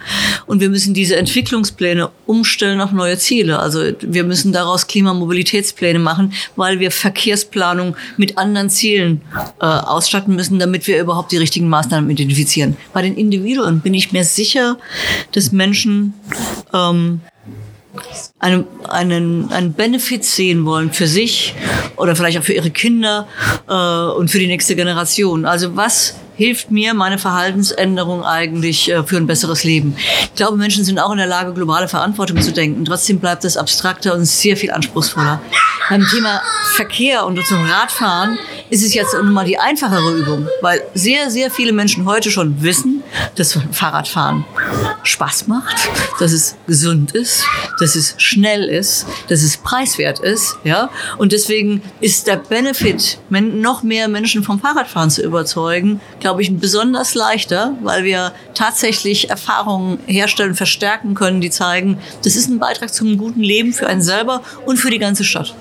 Und 0.47 0.61
wir 0.61 0.69
müssen 0.69 0.95
diese 0.95 1.17
Entwicklungspläne 1.17 2.11
umstellen 2.27 2.81
auf 2.81 2.93
neue 2.93 3.19
Ziele. 3.19 3.59
Also 3.59 3.83
wir 4.01 4.25
müssen 4.25 4.53
daraus 4.53 4.87
Klimamobilitätspläne 4.87 5.99
machen, 5.99 6.33
weil 6.55 6.81
wir 6.81 6.91
Verkehrsplanung 6.91 7.97
mit 8.17 8.39
anderen 8.39 8.71
Zielen 8.71 9.23
äh, 9.61 9.65
ausstatten 9.65 10.35
müssen, 10.35 10.59
damit 10.59 10.87
wir 10.87 11.01
überhaupt 11.01 11.33
die 11.33 11.39
richtigen 11.39 11.69
Maßnahmen 11.69 12.09
identifizieren. 12.09 12.77
Bei 12.93 13.03
den 13.03 13.17
Individuen 13.17 13.81
bin 13.81 13.95
ich 13.95 14.13
mir 14.13 14.25
sicher, 14.25 14.79
dass 15.33 15.53
Menschen 15.53 16.15
ähm, 16.77 17.21
einen, 18.39 18.67
einen, 18.89 19.53
einen 19.53 19.73
Benefit 19.73 20.25
sehen 20.25 20.65
wollen 20.65 20.93
für 20.93 21.07
sich 21.07 21.55
oder 21.97 22.15
vielleicht 22.15 22.39
auch 22.39 22.43
für 22.43 22.53
ihre 22.53 22.71
Kinder 22.71 23.27
äh, 23.69 23.73
und 24.17 24.31
für 24.31 24.39
die 24.39 24.47
nächste 24.47 24.77
Generation. 24.77 25.47
Also 25.47 25.77
was 25.77 26.17
hilft 26.37 26.71
mir 26.71 26.93
meine 26.93 27.19
Verhaltensänderung 27.19 28.23
eigentlich 28.25 28.91
äh, 28.91 29.03
für 29.05 29.17
ein 29.17 29.27
besseres 29.27 29.65
Leben? 29.65 29.97
Ich 29.97 30.35
glaube, 30.35 30.57
Menschen 30.57 30.85
sind 30.85 30.99
auch 30.99 31.13
in 31.13 31.19
der 31.19 31.27
Lage, 31.27 31.55
globale 31.55 31.89
Verantwortung 31.89 32.41
zu 32.43 32.53
denken. 32.53 32.85
Trotzdem 32.85 33.19
bleibt 33.19 33.45
es 33.45 33.57
abstrakter 33.57 34.15
und 34.15 34.27
sehr 34.27 34.57
viel 34.57 34.71
anspruchsvoller. 34.71 35.41
Beim 35.89 36.07
Thema 36.07 36.43
Verkehr 36.75 37.25
und 37.25 37.43
zum 37.47 37.65
Radfahren 37.65 38.39
ist 38.71 38.85
es 38.85 38.95
jetzt 38.95 39.15
nun 39.15 39.33
mal 39.33 39.45
die 39.45 39.59
einfachere 39.59 40.17
Übung, 40.17 40.49
weil 40.61 40.83
sehr, 40.95 41.31
sehr 41.31 41.51
viele 41.51 41.73
Menschen 41.73 42.07
heute 42.07 42.31
schon 42.31 42.63
wissen, 42.63 43.03
dass 43.37 43.59
Fahrradfahren 43.73 44.45
Spaß 45.03 45.47
macht, 45.47 45.77
dass 46.19 46.33
es 46.33 46.57
gesund 46.67 47.13
ist, 47.13 47.45
dass 47.79 47.95
es 47.95 48.15
schnell 48.19 48.65
ist, 48.65 49.07
dass 49.29 49.43
es 49.43 49.57
preiswert 49.57 50.19
ist, 50.19 50.57
ja. 50.65 50.91
Und 51.19 51.33
deswegen 51.33 51.83
ist 52.01 52.27
der 52.27 52.37
Benefit, 52.37 53.19
noch 53.31 53.83
mehr 53.83 54.09
Menschen 54.09 54.43
vom 54.43 54.61
Fahrradfahren 54.61 55.11
zu 55.11 55.23
überzeugen, 55.23 56.01
glaube 56.21 56.43
ich, 56.43 56.57
besonders 56.57 57.15
leichter, 57.15 57.77
weil 57.83 58.05
wir 58.05 58.33
tatsächlich 58.55 59.31
Erfahrungen 59.31 59.99
herstellen, 60.07 60.55
verstärken 60.55 61.15
können, 61.15 61.41
die 61.41 61.51
zeigen, 61.51 61.99
das 62.25 62.37
ist 62.37 62.49
ein 62.49 62.59
Beitrag 62.59 62.93
zum 62.93 63.19
guten 63.19 63.41
Leben 63.41 63.73
für 63.73 63.87
einen 63.87 64.03
selber 64.03 64.43
und 64.65 64.79
für 64.79 64.91
die 64.91 64.99
ganze 64.99 65.25
Stadt. 65.25 65.55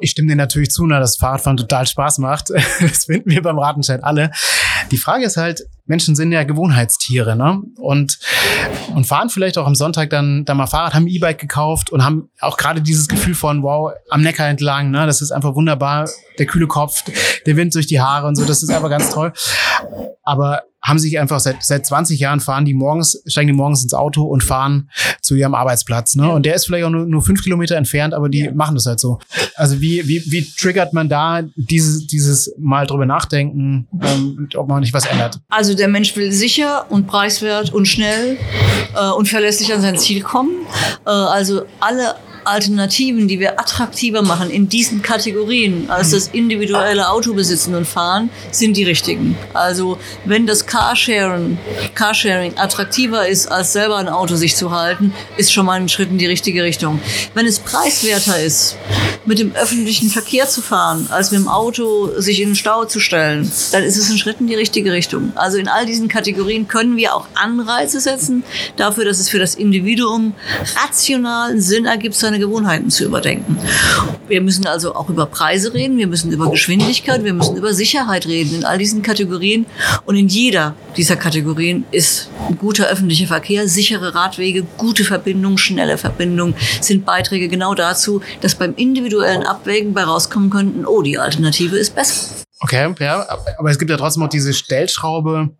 Ich 0.00 0.10
stimme 0.10 0.28
dir 0.28 0.36
natürlich 0.36 0.70
zu, 0.70 0.86
dass 0.86 1.16
Fahrradfahren 1.16 1.56
total 1.56 1.86
Spaß 1.86 2.18
macht. 2.18 2.35
Das 2.80 3.04
finden 3.04 3.30
wir 3.30 3.42
beim 3.42 3.58
Ratenschein 3.58 4.02
alle. 4.02 4.30
Die 4.90 4.98
Frage 4.98 5.24
ist 5.24 5.36
halt, 5.36 5.66
Menschen 5.86 6.16
sind 6.16 6.32
ja 6.32 6.42
Gewohnheitstiere, 6.42 7.36
ne? 7.36 7.62
Und, 7.78 8.18
und 8.94 9.06
fahren 9.06 9.30
vielleicht 9.30 9.56
auch 9.58 9.66
am 9.66 9.74
Sonntag 9.74 10.10
dann, 10.10 10.44
dann 10.44 10.56
mal 10.56 10.66
Fahrrad, 10.66 10.94
haben 10.94 11.06
E-Bike 11.06 11.38
gekauft 11.38 11.90
und 11.90 12.04
haben 12.04 12.28
auch 12.40 12.56
gerade 12.56 12.82
dieses 12.82 13.08
Gefühl 13.08 13.34
von, 13.34 13.62
wow, 13.62 13.92
am 14.10 14.22
Neckar 14.22 14.48
entlang, 14.48 14.90
ne? 14.90 15.06
Das 15.06 15.22
ist 15.22 15.30
einfach 15.32 15.54
wunderbar. 15.54 16.08
Der 16.38 16.46
kühle 16.46 16.66
Kopf, 16.66 17.04
der 17.46 17.56
Wind 17.56 17.74
durch 17.74 17.86
die 17.86 18.00
Haare 18.00 18.26
und 18.26 18.36
so, 18.36 18.44
das 18.44 18.62
ist 18.62 18.70
einfach 18.70 18.90
ganz 18.90 19.10
toll. 19.10 19.32
Aber 20.22 20.62
haben 20.86 20.98
sich 21.00 21.18
einfach 21.18 21.40
seit, 21.40 21.64
seit 21.64 21.84
20 21.84 22.20
Jahren 22.20 22.38
fahren 22.38 22.64
die 22.64 22.72
morgens, 22.72 23.20
steigen 23.26 23.48
die 23.48 23.52
morgens 23.52 23.82
ins 23.82 23.92
Auto 23.92 24.22
und 24.22 24.44
fahren 24.44 24.88
zu 25.20 25.34
ihrem 25.34 25.54
Arbeitsplatz. 25.54 26.14
Ne? 26.14 26.30
Und 26.30 26.46
der 26.46 26.54
ist 26.54 26.66
vielleicht 26.66 26.84
auch 26.84 26.90
nur, 26.90 27.06
nur 27.06 27.22
fünf 27.22 27.42
Kilometer 27.42 27.76
entfernt, 27.76 28.14
aber 28.14 28.28
die 28.28 28.44
ja. 28.44 28.54
machen 28.54 28.76
das 28.76 28.86
halt 28.86 29.00
so. 29.00 29.18
Also 29.56 29.80
wie, 29.80 30.06
wie, 30.06 30.22
wie 30.30 30.48
triggert 30.48 30.92
man 30.92 31.08
da 31.08 31.42
dieses, 31.56 32.06
dieses 32.06 32.54
Mal 32.56 32.86
drüber 32.86 33.04
nachdenken, 33.04 33.88
ähm, 34.00 34.48
ob 34.54 34.68
man 34.68 34.75
nicht 34.80 34.94
was 34.94 35.06
ändert? 35.06 35.38
Also 35.48 35.74
der 35.74 35.88
Mensch 35.88 36.16
will 36.16 36.32
sicher 36.32 36.86
und 36.90 37.06
preiswert 37.06 37.72
und 37.72 37.86
schnell 37.86 38.38
äh, 38.94 39.10
und 39.10 39.28
verlässlich 39.28 39.72
an 39.72 39.80
sein 39.80 39.98
Ziel 39.98 40.22
kommen. 40.22 40.66
Äh, 41.04 41.10
also 41.10 41.64
alle 41.80 42.14
Alternativen, 42.46 43.28
die 43.28 43.40
wir 43.40 43.58
attraktiver 43.58 44.22
machen 44.22 44.50
in 44.50 44.68
diesen 44.68 45.02
Kategorien 45.02 45.90
als 45.90 46.10
das 46.10 46.28
individuelle 46.28 47.10
Autobesitzen 47.10 47.74
und 47.74 47.86
Fahren, 47.86 48.30
sind 48.50 48.76
die 48.76 48.84
richtigen. 48.84 49.36
Also 49.52 49.98
wenn 50.24 50.46
das 50.46 50.66
Carsharing, 50.66 51.58
Carsharing 51.94 52.56
attraktiver 52.56 53.26
ist, 53.28 53.50
als 53.50 53.72
selber 53.72 53.96
ein 53.96 54.08
Auto 54.08 54.36
sich 54.36 54.56
zu 54.56 54.70
halten, 54.70 55.12
ist 55.36 55.52
schon 55.52 55.66
mal 55.66 55.80
ein 55.80 55.88
Schritt 55.88 56.10
in 56.10 56.18
die 56.18 56.26
richtige 56.26 56.62
Richtung. 56.62 57.00
Wenn 57.34 57.46
es 57.46 57.58
preiswerter 57.58 58.40
ist, 58.42 58.76
mit 59.26 59.38
dem 59.38 59.54
öffentlichen 59.54 60.08
Verkehr 60.08 60.48
zu 60.48 60.62
fahren, 60.62 61.08
als 61.10 61.32
mit 61.32 61.40
dem 61.40 61.48
Auto 61.48 62.20
sich 62.20 62.40
in 62.40 62.50
den 62.50 62.56
Stau 62.56 62.84
zu 62.84 63.00
stellen, 63.00 63.50
dann 63.72 63.82
ist 63.82 63.96
es 63.96 64.10
ein 64.10 64.18
Schritt 64.18 64.40
in 64.40 64.46
die 64.46 64.54
richtige 64.54 64.92
Richtung. 64.92 65.32
Also 65.34 65.58
in 65.58 65.68
all 65.68 65.84
diesen 65.84 66.08
Kategorien 66.08 66.68
können 66.68 66.96
wir 66.96 67.14
auch 67.14 67.26
Anreize 67.34 68.00
setzen 68.00 68.44
dafür, 68.76 69.04
dass 69.04 69.18
es 69.18 69.28
für 69.28 69.38
das 69.38 69.54
Individuum 69.54 70.34
rational 70.82 71.60
Sinn 71.60 71.86
ergibt, 71.86 72.14
seine 72.14 72.35
Gewohnheiten 72.38 72.90
zu 72.90 73.04
überdenken. 73.04 73.58
Wir 74.28 74.40
müssen 74.40 74.66
also 74.66 74.94
auch 74.94 75.08
über 75.08 75.26
Preise 75.26 75.72
reden, 75.74 75.98
wir 75.98 76.06
müssen 76.06 76.32
über 76.32 76.50
Geschwindigkeit, 76.50 77.24
wir 77.24 77.34
müssen 77.34 77.56
über 77.56 77.74
Sicherheit 77.74 78.26
reden 78.26 78.56
in 78.56 78.64
all 78.64 78.78
diesen 78.78 79.02
Kategorien. 79.02 79.66
Und 80.04 80.16
in 80.16 80.28
jeder 80.28 80.74
dieser 80.96 81.16
Kategorien 81.16 81.84
ist 81.90 82.28
guter 82.58 82.86
öffentlicher 82.86 83.26
Verkehr, 83.26 83.68
sichere 83.68 84.14
Radwege, 84.14 84.64
gute 84.76 85.04
Verbindungen, 85.04 85.58
schnelle 85.58 85.98
Verbindungen 85.98 86.54
sind 86.80 87.04
Beiträge 87.04 87.48
genau 87.48 87.74
dazu, 87.74 88.20
dass 88.40 88.54
beim 88.54 88.74
individuellen 88.76 89.42
Abwägen 89.42 89.94
bei 89.94 90.04
rauskommen 90.04 90.50
könnten, 90.50 90.86
oh, 90.86 91.02
die 91.02 91.18
Alternative 91.18 91.76
ist 91.76 91.94
besser. 91.94 92.45
Okay, 92.60 92.94
ja, 93.00 93.26
aber 93.58 93.70
es 93.70 93.78
gibt 93.78 93.90
ja 93.90 93.98
trotzdem 93.98 94.22
noch 94.22 94.30
diese 94.30 94.54
Stellschraube, 94.54 95.50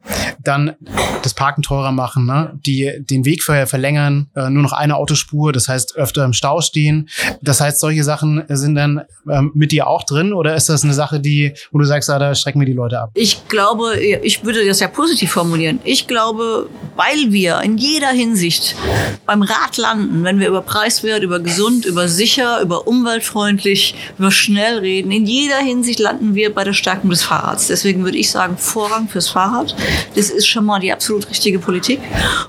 dann 0.42 0.76
das 1.22 1.34
Parken 1.34 1.60
teurer 1.60 1.92
machen, 1.92 2.24
ne? 2.24 2.58
die 2.64 2.90
den 2.98 3.26
Weg 3.26 3.42
verlängern, 3.42 4.30
äh, 4.34 4.48
nur 4.48 4.62
noch 4.62 4.72
eine 4.72 4.96
Autospur, 4.96 5.52
das 5.52 5.68
heißt 5.68 5.96
öfter 5.96 6.24
im 6.24 6.32
Stau 6.32 6.62
stehen. 6.62 7.10
Das 7.42 7.60
heißt, 7.60 7.80
solche 7.80 8.02
Sachen 8.02 8.44
sind 8.48 8.76
dann 8.76 9.02
ähm, 9.28 9.50
mit 9.54 9.72
dir 9.72 9.88
auch 9.88 10.04
drin 10.04 10.32
oder 10.32 10.54
ist 10.54 10.70
das 10.70 10.84
eine 10.84 10.94
Sache, 10.94 11.20
die, 11.20 11.52
wo 11.70 11.78
du 11.78 11.84
sagst, 11.84 12.08
ah, 12.08 12.18
da 12.18 12.34
strecken 12.34 12.60
wir 12.60 12.66
die 12.66 12.72
Leute 12.72 13.00
ab? 13.00 13.10
Ich 13.14 13.46
glaube, 13.48 13.98
ich 13.98 14.44
würde 14.44 14.66
das 14.66 14.80
ja 14.80 14.88
positiv 14.88 15.32
formulieren. 15.32 15.80
Ich 15.84 16.06
glaube, 16.06 16.68
weil 16.94 17.30
wir 17.30 17.60
in 17.60 17.76
jeder 17.76 18.10
Hinsicht 18.10 18.74
beim 19.26 19.42
Rad 19.42 19.76
landen, 19.76 20.24
wenn 20.24 20.40
wir 20.40 20.48
über 20.48 20.62
preiswert, 20.62 21.22
über 21.22 21.40
gesund, 21.40 21.84
über 21.84 22.08
sicher, 22.08 22.62
über 22.62 22.86
umweltfreundlich, 22.86 23.94
über 24.18 24.30
schnell 24.30 24.78
reden, 24.78 25.10
in 25.10 25.26
jeder 25.26 25.58
Hinsicht 25.58 25.98
landen 25.98 26.34
wir 26.34 26.54
bei 26.54 26.64
der 26.64 26.72
Stärkung 26.86 27.10
des 27.10 27.24
Fahrrads. 27.24 27.66
Deswegen 27.66 28.04
würde 28.04 28.16
ich 28.16 28.30
sagen, 28.30 28.56
Vorrang 28.56 29.08
fürs 29.08 29.28
Fahrrad. 29.28 29.74
Das 30.14 30.30
ist 30.30 30.46
schon 30.46 30.64
mal 30.64 30.78
die 30.78 30.92
absolut 30.92 31.28
richtige 31.28 31.58
Politik. 31.58 31.98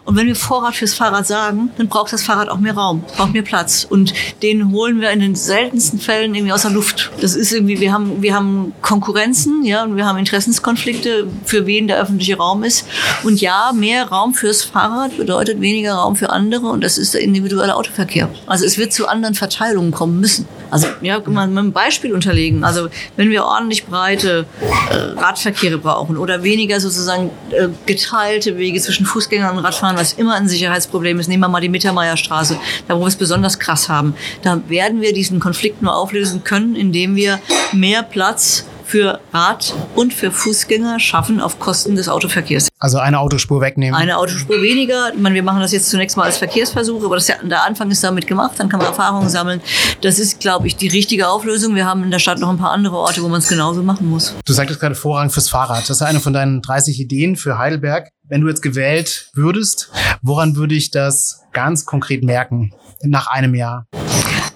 Und 0.06 0.16
wenn 0.16 0.28
wir 0.28 0.36
Vorrat 0.36 0.76
fürs 0.76 0.94
Fahrrad 0.94 1.26
sagen, 1.26 1.72
dann 1.80 1.88
braucht 1.88 2.14
das 2.14 2.22
Fahrrad 2.22 2.48
auch 2.48 2.60
mehr 2.60 2.76
Raum, 2.76 3.04
braucht 3.16 3.34
mehr 3.34 3.42
Platz. 3.42 3.88
Und 3.90 4.14
den 4.44 4.72
holen 4.72 5.02
wir 5.02 5.10
in 5.10 5.22
den 5.22 5.34
seltensten 5.34 6.00
Fällen 6.00 6.36
irgendwie 6.36 6.54
aus 6.54 6.62
der 6.62 6.70
Luft. 6.70 7.10
Das 7.20 7.36
ist 7.36 7.52
irgendwie, 7.52 7.80
wir 7.80 7.92
haben, 7.92 8.22
wir 8.22 8.36
haben 8.36 8.74
Konkurrenzen, 8.84 9.66
ja, 9.66 9.84
und 9.84 9.96
wir 9.96 10.06
haben 10.06 10.20
Interessenskonflikte, 10.20 11.26
für 11.44 11.66
wen 11.66 11.88
der 11.88 12.00
öffentliche 12.00 12.38
Raum 12.38 12.64
ist. 12.64 12.86
Und 13.24 13.42
ja, 13.42 13.72
mehr 13.74 14.08
Raum 14.10 14.36
fürs 14.36 14.62
Fahrrad 14.62 15.18
bedeutet 15.18 15.62
weniger 15.62 15.96
Raum 15.96 16.16
für 16.16 16.30
andere 16.30 16.68
und 16.68 16.84
das 16.84 17.00
ist 17.00 17.16
der 17.16 17.22
individuelle 17.22 17.76
Autoverkehr. 17.76 18.30
Also 18.46 18.66
es 18.66 18.78
wird 18.78 18.94
zu 18.94 19.08
anderen 19.08 19.34
Verteilungen 19.34 19.90
kommen 19.90 20.20
müssen. 20.20 20.48
Also 20.72 20.88
ja, 21.02 21.20
mal 21.26 21.48
mit 21.48 21.58
einem 21.58 21.72
Beispiel 21.72 22.14
unterlegen. 22.14 22.64
Also 22.64 22.90
wenn 23.16 23.30
wir 23.30 23.46
ordentlich 23.46 23.86
breite 23.86 24.46
äh, 24.90 24.96
Radverkehre 25.20 25.78
brauchen 25.78 26.18
oder 26.18 26.44
weniger 26.44 26.80
sozusagen 26.80 27.32
äh, 27.52 27.68
geteilte 27.86 28.58
Wege 28.58 28.80
zwischen 28.80 29.06
Fußgängern 29.06 29.58
und 29.58 29.64
Radfahrern, 29.64 29.98
was 29.98 30.14
immer 30.14 30.36
ein 30.36 30.48
Sicherheitsproblem 30.48 31.20
ist, 31.20 31.28
nehmen 31.28 31.42
wir 31.42 31.50
mal 31.50 31.62
die 31.62 31.70
Mittermeierstraße, 31.70 32.60
da 32.88 32.96
wo 32.96 33.02
wir 33.02 33.08
es 33.08 33.16
besonders 33.16 33.60
krass 33.60 33.90
haben, 33.90 34.16
da 34.42 34.62
werden 34.68 35.02
wir 35.02 35.14
diesen 35.14 35.40
Konflikt 35.40 35.82
nur 35.82 35.96
auflösen 35.96 36.44
können, 36.44 36.76
indem 36.76 37.16
wir 37.16 37.40
mehr 37.74 38.04
Platz 38.04 38.66
für 38.88 39.20
Rad- 39.34 39.74
und 39.96 40.14
für 40.14 40.32
Fußgänger 40.32 41.00
schaffen 41.00 41.42
auf 41.42 41.60
Kosten 41.60 41.96
des 41.96 42.08
Autoverkehrs. 42.08 42.70
Also 42.80 43.00
eine 43.00 43.20
Autospur 43.20 43.60
wegnehmen. 43.60 43.94
Eine 43.94 44.18
Autospur 44.18 44.62
weniger. 44.62 45.14
Ich 45.14 45.20
meine, 45.20 45.36
wir 45.36 45.44
machen 45.44 45.60
das 45.60 45.74
jetzt 45.74 45.90
zunächst 45.90 46.16
mal 46.16 46.24
als 46.24 46.38
Verkehrsversuch, 46.38 47.04
aber 47.04 47.16
das 47.16 47.26
der 47.26 47.66
Anfang 47.66 47.92
ist 47.92 48.04
damit 48.04 48.28
gemacht, 48.28 48.54
dann 48.58 48.70
kann 48.70 48.80
man 48.80 48.88
Erfahrungen 48.88 49.28
sammeln. 49.28 49.62
Das 50.02 50.20
ist, 50.20 50.40
glaube 50.40 50.68
ich, 50.68 50.78
die 50.78 50.88
richtige 50.88 51.28
Auflösung. 51.28 51.76
Wir 51.76 51.86
haben 51.86 52.04
in 52.04 52.12
der 52.12 52.20
Stadt 52.20 52.40
noch 52.40 52.50
ein 52.50 52.58
paar 52.58 52.72
andere 52.72 52.96
Orte, 52.96 53.22
wo 53.22 53.28
man 53.28 53.40
es 53.40 53.50
genauso 53.50 53.84
machen 53.84 54.10
muss. 54.10 54.34
Du 54.46 54.54
sagtest 54.54 54.80
gerade 54.80 54.96
Vorrang 54.96 55.30
fürs 55.30 55.50
Fahrrad. 55.50 55.82
Das 55.82 55.98
ist 55.98 56.02
eine 56.02 56.22
von 56.22 56.32
deinen 56.32 56.62
30 56.62 57.00
Ideen 57.02 57.36
für 57.36 57.58
Heidelberg. 57.58 58.10
Wenn 58.30 58.42
du 58.42 58.48
jetzt 58.48 58.62
gewählt 58.62 59.30
würdest, 59.34 59.92
woran 60.22 60.56
würde 60.56 60.76
ich 60.76 60.92
das 60.92 61.42
ganz 61.52 61.86
konkret 61.86 62.24
merken 62.24 62.74
nach 63.04 63.28
einem 63.28 63.54
Jahr? 63.54 63.86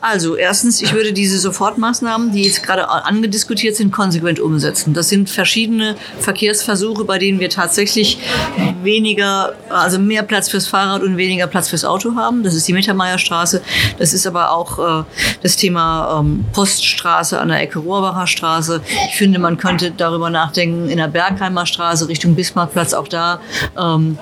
Also 0.02 0.36
erstens, 0.36 0.82
ich 0.82 0.94
würde 0.94 1.14
diese 1.14 1.38
Sofortmaßnahmen, 1.38 2.32
die 2.32 2.44
jetzt 2.44 2.64
gerade 2.64 2.90
angediskutiert 2.90 3.76
sind, 3.76 3.92
konsequent 3.92 4.40
umsetzen. 4.40 4.96
Das 4.96 5.10
sind 5.10 5.30
verschiedene 5.30 5.96
Verkehrsversuche, 6.20 7.06
bei 7.06 7.20
denen 7.20 7.40
wir 7.40 7.52
tatsächlich 7.52 8.18
weniger, 8.82 9.54
also 9.70 10.00
mehr 10.00 10.24
Platz 10.24 10.50
fürs 10.50 10.68
Fahrrad 10.68 11.04
und 11.04 11.18
weniger 11.18 11.46
Platz 11.46 11.70
fürs 11.70 11.86
Auto 11.86 12.16
haben. 12.16 12.44
Das 12.44 12.56
ist 12.56 12.68
die 12.68 12.74
Mittermeierstraße. 12.74 13.62
Das 14.00 14.14
ist 14.14 14.26
aber 14.26 14.52
auch 14.52 15.02
äh, 15.02 15.04
das 15.44 15.56
Thema 15.56 16.20
ähm, 16.20 16.46
Poststraße 16.52 17.40
an 17.40 17.50
der 17.50 17.62
Ecke 17.62 17.78
Rohrbacher 17.78 18.26
Straße. 18.26 18.82
Ich 19.10 19.18
finde, 19.18 19.38
man 19.38 19.58
könnte 19.58 19.92
darüber 19.92 20.32
nachdenken, 20.32 20.90
in 20.90 20.98
der 20.98 21.10
Bergheimer 21.10 21.68
Straße 21.68 22.08
Richtung 22.08 22.34
Bismarckplatz 22.34 22.96
auch 22.96 23.08
da 23.08 23.40
ähm, 23.80 24.18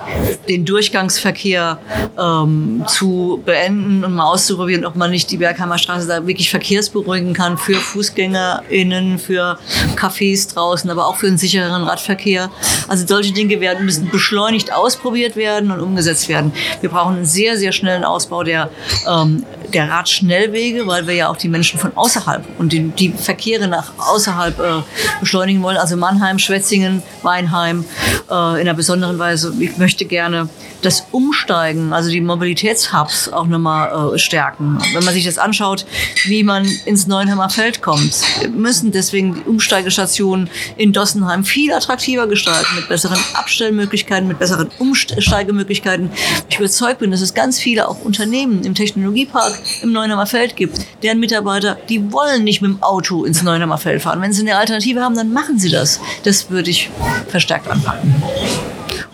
den 0.46 0.66
Durchgangsverkehr 0.66 1.78
ähm, 2.18 2.84
zu 2.86 3.42
beenden 3.46 4.04
und 4.04 4.14
mal 4.14 4.26
auszuprobieren, 4.26 4.84
ob 4.84 4.94
man 4.94 5.10
nicht 5.10 5.30
die 5.30 5.38
Bergheimer 5.38 5.69
Straße 5.78 6.06
da 6.06 6.26
wirklich 6.26 6.50
verkehrsberuhigen 6.50 7.32
kann 7.32 7.58
für 7.58 7.74
FußgängerInnen, 7.74 9.18
für 9.18 9.58
Cafés 9.96 10.52
draußen, 10.52 10.90
aber 10.90 11.06
auch 11.06 11.16
für 11.16 11.26
einen 11.26 11.38
sichereren 11.38 11.82
Radverkehr. 11.84 12.50
Also 12.88 13.06
solche 13.06 13.32
Dinge 13.32 13.60
werden, 13.60 13.84
müssen 13.84 14.10
beschleunigt 14.10 14.72
ausprobiert 14.72 15.36
werden 15.36 15.70
und 15.70 15.80
umgesetzt 15.80 16.28
werden. 16.28 16.52
Wir 16.80 16.90
brauchen 16.90 17.16
einen 17.16 17.26
sehr, 17.26 17.56
sehr 17.56 17.72
schnellen 17.72 18.04
Ausbau 18.04 18.42
der, 18.42 18.70
ähm, 19.08 19.44
der 19.72 19.90
Radschnellwege, 19.90 20.86
weil 20.86 21.06
wir 21.06 21.14
ja 21.14 21.28
auch 21.28 21.36
die 21.36 21.48
Menschen 21.48 21.78
von 21.78 21.96
außerhalb 21.96 22.44
und 22.58 22.72
die, 22.72 22.88
die 22.88 23.10
Verkehre 23.10 23.68
nach 23.68 23.92
außerhalb 23.98 24.58
äh, 24.58 24.82
beschleunigen 25.20 25.62
wollen. 25.62 25.76
Also 25.76 25.96
Mannheim, 25.96 26.38
Schwetzingen, 26.38 27.02
Weinheim 27.22 27.84
äh, 28.30 28.32
in 28.32 28.60
einer 28.60 28.74
besonderen 28.74 29.18
Weise. 29.18 29.52
Ich 29.58 29.76
möchte 29.78 30.04
gerne 30.04 30.48
das 30.82 31.06
Umsteigen, 31.10 31.92
also 31.92 32.10
die 32.10 32.20
Mobilitätshubs 32.20 33.28
auch 33.28 33.46
nochmal 33.46 34.14
äh, 34.14 34.18
stärken. 34.18 34.78
Wenn 34.92 35.04
man 35.04 35.14
sich 35.14 35.24
das 35.24 35.38
anschaut, 35.38 35.84
wie 36.24 36.42
man 36.42 36.64
ins 36.84 37.06
Neuenheimer 37.06 37.50
Feld 37.50 37.82
kommt, 37.82 38.22
müssen 38.54 38.92
deswegen 38.92 39.34
die 39.34 39.42
Umsteigestationen 39.42 40.48
in 40.76 40.92
Dossenheim 40.92 41.44
viel 41.44 41.72
attraktiver 41.72 42.26
gestalten, 42.26 42.74
mit 42.76 42.88
besseren 42.88 43.18
Abstellmöglichkeiten, 43.34 44.28
mit 44.28 44.38
besseren 44.38 44.70
Umsteigemöglichkeiten. 44.78 46.10
Ich 46.48 46.58
überzeugt 46.58 47.00
bin, 47.00 47.10
dass 47.10 47.20
es 47.20 47.34
ganz 47.34 47.58
viele 47.58 47.88
auch 47.88 48.00
Unternehmen 48.00 48.64
im 48.64 48.74
Technologiepark 48.74 49.59
im 49.82 49.92
Neuenheimer 49.92 50.26
Feld 50.26 50.56
gibt, 50.56 50.78
deren 51.02 51.20
Mitarbeiter, 51.20 51.76
die 51.88 52.12
wollen 52.12 52.44
nicht 52.44 52.62
mit 52.62 52.70
dem 52.70 52.82
Auto 52.82 53.24
ins 53.24 53.42
Neuenheimer 53.42 53.78
Feld 53.78 54.02
fahren. 54.02 54.20
Wenn 54.20 54.32
sie 54.32 54.42
eine 54.42 54.56
Alternative 54.56 55.00
haben, 55.00 55.14
dann 55.14 55.32
machen 55.32 55.58
sie 55.58 55.70
das. 55.70 56.00
Das 56.24 56.50
würde 56.50 56.70
ich 56.70 56.90
verstärkt 57.28 57.68
anpacken. 57.68 58.22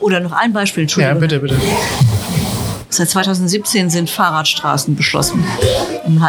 Oder 0.01 0.21
noch 0.21 0.33
ein 0.33 0.53
Beispiel, 0.53 0.83
Entschuldigung. 0.83 1.17
Ja, 1.17 1.21
bitte, 1.21 1.41
bitte. 1.41 1.57
Seit 2.97 3.11
2017 3.11 3.91
sind 3.91 4.09
Fahrradstraßen 4.09 4.97
beschlossen 4.97 5.45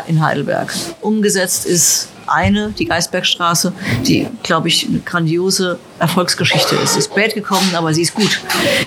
in 0.08 0.22
Heidelberg. 0.22 0.74
Umgesetzt 1.00 1.66
ist 1.66 2.10
eine, 2.28 2.74
die 2.78 2.84
Geisbergstraße, 2.84 3.72
die, 4.06 4.28
glaube 4.44 4.68
ich, 4.68 4.86
eine 4.86 5.00
grandiose 5.00 5.80
Erfolgsgeschichte 5.98 6.76
ist. 6.76 6.98
Ist 6.98 7.10
spät 7.10 7.36
gekommen, 7.36 7.74
aber 7.74 7.94
sie 7.94 8.02
ist 8.02 8.16
gut. 8.16 8.42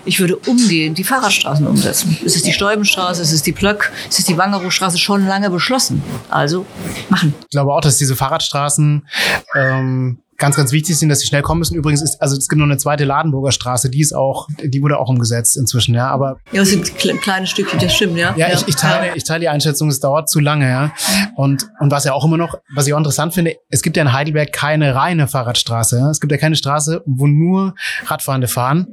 Ich 0.05 0.21
würde 0.21 0.37
umgehend 0.37 0.99
die 0.99 1.05
Fahrradstraßen 1.05 1.67
umsetzen. 1.67 2.19
Es 2.23 2.37
ist 2.37 2.47
die 2.47 2.53
Stäubenstraße, 2.53 3.23
es 3.23 3.33
ist 3.33 3.47
die 3.47 3.53
Plöck, 3.53 3.91
es 4.11 4.19
ist 4.19 4.29
die 4.29 4.37
Wangerowstraße 4.37 4.99
schon 4.99 5.27
lange 5.27 5.49
beschlossen. 5.49 6.03
Also 6.29 6.67
machen. 7.09 7.33
Ich 7.41 7.49
glaube 7.49 7.73
auch, 7.73 7.81
dass 7.81 7.97
diese 7.97 8.15
Fahrradstraßen 8.15 9.09
ähm, 9.57 10.19
ganz, 10.41 10.57
ganz 10.57 10.73
wichtig 10.73 10.99
sind, 10.99 11.09
dass 11.09 11.21
sie 11.21 11.27
schnell 11.27 11.43
kommen 11.43 11.61
müssen. 11.61 11.77
Übrigens 11.77 12.03
ist, 12.03 12.21
also 12.21 12.37
es 12.37 12.49
gibt 12.49 12.59
noch 12.59 12.67
eine 12.67 12.79
zweite 12.79 13.05
Ladenburger 13.05 13.53
Straße, 13.53 13.91
die 13.91 14.01
ist 14.01 14.13
auch, 14.13 14.49
die 14.63 14.83
wurde 14.83 14.99
auch 14.99 15.09
umgesetzt 15.09 15.57
inzwischen, 15.57 15.95
ja, 15.95 16.09
aber. 16.09 16.39
Ja, 16.51 16.63
es 16.63 16.71
sind 16.71 16.97
kleine 16.97 17.47
Stückchen, 17.47 17.79
das 17.79 17.95
stimmt, 17.95 18.17
ja. 18.17 18.35
Ja, 18.37 18.49
ja. 18.49 18.55
Ich, 18.55 18.67
ich, 18.67 18.77
teile, 18.77 19.15
ich 19.15 19.25
teile 19.25 19.41
die 19.41 19.49
Einschätzung, 19.49 19.89
es 19.89 20.01
dauert 20.01 20.29
zu 20.29 20.41
lange, 20.41 20.69
ja. 20.69 20.93
Und, 21.37 21.69
und 21.79 21.91
was 21.91 22.05
ja 22.05 22.13
auch 22.13 22.25
immer 22.25 22.37
noch, 22.37 22.55
was 22.75 22.87
ich 22.87 22.95
auch 22.95 22.99
interessant 22.99 23.35
finde, 23.35 23.57
es 23.69 23.83
gibt 23.83 23.97
ja 23.97 24.03
in 24.03 24.13
Heidelberg 24.13 24.53
keine 24.53 24.95
reine 24.95 25.29
Fahrradstraße. 25.29 25.99
Ja? 25.99 26.11
Es 26.11 26.21
gibt 26.21 26.33
ja 26.33 26.39
keine 26.39 26.57
Straße, 26.57 27.03
wo 27.07 27.27
nur 27.27 27.75
Radfahrende 28.07 28.49
fahren. 28.49 28.89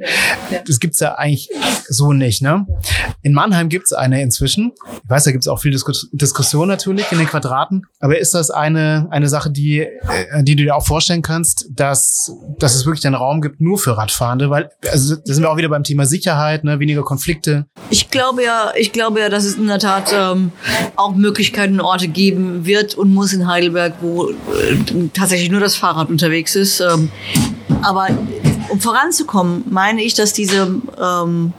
Ja. 0.51 0.59
Das 0.67 0.79
gibt's 0.79 0.99
ja 0.99 1.15
eigentlich 1.15 1.49
so 1.87 2.13
nicht, 2.13 2.41
ne? 2.41 2.65
In 3.21 3.33
Mannheim 3.33 3.69
gibt's 3.69 3.93
eine 3.93 4.21
inzwischen. 4.21 4.73
Ich 5.03 5.09
weiß, 5.09 5.23
da 5.23 5.31
gibt's 5.31 5.47
auch 5.47 5.59
viel 5.59 5.71
Diskus 5.71 6.09
Diskussion 6.11 6.67
natürlich 6.67 7.11
in 7.11 7.17
den 7.17 7.27
Quadraten. 7.27 7.85
Aber 7.99 8.17
ist 8.17 8.33
das 8.33 8.51
eine, 8.51 9.07
eine 9.11 9.29
Sache, 9.29 9.49
die, 9.49 9.79
äh, 9.79 10.43
die 10.43 10.55
du 10.55 10.63
dir 10.63 10.75
auch 10.75 10.85
vorstellen 10.85 11.21
kannst? 11.21 11.36
Kannst, 11.37 11.67
dass, 11.69 12.31
dass 12.57 12.75
es 12.75 12.85
wirklich 12.85 13.05
einen 13.05 13.15
Raum 13.15 13.41
gibt 13.41 13.61
nur 13.61 13.77
für 13.77 13.95
Radfahrende, 13.95 14.49
weil 14.49 14.69
also 14.91 15.15
da 15.15 15.33
sind 15.33 15.43
wir 15.43 15.51
auch 15.51 15.57
wieder 15.57 15.69
beim 15.69 15.83
Thema 15.83 16.05
Sicherheit, 16.05 16.63
ne, 16.63 16.79
weniger 16.79 17.03
Konflikte. 17.03 17.67
Ich 17.89 18.09
glaube 18.09 18.43
ja, 18.43 18.71
ich 18.75 18.91
glaube 18.91 19.19
ja, 19.19 19.29
dass 19.29 19.45
es 19.45 19.55
in 19.55 19.67
der 19.67 19.79
Tat 19.79 20.11
ähm, 20.13 20.51
auch 20.95 21.13
Möglichkeiten 21.13 21.79
Orte 21.79 22.07
geben 22.07 22.65
wird 22.65 22.95
und 22.95 23.13
muss 23.13 23.33
in 23.33 23.47
Heidelberg, 23.47 23.93
wo 24.01 24.29
äh, 24.29 24.33
tatsächlich 25.13 25.51
nur 25.51 25.59
das 25.59 25.75
Fahrrad 25.75 26.09
unterwegs 26.09 26.55
ist. 26.55 26.79
Ähm, 26.79 27.11
aber 27.83 28.07
um 28.69 28.81
voranzukommen, 28.81 29.63
meine 29.69 30.01
ich, 30.01 30.15
dass 30.15 30.33
diese 30.33 30.81
ähm, 30.99 31.53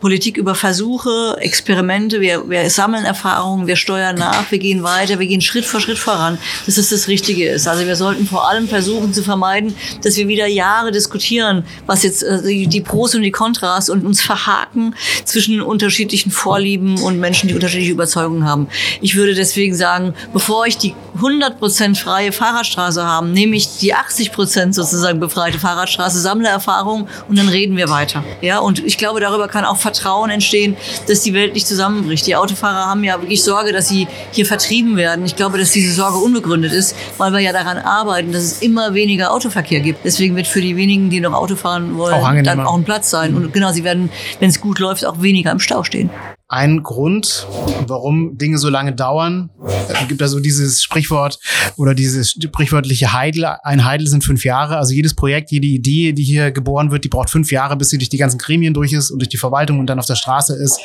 Politik 0.00 0.36
über 0.36 0.54
Versuche, 0.54 1.36
Experimente, 1.40 2.20
wir, 2.20 2.48
wir 2.48 2.70
sammeln 2.70 3.04
Erfahrungen, 3.04 3.66
wir 3.66 3.74
steuern 3.74 4.16
nach, 4.16 4.50
wir 4.50 4.58
gehen 4.58 4.84
weiter, 4.84 5.18
wir 5.18 5.26
gehen 5.26 5.40
Schritt 5.40 5.64
für 5.64 5.80
Schritt 5.80 5.98
voran, 5.98 6.38
dass 6.66 6.76
es 6.76 6.90
das 6.90 7.08
Richtige 7.08 7.48
ist. 7.48 7.66
Also 7.66 7.84
wir 7.84 7.96
sollten 7.96 8.26
vor 8.26 8.48
allem 8.48 8.68
versuchen 8.68 9.12
zu 9.12 9.24
vermeiden, 9.24 9.74
dass 10.02 10.16
wir 10.16 10.28
wieder 10.28 10.46
Jahre 10.46 10.92
diskutieren, 10.92 11.64
was 11.86 12.04
jetzt 12.04 12.22
äh, 12.22 12.66
die, 12.66 12.80
Pros 12.80 13.16
und 13.16 13.22
die 13.22 13.32
Kontras 13.32 13.90
und 13.90 14.06
uns 14.06 14.20
verhaken 14.20 14.94
zwischen 15.24 15.60
unterschiedlichen 15.60 16.30
Vorlieben 16.30 17.00
und 17.02 17.18
Menschen, 17.18 17.48
die 17.48 17.54
unterschiedliche 17.54 17.92
Überzeugungen 17.92 18.44
haben. 18.44 18.68
Ich 19.00 19.16
würde 19.16 19.34
deswegen 19.34 19.74
sagen, 19.74 20.14
bevor 20.32 20.66
ich 20.66 20.78
die 20.78 20.94
100% 21.20 21.96
freie 21.96 22.30
Fahrradstraße 22.30 23.04
haben, 23.04 23.32
nehme 23.32 23.56
ich 23.56 23.78
die 23.78 23.94
80% 23.94 24.74
sozusagen 24.74 25.18
befreite 25.18 25.58
Fahrradstraße, 25.58 26.20
sammle 26.20 26.48
Erfahrung 26.48 27.08
und 27.28 27.36
dann 27.36 27.48
reden 27.48 27.76
wir 27.76 27.88
weiter. 27.88 28.22
Ja, 28.40 28.60
und 28.60 28.78
ich 28.84 28.96
glaube, 28.96 29.18
darüber 29.18 29.48
kann 29.48 29.64
auch 29.64 29.76
Vertrauen 29.88 30.28
entstehen, 30.28 30.76
dass 31.06 31.22
die 31.22 31.32
Welt 31.32 31.54
nicht 31.54 31.66
zusammenbricht. 31.66 32.26
Die 32.26 32.36
Autofahrer 32.36 32.86
haben 32.86 33.04
ja 33.04 33.20
wirklich 33.20 33.42
Sorge, 33.42 33.72
dass 33.72 33.88
sie 33.88 34.06
hier 34.32 34.44
vertrieben 34.44 34.96
werden. 34.96 35.24
Ich 35.24 35.34
glaube, 35.34 35.58
dass 35.58 35.70
diese 35.70 35.94
Sorge 35.94 36.18
unbegründet 36.18 36.72
ist, 36.72 36.94
weil 37.16 37.32
wir 37.32 37.40
ja 37.40 37.52
daran 37.52 37.78
arbeiten, 37.78 38.32
dass 38.32 38.42
es 38.42 38.60
immer 38.60 38.92
weniger 38.92 39.32
Autoverkehr 39.32 39.80
gibt. 39.80 40.04
Deswegen 40.04 40.36
wird 40.36 40.46
für 40.46 40.60
die 40.60 40.76
wenigen, 40.76 41.08
die 41.08 41.20
noch 41.20 41.32
Auto 41.32 41.56
fahren 41.56 41.96
wollen, 41.96 42.14
auch 42.14 42.42
dann 42.42 42.60
auch 42.60 42.76
ein 42.76 42.84
Platz 42.84 43.08
sein. 43.08 43.34
Und 43.34 43.52
genau, 43.52 43.72
sie 43.72 43.84
werden, 43.84 44.10
wenn 44.40 44.50
es 44.50 44.60
gut 44.60 44.78
läuft, 44.78 45.06
auch 45.06 45.22
weniger 45.22 45.50
im 45.52 45.60
Stau 45.60 45.84
stehen 45.84 46.10
ein 46.48 46.82
Grund, 46.82 47.46
warum 47.86 48.38
Dinge 48.38 48.56
so 48.56 48.70
lange 48.70 48.94
dauern. 48.94 49.50
Es 49.88 50.08
gibt 50.08 50.22
also 50.22 50.40
dieses 50.40 50.82
Sprichwort 50.82 51.38
oder 51.76 51.94
dieses 51.94 52.30
sprichwörtliche 52.30 53.12
Heidel. 53.12 53.44
Ein 53.62 53.84
Heidel 53.84 54.06
sind 54.06 54.24
fünf 54.24 54.46
Jahre. 54.46 54.78
Also 54.78 54.94
jedes 54.94 55.14
Projekt, 55.14 55.50
jede 55.50 55.66
Idee, 55.66 56.12
die 56.12 56.22
hier 56.22 56.50
geboren 56.50 56.90
wird, 56.90 57.04
die 57.04 57.10
braucht 57.10 57.28
fünf 57.28 57.52
Jahre, 57.52 57.76
bis 57.76 57.90
sie 57.90 57.98
durch 57.98 58.08
die 58.08 58.16
ganzen 58.16 58.38
Gremien 58.38 58.72
durch 58.72 58.94
ist 58.94 59.10
und 59.10 59.18
durch 59.18 59.28
die 59.28 59.36
Verwaltung 59.36 59.78
und 59.78 59.88
dann 59.88 59.98
auf 59.98 60.06
der 60.06 60.14
Straße 60.14 60.56
ist. 60.56 60.80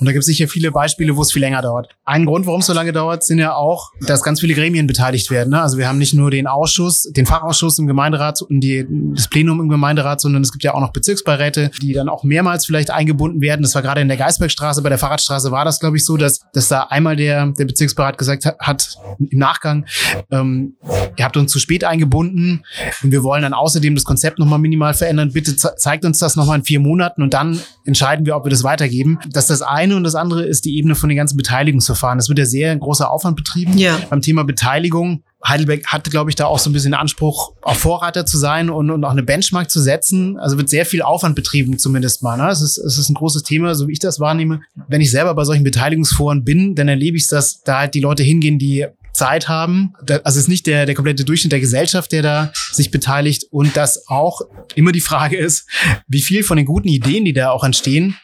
Und 0.00 0.06
da 0.06 0.12
gibt 0.12 0.22
es 0.22 0.26
sicher 0.26 0.48
viele 0.48 0.72
Beispiele, 0.72 1.16
wo 1.16 1.22
es 1.22 1.32
viel 1.32 1.42
länger 1.42 1.60
dauert. 1.60 1.88
Ein 2.06 2.24
Grund, 2.24 2.46
warum 2.46 2.60
es 2.60 2.66
so 2.66 2.72
lange 2.72 2.92
dauert, 2.92 3.24
sind 3.24 3.38
ja 3.38 3.54
auch, 3.54 3.92
dass 4.06 4.22
ganz 4.22 4.40
viele 4.40 4.54
Gremien 4.54 4.86
beteiligt 4.86 5.30
werden. 5.30 5.50
Ne? 5.50 5.60
Also 5.60 5.76
wir 5.76 5.86
haben 5.86 5.98
nicht 5.98 6.14
nur 6.14 6.30
den 6.30 6.46
Ausschuss, 6.46 7.10
den 7.12 7.26
Fachausschuss 7.26 7.78
im 7.78 7.86
Gemeinderat 7.86 8.40
und 8.40 8.60
die, 8.60 8.86
das 9.14 9.28
Plenum 9.28 9.60
im 9.60 9.68
Gemeinderat, 9.68 10.22
sondern 10.22 10.42
es 10.42 10.50
gibt 10.50 10.64
ja 10.64 10.72
auch 10.72 10.80
noch 10.80 10.92
Bezirksbeiräte, 10.92 11.70
die 11.82 11.92
dann 11.92 12.08
auch 12.08 12.24
mehrmals 12.24 12.64
vielleicht 12.64 12.90
eingebunden 12.90 13.42
werden. 13.42 13.60
Das 13.60 13.74
war 13.74 13.82
gerade 13.82 14.00
in 14.00 14.08
der 14.08 14.16
Geisbergstraße 14.16 14.80
bei 14.80 14.88
der 14.88 14.93
Fahrradstraße 14.98 15.50
war 15.50 15.64
das, 15.64 15.80
glaube 15.80 15.96
ich, 15.96 16.04
so, 16.04 16.16
dass, 16.16 16.40
dass 16.52 16.68
da 16.68 16.84
einmal 16.84 17.16
der, 17.16 17.46
der 17.46 17.64
Bezirksberat 17.64 18.18
gesagt 18.18 18.46
hat, 18.46 18.56
hat 18.58 18.96
im 19.18 19.38
Nachgang, 19.38 19.86
ähm, 20.30 20.76
ihr 21.16 21.24
habt 21.24 21.36
uns 21.36 21.52
zu 21.52 21.58
spät 21.58 21.84
eingebunden 21.84 22.62
und 23.02 23.12
wir 23.12 23.22
wollen 23.22 23.42
dann 23.42 23.54
außerdem 23.54 23.94
das 23.94 24.04
Konzept 24.04 24.38
nochmal 24.38 24.58
minimal 24.58 24.94
verändern. 24.94 25.32
Bitte 25.32 25.56
zeigt 25.56 26.04
uns 26.04 26.18
das 26.18 26.36
nochmal 26.36 26.58
in 26.58 26.64
vier 26.64 26.80
Monaten 26.80 27.22
und 27.22 27.34
dann 27.34 27.60
entscheiden 27.84 28.26
wir, 28.26 28.36
ob 28.36 28.44
wir 28.44 28.50
das 28.50 28.64
weitergeben. 28.64 29.18
Das 29.30 29.44
ist 29.44 29.60
das 29.60 29.62
eine 29.62 29.96
und 29.96 30.04
das 30.04 30.14
andere 30.14 30.44
ist 30.44 30.64
die 30.64 30.76
Ebene 30.76 30.94
von 30.94 31.08
den 31.08 31.16
ganzen 31.16 31.36
Beteiligungsverfahren. 31.36 32.18
Es 32.18 32.28
wird 32.28 32.38
ja 32.38 32.46
sehr 32.46 32.76
großer 32.76 33.10
Aufwand 33.10 33.36
betrieben 33.36 33.76
ja. 33.78 33.98
beim 34.10 34.20
Thema 34.20 34.44
Beteiligung. 34.44 35.22
Heidelberg 35.46 35.86
hat, 35.86 36.10
glaube 36.10 36.30
ich, 36.30 36.36
da 36.36 36.46
auch 36.46 36.58
so 36.58 36.70
ein 36.70 36.72
bisschen 36.72 36.94
Anspruch, 36.94 37.52
auch 37.62 37.76
Vorreiter 37.76 38.24
zu 38.24 38.38
sein 38.38 38.70
und, 38.70 38.90
und 38.90 39.04
auch 39.04 39.10
eine 39.10 39.22
Benchmark 39.22 39.70
zu 39.70 39.80
setzen. 39.80 40.38
Also 40.38 40.56
wird 40.56 40.70
sehr 40.70 40.86
viel 40.86 41.02
Aufwand 41.02 41.36
betrieben, 41.36 41.78
zumindest 41.78 42.22
mal. 42.22 42.36
Ne? 42.36 42.48
Es, 42.48 42.62
ist, 42.62 42.78
es 42.78 42.98
ist 42.98 43.10
ein 43.10 43.14
großes 43.14 43.42
Thema, 43.42 43.74
so 43.74 43.88
wie 43.88 43.92
ich 43.92 43.98
das 43.98 44.20
wahrnehme. 44.20 44.62
Wenn 44.88 45.00
ich 45.00 45.10
selber 45.10 45.34
bei 45.34 45.44
solchen 45.44 45.64
Beteiligungsforen 45.64 46.44
bin, 46.44 46.74
dann 46.74 46.88
erlebe 46.88 47.16
ich 47.16 47.24
es, 47.24 47.28
dass 47.28 47.62
da 47.62 47.80
halt 47.80 47.94
die 47.94 48.00
Leute 48.00 48.22
hingehen, 48.22 48.58
die 48.58 48.86
Zeit 49.14 49.48
haben. 49.48 49.94
Also 50.08 50.20
es 50.24 50.36
ist 50.36 50.48
nicht 50.48 50.66
der, 50.66 50.86
der 50.86 50.94
komplette 50.94 51.24
Durchschnitt 51.24 51.52
der 51.52 51.60
Gesellschaft, 51.60 52.12
der 52.12 52.22
da 52.22 52.52
sich 52.72 52.90
beteiligt. 52.90 53.44
Und 53.50 53.76
dass 53.76 54.08
auch 54.08 54.40
immer 54.74 54.92
die 54.92 55.00
Frage 55.00 55.36
ist, 55.36 55.68
wie 56.08 56.20
viel 56.20 56.42
von 56.42 56.56
den 56.56 56.66
guten 56.66 56.88
Ideen, 56.88 57.24
die 57.24 57.32
da 57.32 57.50
auch 57.50 57.64
entstehen, 57.64 58.16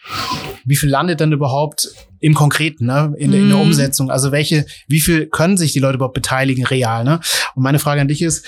wie 0.64 0.76
viel 0.76 0.90
landet 0.90 1.20
dann 1.20 1.32
überhaupt 1.32 1.88
im 2.18 2.34
Konkreten, 2.34 2.86
ne? 2.86 3.14
in, 3.16 3.32
in 3.32 3.48
der 3.48 3.56
mhm. 3.56 3.62
Umsetzung. 3.62 4.10
Also 4.10 4.30
welche, 4.30 4.66
wie 4.88 5.00
viel 5.00 5.26
können 5.26 5.56
sich 5.56 5.72
die 5.72 5.78
Leute 5.78 5.96
überhaupt 5.96 6.14
beteiligen 6.14 6.66
real? 6.66 7.04
Ne? 7.04 7.20
Und 7.54 7.62
meine 7.62 7.78
Frage 7.78 8.00
an 8.00 8.08
dich 8.08 8.20
ist, 8.20 8.46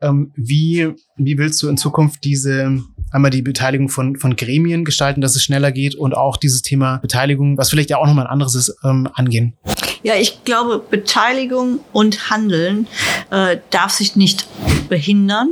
ähm, 0.00 0.32
wie, 0.36 0.90
wie 1.16 1.38
willst 1.38 1.60
du 1.62 1.68
in 1.68 1.76
Zukunft 1.76 2.22
diese 2.22 2.80
einmal 3.12 3.30
die 3.30 3.42
Beteiligung 3.42 3.88
von, 3.88 4.16
von 4.16 4.36
Gremien 4.36 4.84
gestalten, 4.84 5.20
dass 5.20 5.36
es 5.36 5.44
schneller 5.44 5.70
geht 5.70 5.94
und 5.94 6.16
auch 6.16 6.36
dieses 6.36 6.62
Thema 6.62 6.98
Beteiligung, 6.98 7.58
was 7.58 7.70
vielleicht 7.70 7.90
ja 7.90 7.98
auch 7.98 8.06
nochmal 8.06 8.26
ein 8.26 8.32
anderes 8.32 8.54
ist, 8.54 8.76
ähm, 8.84 9.08
angehen? 9.14 9.54
Ja, 10.02 10.14
ich 10.16 10.42
glaube, 10.44 10.82
Beteiligung 10.90 11.78
und 11.92 12.30
Handeln 12.30 12.88
äh, 13.30 13.58
darf 13.70 13.92
sich 13.92 14.16
nicht 14.16 14.46
behindern. 14.92 15.48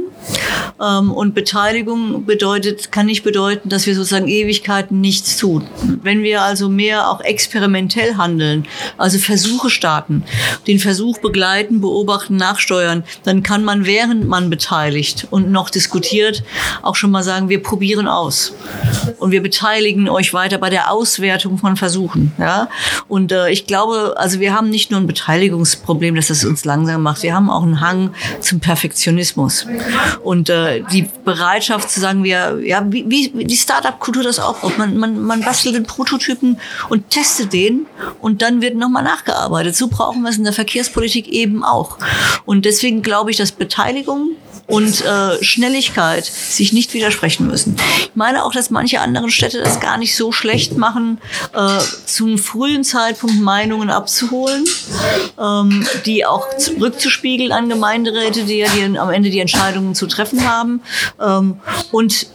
Ähm, 0.78 1.12
und 1.12 1.34
Beteiligung 1.34 2.26
bedeutet, 2.26 2.92
kann 2.92 3.06
nicht 3.06 3.22
bedeuten, 3.22 3.70
dass 3.70 3.86
wir 3.86 3.94
sozusagen 3.94 4.28
Ewigkeiten 4.28 5.00
nichts 5.00 5.38
tun. 5.38 5.66
Wenn 6.02 6.22
wir 6.22 6.42
also 6.42 6.68
mehr 6.68 7.08
auch 7.08 7.22
experimentell 7.22 8.16
handeln, 8.16 8.66
also 8.98 9.18
Versuche 9.18 9.70
starten, 9.70 10.24
den 10.66 10.78
Versuch 10.78 11.18
begleiten, 11.20 11.80
beobachten, 11.80 12.36
nachsteuern, 12.36 13.02
dann 13.24 13.42
kann 13.42 13.64
man, 13.64 13.86
während 13.86 14.28
man 14.28 14.50
beteiligt 14.50 15.26
und 15.30 15.50
noch 15.50 15.70
diskutiert, 15.70 16.42
auch 16.82 16.96
schon 16.96 17.10
mal 17.10 17.22
sagen, 17.22 17.48
wir 17.48 17.62
probieren 17.62 18.08
aus. 18.08 18.52
Und 19.18 19.30
wir 19.30 19.42
beteiligen 19.42 20.10
euch 20.10 20.34
weiter 20.34 20.58
bei 20.58 20.68
der 20.68 20.92
Auswertung 20.92 21.56
von 21.56 21.76
Versuchen. 21.78 22.32
Ja? 22.38 22.68
Und 23.08 23.32
äh, 23.32 23.48
ich 23.48 23.66
glaube, 23.66 24.16
also 24.18 24.38
wir 24.38 24.52
haben 24.52 24.68
nicht 24.68 24.90
nur 24.90 25.00
ein 25.00 25.06
Beteiligungsproblem, 25.06 26.14
dass 26.14 26.28
das 26.28 26.44
uns 26.44 26.66
langsam 26.66 27.02
macht, 27.02 27.22
wir 27.22 27.34
haben 27.34 27.48
auch 27.48 27.62
einen 27.62 27.80
Hang 27.80 28.10
zum 28.40 28.60
Perfektionismus. 28.60 29.29
Und 30.22 30.50
äh, 30.50 30.82
die 30.92 31.08
Bereitschaft 31.24 31.90
zu 31.90 32.00
sagen, 32.00 32.24
wir, 32.24 32.60
ja, 32.62 32.84
wie, 32.86 33.10
wie 33.10 33.44
die 33.44 33.56
Startup-Kultur 33.56 34.22
das 34.22 34.38
auch 34.38 34.58
braucht. 34.58 34.78
Man, 34.78 34.96
man, 34.96 35.20
man 35.22 35.42
bastelt 35.42 35.74
den 35.74 35.84
Prototypen 35.84 36.58
und 36.88 37.10
testet 37.10 37.52
den 37.52 37.86
und 38.20 38.42
dann 38.42 38.60
wird 38.60 38.76
nochmal 38.76 39.02
nachgearbeitet. 39.02 39.76
So 39.76 39.88
brauchen 39.88 40.22
wir 40.22 40.30
es 40.30 40.38
in 40.38 40.44
der 40.44 40.52
Verkehrspolitik 40.52 41.28
eben 41.28 41.64
auch. 41.64 41.98
Und 42.44 42.64
deswegen 42.64 43.02
glaube 43.02 43.30
ich, 43.30 43.36
dass 43.36 43.52
Beteiligung 43.52 44.36
und 44.70 45.04
äh, 45.04 45.42
Schnelligkeit 45.42 46.24
sich 46.24 46.72
nicht 46.72 46.94
widersprechen 46.94 47.46
müssen. 47.46 47.76
Ich 48.00 48.10
meine 48.14 48.44
auch, 48.44 48.52
dass 48.52 48.70
manche 48.70 49.00
anderen 49.00 49.30
Städte 49.30 49.58
das 49.58 49.80
gar 49.80 49.98
nicht 49.98 50.16
so 50.16 50.32
schlecht 50.32 50.76
machen, 50.76 51.20
äh, 51.52 51.78
zum 52.06 52.38
frühen 52.38 52.84
Zeitpunkt 52.84 53.40
Meinungen 53.40 53.90
abzuholen, 53.90 54.64
ähm, 55.38 55.86
die 56.06 56.24
auch 56.24 56.56
zurückzuspiegeln 56.56 57.52
an 57.52 57.68
Gemeinderäte, 57.68 58.44
die 58.44 58.58
ja 58.58 58.68
die, 58.68 58.98
am 59.10 59.16
Ende 59.16 59.30
die 59.30 59.40
Entscheidungen 59.40 59.94
zu 59.94 60.06
treffen 60.06 60.48
haben 60.48 60.82
ähm, 61.20 61.56
und 61.90 62.28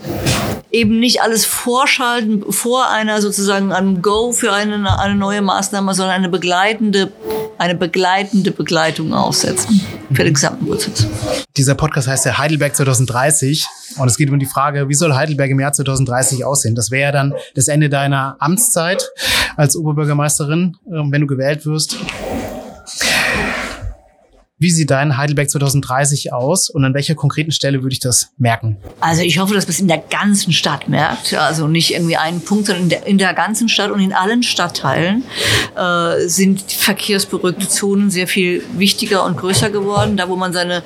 eben 0.72 1.00
nicht 1.00 1.22
alles 1.22 1.46
vorschalten 1.46 2.44
vor 2.52 2.90
einer 2.90 3.22
sozusagen 3.22 3.72
einem 3.72 4.02
Go 4.02 4.34
für 4.34 4.52
eine, 4.52 5.00
eine 5.00 5.16
neue 5.16 5.42
Maßnahme, 5.42 5.94
sondern 5.94 6.16
eine 6.16 6.30
begleitende, 6.30 7.12
eine 7.58 7.76
begleitende 7.76 8.52
Begleitung 8.52 9.14
aufsetzen 9.14 9.80
für 10.12 10.26
den 10.26 10.34
gesamten 10.34 10.68
Prozess. 10.68 11.08
Dieser 11.56 11.76
Podcast 11.76 12.10
heißt 12.10 12.26
ja 12.26 12.38
Heidelberg 12.38 12.76
2030 12.76 13.66
und 13.98 14.08
es 14.08 14.18
geht 14.18 14.30
um 14.30 14.38
die 14.38 14.46
Frage, 14.46 14.90
wie 14.90 14.94
soll 14.94 15.16
Heidelberg 15.16 15.50
im 15.50 15.60
Jahr 15.62 15.72
2030 15.72 16.44
aussehen? 16.44 16.76
Das 16.76 16.92
wäre 16.92 17.04
ja 17.04 17.12
dann 17.14 17.34
das 17.56 17.70
Ende 17.70 17.88
deiner 17.88 18.36
Amtszeit 18.40 19.10
als 19.56 19.78
Oberbürgermeisterin, 19.78 20.76
ähm, 20.88 21.12
wenn 21.12 21.22
du 21.22 21.28
gewählt 21.28 21.66
wirst. 21.66 21.98
Wie 24.58 24.72
sieht 24.72 24.90
dein 24.90 25.18
Heidelberg 25.18 25.50
2030 25.50 26.32
aus 26.32 26.70
und 26.70 26.86
an 26.86 26.94
welcher 26.94 27.14
konkreten 27.14 27.52
Stelle 27.52 27.84
würde 27.84 27.92
ich 27.92 28.00
das 28.00 28.30
merken? 28.38 28.78
Also 29.02 29.22
ich 29.22 29.38
hoffe, 29.38 29.54
dass 29.54 29.66
man 29.66 29.72
es 29.72 29.80
in 29.82 29.90
der 29.90 29.98
ganzen 29.98 30.54
Stadt 30.54 30.88
merkt. 30.88 31.34
Also 31.34 31.68
nicht 31.68 31.92
irgendwie 31.92 32.16
einen 32.16 32.40
Punkt, 32.40 32.68
sondern 32.68 32.84
in 32.84 32.90
der, 32.90 33.06
in 33.06 33.18
der 33.18 33.34
ganzen 33.34 33.68
Stadt 33.68 33.92
und 33.92 34.00
in 34.00 34.14
allen 34.14 34.44
Stadtteilen 34.44 35.26
äh, 35.76 36.30
sind 36.30 36.72
verkehrsberuhigte 36.72 37.68
Zonen 37.68 38.10
sehr 38.10 38.30
viel 38.30 38.64
wichtiger 38.78 39.26
und 39.26 39.36
größer 39.36 39.70
geworden. 39.72 40.16
Da, 40.16 40.30
wo 40.30 40.38
man 40.38 40.54
seine, 40.54 40.84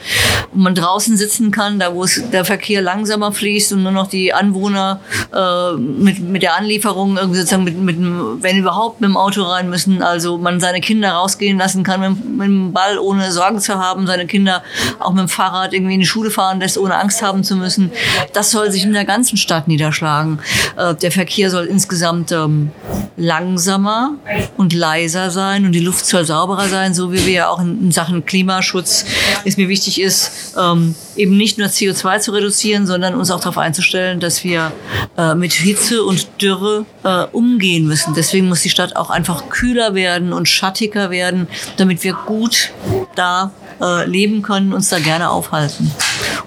wo 0.52 0.58
man 0.58 0.74
draußen 0.74 1.16
sitzen 1.16 1.52
kann, 1.52 1.78
da 1.78 1.94
wo 1.94 2.04
es 2.06 2.24
der 2.32 2.46
Verkehr 2.46 2.82
langsamer 2.82 3.32
fließt 3.32 3.74
und 3.74 3.84
nur 3.84 3.92
noch 3.92 4.08
die 4.08 4.34
Anwohner 4.34 5.00
äh, 5.32 5.74
mit, 5.78 6.22
mit 6.22 6.42
der 6.42 6.58
Anlieferung 6.58 7.18
irgendwie 7.18 7.38
sozusagen 7.38 7.66
mit, 7.66 7.78
mit, 7.78 7.98
wenn 8.00 8.58
überhaupt 8.58 9.00
mit 9.00 9.12
dem 9.12 9.18
Auto 9.18 9.44
rein 9.44 9.70
müssen. 9.70 10.02
Also 10.02 10.40
man 10.40 10.60
seine 10.60 10.82
Kinder 10.82 11.12
rausgehen 11.12 11.60
lassen 11.60 11.84
kann 11.84 12.00
mit, 12.00 12.26
mit 12.26 12.48
dem 12.48 12.74
Ball 12.74 12.98
ohne 12.98 13.32
Sorgen 13.32 13.59
Sorgen 13.60 13.62
zu 13.62 13.76
haben, 13.76 14.08
seine 14.08 14.26
Kinder 14.26 14.64
auch 15.00 15.12
mit 15.12 15.22
dem 15.22 15.28
Fahrrad 15.28 15.74
irgendwie 15.74 15.94
in 15.96 16.00
die 16.00 16.06
Schule 16.06 16.32
fahren 16.32 16.60
lässt, 16.60 16.78
ohne 16.78 16.96
Angst 16.96 17.22
haben 17.22 17.44
zu 17.44 17.56
müssen. 17.56 17.92
Das 18.34 18.52
soll 18.52 18.72
sich 18.72 18.84
in 18.84 18.94
der 18.94 19.06
ganzen 19.06 19.38
Stadt 19.38 19.68
niederschlagen. 19.68 20.40
Äh, 20.78 20.96
der 20.96 21.12
Verkehr 21.12 21.50
soll 21.50 21.66
insgesamt 21.66 22.32
ähm, 22.32 22.72
langsamer 23.18 24.14
und 24.58 24.74
leiser 24.74 25.30
sein 25.30 25.66
und 25.66 25.74
die 25.74 25.80
Luft 25.80 26.06
soll 26.06 26.26
sauberer 26.26 26.70
sein, 26.70 26.94
so 26.94 27.12
wie 27.12 27.26
wir 27.26 27.34
ja 27.34 27.50
auch 27.50 27.60
in, 27.60 27.92
Sachen 27.92 28.26
Klimaschutz 28.26 29.06
es 29.46 29.58
mir 29.58 29.68
wichtig 29.68 30.00
ist, 30.00 30.56
ähm, 30.58 30.96
eben 31.16 31.36
nicht 31.36 31.58
nur 31.58 31.68
CO2 31.68 32.20
zu 32.20 32.32
reduzieren, 32.32 32.88
sondern 32.88 33.16
uns 33.16 33.32
auch 33.32 33.40
darauf 33.40 33.58
einzustellen, 33.58 34.20
dass 34.20 34.44
wir 34.44 34.72
äh, 35.18 35.36
mit 35.36 35.54
Hitze 35.54 36.04
und 36.04 36.28
Dürre 36.42 36.86
äh, 37.04 37.26
umgehen 37.32 37.88
müssen. 37.88 38.14
Deswegen 38.14 38.48
muss 38.48 38.62
die 38.62 38.70
Stadt 38.70 38.96
auch 38.96 39.10
einfach 39.10 39.50
kühler 39.50 39.96
werden 39.96 40.34
und 40.34 40.48
schattiger 40.48 41.10
werden, 41.10 41.48
damit 41.78 42.04
wir 42.04 42.14
gut 42.14 42.72
da 43.20 43.52
äh, 43.82 44.06
leben 44.06 44.42
können, 44.42 44.74
uns 44.74 44.90
da 44.90 45.00
gerne 45.00 45.30
aufhalten. 45.30 45.92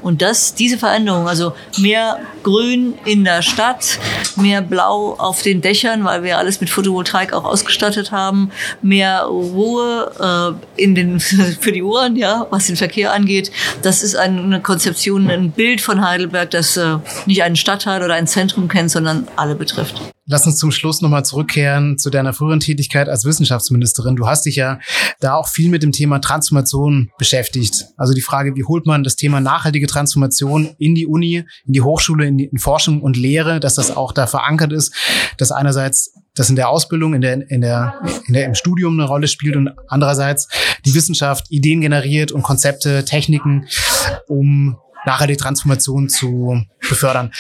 Und 0.02 0.22
das, 0.22 0.54
diese 0.54 0.78
Veränderung, 0.78 1.28
also 1.28 1.54
mehr 1.78 2.18
Grün 2.42 2.94
in 3.04 3.24
der 3.24 3.42
Stadt, 3.42 3.98
mehr 4.36 4.62
Blau 4.62 5.14
auf 5.18 5.42
den 5.42 5.60
Dächern, 5.60 6.04
weil 6.04 6.22
wir 6.22 6.38
alles 6.38 6.60
mit 6.60 6.70
Photovoltaik 6.70 7.32
auch 7.32 7.44
ausgestattet 7.44 8.10
haben, 8.10 8.50
mehr 8.80 9.24
Ruhe 9.24 10.56
äh, 10.76 10.82
in 10.82 10.94
den, 10.94 11.20
für 11.60 11.72
die 11.72 11.82
Uhren, 11.82 12.16
ja, 12.16 12.46
was 12.50 12.66
den 12.66 12.76
Verkehr 12.76 13.12
angeht. 13.12 13.52
Das 13.82 14.02
ist 14.02 14.16
eine 14.16 14.60
Konzeption, 14.60 15.30
ein 15.30 15.52
Bild 15.52 15.80
von 15.80 16.06
Heidelberg, 16.06 16.50
das 16.50 16.76
äh, 16.76 16.98
nicht 17.26 17.42
einen 17.42 17.56
Stadtteil 17.56 18.02
oder 18.02 18.14
ein 18.14 18.26
Zentrum 18.26 18.68
kennt, 18.68 18.90
sondern 18.90 19.28
alle 19.36 19.54
betrifft. 19.54 20.11
Lass 20.32 20.46
uns 20.46 20.56
zum 20.56 20.70
Schluss 20.70 21.02
nochmal 21.02 21.26
zurückkehren 21.26 21.98
zu 21.98 22.08
deiner 22.08 22.32
früheren 22.32 22.58
Tätigkeit 22.58 23.06
als 23.10 23.26
Wissenschaftsministerin. 23.26 24.16
Du 24.16 24.26
hast 24.26 24.46
dich 24.46 24.56
ja 24.56 24.78
da 25.20 25.34
auch 25.34 25.46
viel 25.46 25.68
mit 25.68 25.82
dem 25.82 25.92
Thema 25.92 26.20
Transformation 26.20 27.10
beschäftigt. 27.18 27.88
Also 27.98 28.14
die 28.14 28.22
Frage, 28.22 28.56
wie 28.56 28.64
holt 28.64 28.86
man 28.86 29.04
das 29.04 29.16
Thema 29.16 29.42
nachhaltige 29.42 29.86
Transformation 29.86 30.74
in 30.78 30.94
die 30.94 31.06
Uni, 31.06 31.44
in 31.66 31.72
die 31.74 31.82
Hochschule, 31.82 32.24
in, 32.24 32.38
die, 32.38 32.46
in 32.46 32.56
Forschung 32.56 33.02
und 33.02 33.18
Lehre, 33.18 33.60
dass 33.60 33.74
das 33.74 33.94
auch 33.94 34.10
da 34.10 34.26
verankert 34.26 34.72
ist, 34.72 34.94
dass 35.36 35.52
einerseits 35.52 36.14
das 36.34 36.48
in 36.48 36.56
der 36.56 36.70
Ausbildung, 36.70 37.12
in 37.12 37.20
der, 37.20 37.50
in 37.50 37.60
der, 37.60 38.00
in 38.26 38.32
der, 38.32 38.46
im 38.46 38.54
Studium 38.54 38.98
eine 38.98 39.06
Rolle 39.06 39.28
spielt 39.28 39.54
und 39.54 39.70
andererseits 39.88 40.48
die 40.86 40.94
Wissenschaft 40.94 41.50
Ideen 41.50 41.82
generiert 41.82 42.32
und 42.32 42.42
Konzepte, 42.42 43.04
Techniken, 43.04 43.66
um 44.28 44.78
nachhaltige 45.04 45.38
Transformation 45.38 46.08
zu 46.08 46.62
befördern. 46.88 47.32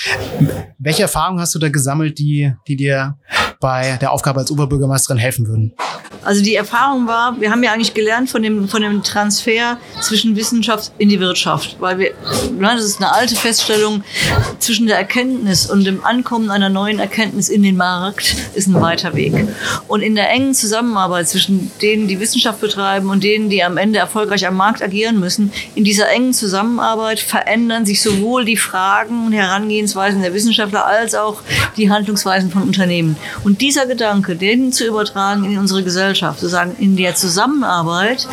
Welche 0.78 1.02
Erfahrungen 1.02 1.40
hast 1.40 1.54
du 1.54 1.58
da 1.58 1.68
gesammelt, 1.68 2.18
die, 2.18 2.54
die 2.66 2.76
dir 2.76 3.18
bei 3.60 3.96
der 4.00 4.12
Aufgabe 4.12 4.40
als 4.40 4.50
Oberbürgermeisterin 4.50 5.18
helfen 5.18 5.46
würden? 5.46 5.74
Also 6.24 6.42
die 6.42 6.54
Erfahrung 6.54 7.06
war, 7.06 7.40
wir 7.40 7.50
haben 7.50 7.62
ja 7.62 7.72
eigentlich 7.72 7.94
gelernt 7.94 8.30
von 8.30 8.42
dem, 8.42 8.68
von 8.68 8.82
dem 8.82 9.02
Transfer 9.02 9.76
zwischen 10.00 10.36
Wissenschaft 10.36 10.92
in 10.98 11.08
die 11.08 11.18
Wirtschaft, 11.18 11.76
weil 11.80 11.98
wir, 11.98 12.12
das 12.60 12.84
ist 12.84 13.00
eine 13.00 13.12
alte 13.12 13.34
Feststellung, 13.34 14.04
zwischen 14.58 14.86
der 14.86 14.96
Erkenntnis 14.96 15.68
und 15.68 15.84
dem 15.84 16.04
Ankommen 16.04 16.50
einer 16.50 16.68
neuen 16.68 17.00
Erkenntnis 17.00 17.48
in 17.48 17.62
den 17.62 17.76
Markt 17.76 18.36
ist 18.54 18.68
ein 18.68 18.80
weiter 18.80 19.14
Weg. 19.14 19.32
Und 19.88 20.02
in 20.02 20.14
der 20.14 20.30
engen 20.30 20.54
Zusammenarbeit 20.54 21.28
zwischen 21.28 21.72
denen, 21.80 22.06
die 22.06 22.20
Wissenschaft 22.20 22.60
betreiben 22.60 23.10
und 23.10 23.24
denen, 23.24 23.50
die 23.50 23.64
am 23.64 23.76
Ende 23.76 23.98
erfolgreich 23.98 24.46
am 24.46 24.56
Markt 24.56 24.82
agieren 24.82 25.18
müssen, 25.18 25.52
in 25.74 25.82
dieser 25.82 26.08
engen 26.10 26.34
Zusammenarbeit 26.34 27.18
verändern 27.18 27.84
sich 27.84 28.00
sowohl 28.00 28.44
die 28.44 28.56
Fragen 28.56 29.26
und 29.26 29.32
Herangehensweisen 29.32 30.22
der 30.22 30.34
Wissenschaftler 30.34 30.86
als 30.86 31.14
auch 31.14 31.42
die 31.76 31.90
Handlungsweisen 31.90 32.50
von 32.50 32.62
Unternehmen. 32.62 33.16
Und 33.42 33.60
dieser 33.60 33.86
Gedanke, 33.86 34.36
den 34.36 34.72
zu 34.72 34.86
übertragen 34.86 35.44
in 35.44 35.58
unsere 35.58 35.82
Gesellschaft, 35.82 36.11
sozusagen 36.14 36.76
in 36.78 36.96
der 36.96 37.14
Zusammenarbeit, 37.14 38.28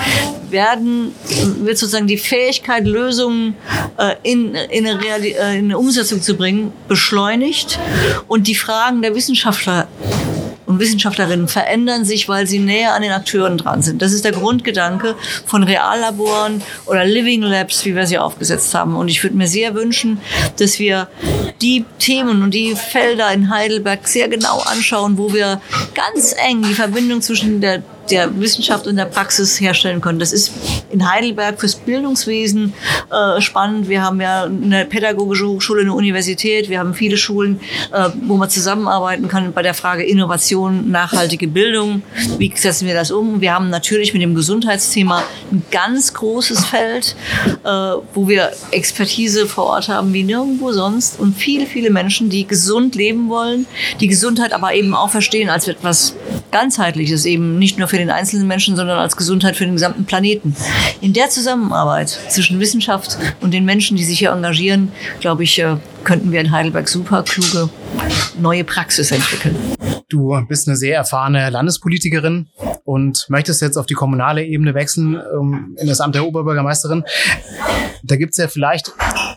werden, 0.49 1.13
wird 1.61 1.77
sozusagen 1.77 2.07
die 2.07 2.17
Fähigkeit, 2.17 2.85
Lösungen 2.85 3.55
äh, 3.97 4.15
in, 4.23 4.55
in, 4.55 4.87
eine 4.87 5.01
Reali 5.01 5.31
äh, 5.31 5.57
in 5.57 5.65
eine 5.65 5.77
Umsetzung 5.77 6.21
zu 6.21 6.35
bringen, 6.35 6.71
beschleunigt. 6.87 7.79
Und 8.27 8.47
die 8.47 8.55
Fragen 8.55 9.01
der 9.01 9.15
Wissenschaftler 9.15 9.87
und 10.69 10.79
Wissenschaftlerinnen 10.79 11.47
verändern 11.47 12.05
sich, 12.05 12.29
weil 12.29 12.45
sie 12.45 12.59
näher 12.59 12.93
an 12.93 13.01
den 13.01 13.11
Akteuren 13.11 13.57
dran 13.57 13.81
sind. 13.81 14.03
Das 14.03 14.13
ist 14.13 14.23
der 14.23 14.33
Grundgedanke 14.33 15.15
von 15.47 15.63
Reallaboren 15.63 16.61
oder 16.85 17.05
Living 17.05 17.41
Labs, 17.41 17.83
wie 17.85 17.95
wir 17.95 18.05
sie 18.05 18.19
aufgesetzt 18.19 18.75
haben. 18.75 18.95
Und 18.95 19.07
ich 19.07 19.23
würde 19.23 19.35
mir 19.35 19.47
sehr 19.47 19.73
wünschen, 19.73 20.19
dass 20.57 20.77
wir 20.77 21.07
die 21.59 21.85
Themen 21.97 22.43
und 22.43 22.53
die 22.53 22.75
Felder 22.75 23.33
in 23.33 23.49
Heidelberg 23.49 24.07
sehr 24.07 24.29
genau 24.29 24.59
anschauen, 24.59 25.17
wo 25.17 25.33
wir 25.33 25.59
ganz 25.95 26.35
eng 26.47 26.61
die 26.61 26.75
Verbindung 26.75 27.23
zwischen 27.23 27.61
der 27.61 27.81
der 28.11 28.39
Wissenschaft 28.39 28.87
und 28.87 28.95
der 28.95 29.05
Praxis 29.05 29.59
herstellen 29.59 30.01
können. 30.01 30.19
Das 30.19 30.33
ist 30.33 30.51
in 30.89 31.09
Heidelberg 31.09 31.59
fürs 31.59 31.75
Bildungswesen 31.75 32.73
äh, 33.11 33.41
spannend. 33.41 33.89
Wir 33.89 34.01
haben 34.01 34.21
ja 34.21 34.43
eine 34.43 34.85
pädagogische 34.85 35.47
Hochschule, 35.47 35.81
eine 35.81 35.93
Universität. 35.93 36.69
Wir 36.69 36.79
haben 36.79 36.93
viele 36.93 37.17
Schulen, 37.17 37.59
äh, 37.93 38.09
wo 38.23 38.37
man 38.37 38.49
zusammenarbeiten 38.49 39.27
kann 39.27 39.53
bei 39.53 39.61
der 39.61 39.73
Frage 39.73 40.03
Innovation, 40.03 40.89
nachhaltige 40.91 41.47
Bildung. 41.47 42.01
Wie 42.37 42.51
setzen 42.55 42.87
wir 42.87 42.93
das 42.93 43.11
um? 43.11 43.41
Wir 43.41 43.53
haben 43.53 43.69
natürlich 43.69 44.13
mit 44.13 44.21
dem 44.21 44.35
Gesundheitsthema 44.35 45.23
ein 45.51 45.63
ganz 45.71 46.13
großes 46.13 46.65
Feld, 46.65 47.15
äh, 47.63 47.69
wo 48.13 48.27
wir 48.27 48.51
Expertise 48.71 49.45
vor 49.45 49.65
Ort 49.65 49.89
haben 49.89 50.13
wie 50.13 50.23
nirgendwo 50.23 50.71
sonst 50.71 51.19
und 51.19 51.35
viele, 51.35 51.65
viele 51.65 51.89
Menschen, 51.89 52.29
die 52.29 52.47
gesund 52.47 52.95
leben 52.95 53.29
wollen, 53.29 53.65
die 53.99 54.07
Gesundheit 54.07 54.53
aber 54.53 54.73
eben 54.73 54.93
auch 54.95 55.09
verstehen 55.09 55.49
als 55.49 55.67
etwas 55.67 56.15
ganzheitliches, 56.51 57.25
eben 57.25 57.59
nicht 57.59 57.77
nur 57.77 57.87
für 57.87 57.97
den 57.99 58.09
einzelnen 58.09 58.47
Menschen, 58.47 58.75
sondern 58.75 58.97
als 58.99 59.15
Gesundheit 59.15 59.55
für 59.55 59.65
den 59.65 59.73
gesamten 59.73 60.05
Planeten. 60.05 60.55
In 61.01 61.13
der 61.13 61.29
Zusammenarbeit 61.29 62.09
zwischen 62.29 62.59
Wissenschaft 62.59 63.17
und 63.41 63.53
den 63.53 63.65
Menschen, 63.65 63.97
die 63.97 64.03
sich 64.03 64.19
hier 64.19 64.31
engagieren, 64.31 64.91
glaube 65.19 65.43
ich, 65.43 65.59
äh, 65.59 65.77
könnten 66.03 66.31
wir 66.31 66.41
in 66.41 66.51
Heidelberg 66.51 66.87
super 66.87 67.23
kluge 67.23 67.69
neue 68.39 68.63
Praxis 68.63 69.11
entwickeln. 69.11 69.55
Du 70.07 70.35
bist 70.47 70.67
eine 70.67 70.75
sehr 70.75 70.95
erfahrene 70.95 71.49
Landespolitikerin 71.51 72.47
und 72.83 73.27
möchtest 73.29 73.61
jetzt 73.61 73.77
auf 73.77 73.85
die 73.85 73.93
kommunale 73.93 74.43
Ebene 74.43 74.73
wechseln, 74.73 75.15
ähm, 75.15 75.75
in 75.79 75.87
das 75.87 76.01
Amt 76.01 76.15
der 76.15 76.25
Oberbürgermeisterin. 76.25 77.03
Da 78.03 78.15
gibt 78.15 78.31
es 78.31 78.37
ja 78.37 78.47
vielleicht 78.47 78.91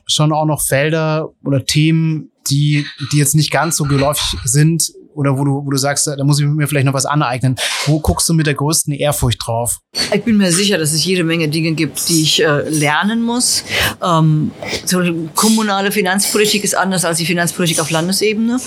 schon 0.06 0.32
auch 0.32 0.46
noch 0.46 0.62
Felder 0.62 1.28
oder 1.44 1.64
Themen, 1.64 2.30
die, 2.48 2.86
die 3.12 3.18
jetzt 3.18 3.34
nicht 3.34 3.50
ganz 3.50 3.76
so 3.76 3.84
geläufig 3.84 4.38
sind 4.44 4.92
oder 5.14 5.38
wo 5.38 5.44
du, 5.44 5.64
wo 5.64 5.70
du 5.70 5.76
sagst, 5.76 6.06
da 6.06 6.24
muss 6.24 6.40
ich 6.40 6.46
mir 6.46 6.66
vielleicht 6.66 6.86
noch 6.86 6.94
was 6.94 7.06
aneignen. 7.06 7.56
Wo 7.86 8.00
guckst 8.00 8.28
du 8.28 8.34
mit 8.34 8.46
der 8.46 8.54
größten 8.54 8.92
Ehrfurcht 8.92 9.46
drauf? 9.46 9.78
Ich 10.12 10.22
bin 10.22 10.36
mir 10.36 10.52
sicher, 10.52 10.78
dass 10.78 10.92
es 10.92 11.04
jede 11.04 11.24
Menge 11.24 11.48
Dinge 11.48 11.72
gibt, 11.72 12.08
die 12.08 12.22
ich 12.22 12.42
äh, 12.42 12.68
lernen 12.68 13.22
muss. 13.22 13.64
Ähm, 14.02 14.52
so 14.84 15.02
kommunale 15.34 15.92
Finanzpolitik 15.92 16.64
ist 16.64 16.76
anders 16.76 17.04
als 17.04 17.18
die 17.18 17.26
Finanzpolitik 17.26 17.80
auf 17.80 17.90
Landesebene. 17.90 18.58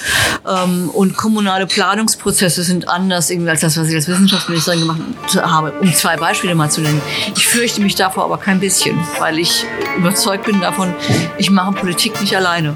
Ähm, 0.48 0.90
und 0.90 1.18
kommunale 1.18 1.68
Planungsprozesse 1.68 2.64
sind 2.64 2.90
anders 2.90 3.32
als 3.32 3.62
das, 3.62 3.78
was 3.78 3.90
ich 3.90 3.96
als 3.96 4.08
Wissenschaftsministerin 4.08 4.82
gemacht 4.82 5.02
habe, 5.36 5.74
um 5.82 5.94
zwei 5.94 6.18
Beispiele 6.18 6.56
mal 6.56 6.70
zu 6.70 6.82
nennen. 6.82 7.02
Ich 7.36 7.48
fürchte 7.48 7.82
mich 7.82 7.96
davor 7.96 8.26
aber 8.26 8.38
kein 8.38 8.60
bisschen, 8.60 8.98
weil 9.20 9.40
ich 9.40 9.66
überzeugt 9.98 10.46
bin 10.46 10.62
davon, 10.62 10.94
ich 11.38 11.50
mache 11.50 11.74
Politik 11.74 12.20
nicht 12.22 12.36
alleine. 12.36 12.76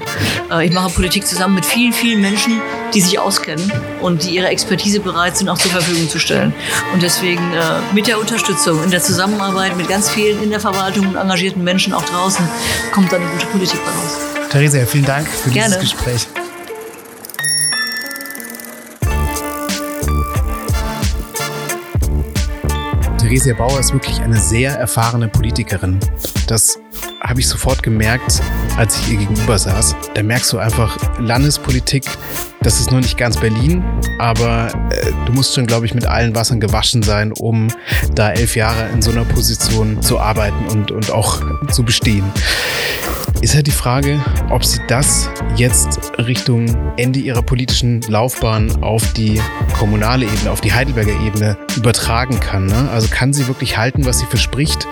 Äh, 0.50 0.66
ich 0.66 0.72
mache 0.72 0.90
Politik 0.90 1.26
zusammen 1.26 1.54
mit 1.54 1.66
vielen, 1.66 1.92
vielen 1.92 2.20
Menschen, 2.20 2.60
die 2.94 3.00
sich 3.00 3.18
auskennen 3.18 3.59
und 4.00 4.24
die 4.24 4.30
ihre 4.30 4.48
Expertise 4.48 5.00
bereit 5.00 5.36
sind, 5.36 5.48
auch 5.48 5.58
zur 5.58 5.70
Verfügung 5.70 6.08
zu 6.08 6.18
stellen. 6.18 6.52
Und 6.92 7.02
deswegen 7.02 7.52
äh, 7.52 7.94
mit 7.94 8.06
der 8.06 8.18
Unterstützung, 8.18 8.82
in 8.84 8.90
der 8.90 9.02
Zusammenarbeit 9.02 9.76
mit 9.76 9.88
ganz 9.88 10.08
vielen 10.10 10.42
in 10.42 10.50
der 10.50 10.60
Verwaltung 10.60 11.08
und 11.08 11.16
engagierten 11.16 11.62
Menschen 11.64 11.92
auch 11.92 12.04
draußen, 12.04 12.46
kommt 12.92 13.12
dann 13.12 13.22
eine 13.22 13.30
gute 13.30 13.46
Politik 13.46 13.80
raus. 13.80 14.18
Theresia, 14.50 14.84
vielen 14.86 15.04
Dank 15.04 15.28
für 15.28 15.50
Gerne. 15.50 15.78
dieses 15.78 15.92
Gespräch. 15.92 16.26
Theresia 23.18 23.54
Bauer 23.54 23.78
ist 23.78 23.92
wirklich 23.92 24.20
eine 24.20 24.36
sehr 24.40 24.72
erfahrene 24.72 25.28
Politikerin. 25.28 26.00
Das 26.48 26.80
habe 27.22 27.40
ich 27.40 27.48
sofort 27.48 27.82
gemerkt, 27.82 28.40
als 28.76 28.98
ich 29.00 29.12
ihr 29.12 29.18
gegenüber 29.18 29.58
saß. 29.58 29.96
Da 30.14 30.22
merkst 30.22 30.52
du 30.52 30.58
einfach, 30.58 30.96
Landespolitik, 31.18 32.04
das 32.62 32.80
ist 32.80 32.90
noch 32.90 33.00
nicht 33.00 33.16
ganz 33.16 33.38
Berlin, 33.38 33.82
aber 34.18 34.68
äh, 34.90 35.12
du 35.26 35.32
musst 35.32 35.54
schon, 35.54 35.66
glaube 35.66 35.86
ich, 35.86 35.94
mit 35.94 36.06
allen 36.06 36.34
Wassern 36.34 36.60
gewaschen 36.60 37.02
sein, 37.02 37.32
um 37.32 37.68
da 38.14 38.32
elf 38.32 38.56
Jahre 38.56 38.88
in 38.90 39.02
so 39.02 39.10
einer 39.10 39.24
Position 39.24 40.02
zu 40.02 40.18
arbeiten 40.18 40.66
und, 40.68 40.90
und 40.90 41.10
auch 41.10 41.40
zu 41.70 41.82
bestehen 41.84 42.24
ist 43.40 43.54
halt 43.54 43.66
die 43.66 43.72
Frage, 43.72 44.20
ob 44.50 44.64
sie 44.64 44.80
das 44.86 45.30
jetzt 45.56 46.12
Richtung 46.18 46.66
Ende 46.96 47.20
ihrer 47.20 47.42
politischen 47.42 48.02
Laufbahn 48.02 48.82
auf 48.82 49.12
die 49.14 49.40
kommunale 49.78 50.26
Ebene, 50.26 50.50
auf 50.50 50.60
die 50.60 50.72
Heidelberger 50.72 51.18
Ebene 51.24 51.56
übertragen 51.76 52.38
kann. 52.38 52.66
Ne? 52.66 52.90
Also 52.92 53.08
kann 53.10 53.32
sie 53.32 53.46
wirklich 53.46 53.78
halten, 53.78 54.04
was 54.04 54.18
sie 54.18 54.26
verspricht? 54.26 54.86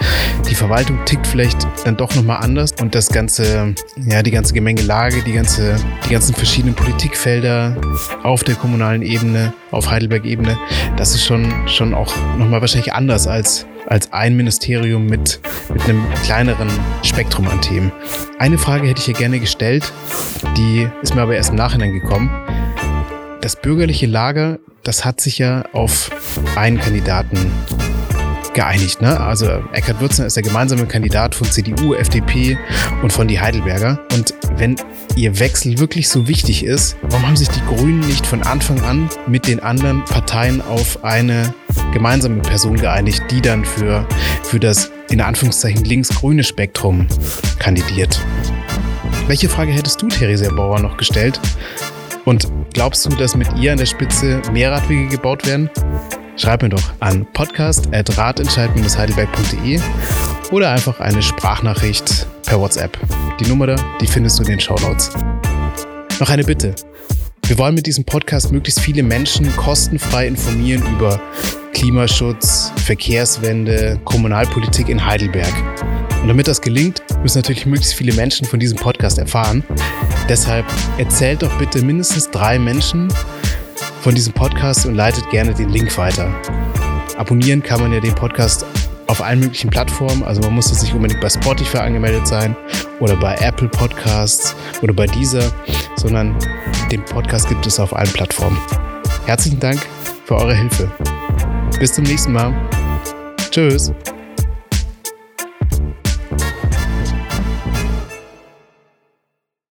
Die 0.49 0.55
Verwaltung 0.55 0.99
tickt 1.05 1.27
vielleicht 1.27 1.69
dann 1.85 1.97
doch 1.97 2.15
nochmal 2.15 2.39
anders 2.43 2.73
und 2.81 2.95
das 2.95 3.09
ganze, 3.11 3.75
ja, 3.97 4.23
die 4.23 4.31
ganze 4.31 4.55
Gemengelage, 4.55 5.23
die 5.23 5.33
ganze, 5.33 5.77
die 6.07 6.13
ganzen 6.13 6.35
verschiedenen 6.35 6.75
Politikfelder 6.75 7.77
auf 8.23 8.45
der 8.45 8.55
kommunalen 8.55 9.03
Ebene, 9.03 9.53
auf 9.71 9.91
Heidelberg-Ebene, 9.91 10.57
das 10.97 11.15
ist 11.15 11.27
schon, 11.27 11.53
schon 11.69 11.93
auch 11.93 12.15
nochmal 12.39 12.63
wahrscheinlich 12.63 12.95
anders 12.95 13.27
als 13.27 13.67
als 13.89 14.13
ein 14.13 14.37
Ministerium 14.37 15.07
mit, 15.07 15.41
mit 15.73 15.83
einem 15.85 16.05
kleineren 16.25 16.69
Spektrum 17.03 17.49
an 17.49 17.61
Themen. 17.61 17.91
Eine 18.39 18.59
Frage 18.59 18.87
hätte 18.87 19.01
ich 19.01 19.07
hier 19.07 19.15
gerne 19.15 19.41
gestellt, 19.41 19.93
die 20.57 20.89
ist 21.03 21.15
mir 21.15 21.23
aber 21.23 21.37
erst 21.37 21.51
im 21.51 21.57
Nachhinein 21.57 21.93
gekommen. 21.93 22.31
Das 23.41 23.61
bürgerliche 23.61 24.07
Lager, 24.07 24.59
das 24.83 25.05
hat 25.05 25.21
sich 25.21 25.39
ja 25.39 25.65
auf 25.73 26.11
einen 26.57 26.79
Kandidaten 26.79 27.51
geeinigt. 28.59 29.01
Ne? 29.01 29.21
Also 29.21 29.63
Eckhard 29.73 30.01
Würzner 30.01 30.27
ist 30.27 30.35
der 30.35 30.43
gemeinsame 30.43 30.85
Kandidat 30.87 31.37
von 31.37 31.49
CDU, 31.49 31.95
FDP 31.95 32.59
und 33.05 33.13
von 33.13 33.29
die 33.29 33.39
Heidelberger. 33.39 34.01
Und 34.13 34.35
wenn 34.57 34.75
ihr 35.15 35.39
Wechsel 35.39 35.79
wirklich 35.79 36.09
so 36.09 36.27
wichtig 36.27 36.65
ist, 36.65 36.97
warum 37.03 37.25
haben 37.25 37.37
sich 37.37 37.49
die 37.51 37.61
Grünen 37.61 38.01
nicht 38.01 38.27
von 38.27 38.43
Anfang 38.43 38.81
an 38.81 39.09
mit 39.29 39.47
den 39.47 39.61
anderen 39.61 40.05
Parteien 40.07 40.61
auf 40.61 41.05
eine 41.05 41.55
gemeinsame 41.93 42.43
Person 42.43 42.77
geeinigt, 42.77 43.23
die 43.31 43.41
dann 43.41 43.65
für, 43.65 44.05
für 44.43 44.59
das 44.59 44.91
in 45.09 45.21
Anführungszeichen 45.21 45.85
links-grüne 45.85 46.43
Spektrum 46.43 47.07
kandidiert? 47.61 48.21
Welche 49.29 49.49
Frage 49.49 49.71
hättest 49.71 50.03
du, 50.03 50.09
Theresia 50.09 50.51
Bauer, 50.51 50.81
noch 50.81 50.97
gestellt? 50.97 51.41
Und 52.25 52.49
glaubst 52.75 53.07
du, 53.07 53.11
dass 53.11 53.37
mit 53.37 53.57
ihr 53.57 53.71
an 53.71 53.79
der 53.79 53.87
Spitze 53.87 54.43
mehr 54.53 54.73
Radwege 54.73 55.07
gebaut 55.07 55.47
werden? 55.47 55.71
Schreib 56.39 56.63
mir 56.63 56.69
doch 56.69 56.93
an 57.01 57.27
podcast.radentscheid-heidelberg.de 57.33 59.81
oder 60.53 60.71
einfach 60.71 61.01
eine 61.01 61.21
Sprachnachricht 61.21 62.29
per 62.47 62.61
WhatsApp. 62.61 62.97
Die 63.41 63.47
Nummer 63.47 63.67
da, 63.67 63.75
die 64.01 64.07
findest 64.07 64.39
du 64.39 64.45
in 64.45 64.51
den 64.51 64.61
Shownotes. 64.61 65.11
Noch 66.21 66.31
eine 66.31 66.45
Bitte. 66.45 66.77
Wir 67.45 67.59
wollen 67.59 67.75
mit 67.75 67.87
diesem 67.87 68.05
Podcast 68.05 68.53
möglichst 68.53 68.79
viele 68.81 69.03
Menschen 69.03 69.51
kostenfrei 69.57 70.29
informieren 70.29 70.85
über 70.95 71.21
Klimaschutz, 71.73 72.71
Verkehrswende, 72.85 73.99
Kommunalpolitik 74.05 74.89
in 74.89 75.05
Heidelberg. 75.05 75.53
Und 76.23 76.29
damit 76.29 76.47
das 76.47 76.61
gelingt, 76.61 77.03
müssen 77.21 77.39
natürlich 77.39 77.67
möglichst 77.67 77.95
viele 77.95 78.13
Menschen 78.13 78.47
von 78.47 78.61
diesem 78.61 78.79
Podcast 78.79 79.19
erfahren. 79.19 79.65
Deshalb 80.29 80.67
erzählt 80.99 81.43
doch 81.43 81.59
bitte 81.59 81.83
mindestens 81.83 82.31
drei 82.31 82.61
Menschen, 82.61 83.09
von 84.09 84.15
diesem 84.15 84.33
Podcast 84.33 84.87
und 84.87 84.95
leitet 84.95 85.29
gerne 85.29 85.53
den 85.53 85.69
Link 85.69 85.99
weiter. 85.99 86.35
Abonnieren 87.19 87.63
kann 87.63 87.79
man 87.79 87.93
ja 87.93 88.01
den 88.01 88.15
Podcast 88.15 88.65
auf 89.07 89.21
allen 89.21 89.41
möglichen 89.41 89.69
Plattformen. 89.69 90.23
Also 90.23 90.41
man 90.41 90.55
muss 90.55 90.71
jetzt 90.71 90.81
nicht 90.81 90.95
unbedingt 90.95 91.21
bei 91.21 91.29
Spotify 91.29 91.77
angemeldet 91.77 92.27
sein 92.27 92.57
oder 93.01 93.17
bei 93.17 93.35
Apple 93.35 93.69
Podcasts 93.69 94.57
oder 94.81 94.95
bei 94.95 95.05
dieser, 95.05 95.53
sondern 95.97 96.35
den 96.91 97.05
Podcast 97.05 97.51
gibt 97.51 97.67
es 97.67 97.79
auf 97.79 97.95
allen 97.95 98.11
Plattformen. 98.11 98.57
Herzlichen 99.27 99.61
Dank 99.61 99.87
für 100.25 100.37
eure 100.37 100.55
Hilfe. 100.55 100.91
Bis 101.79 101.93
zum 101.93 102.05
nächsten 102.05 102.33
Mal. 102.33 102.55
Tschüss. 103.51 103.93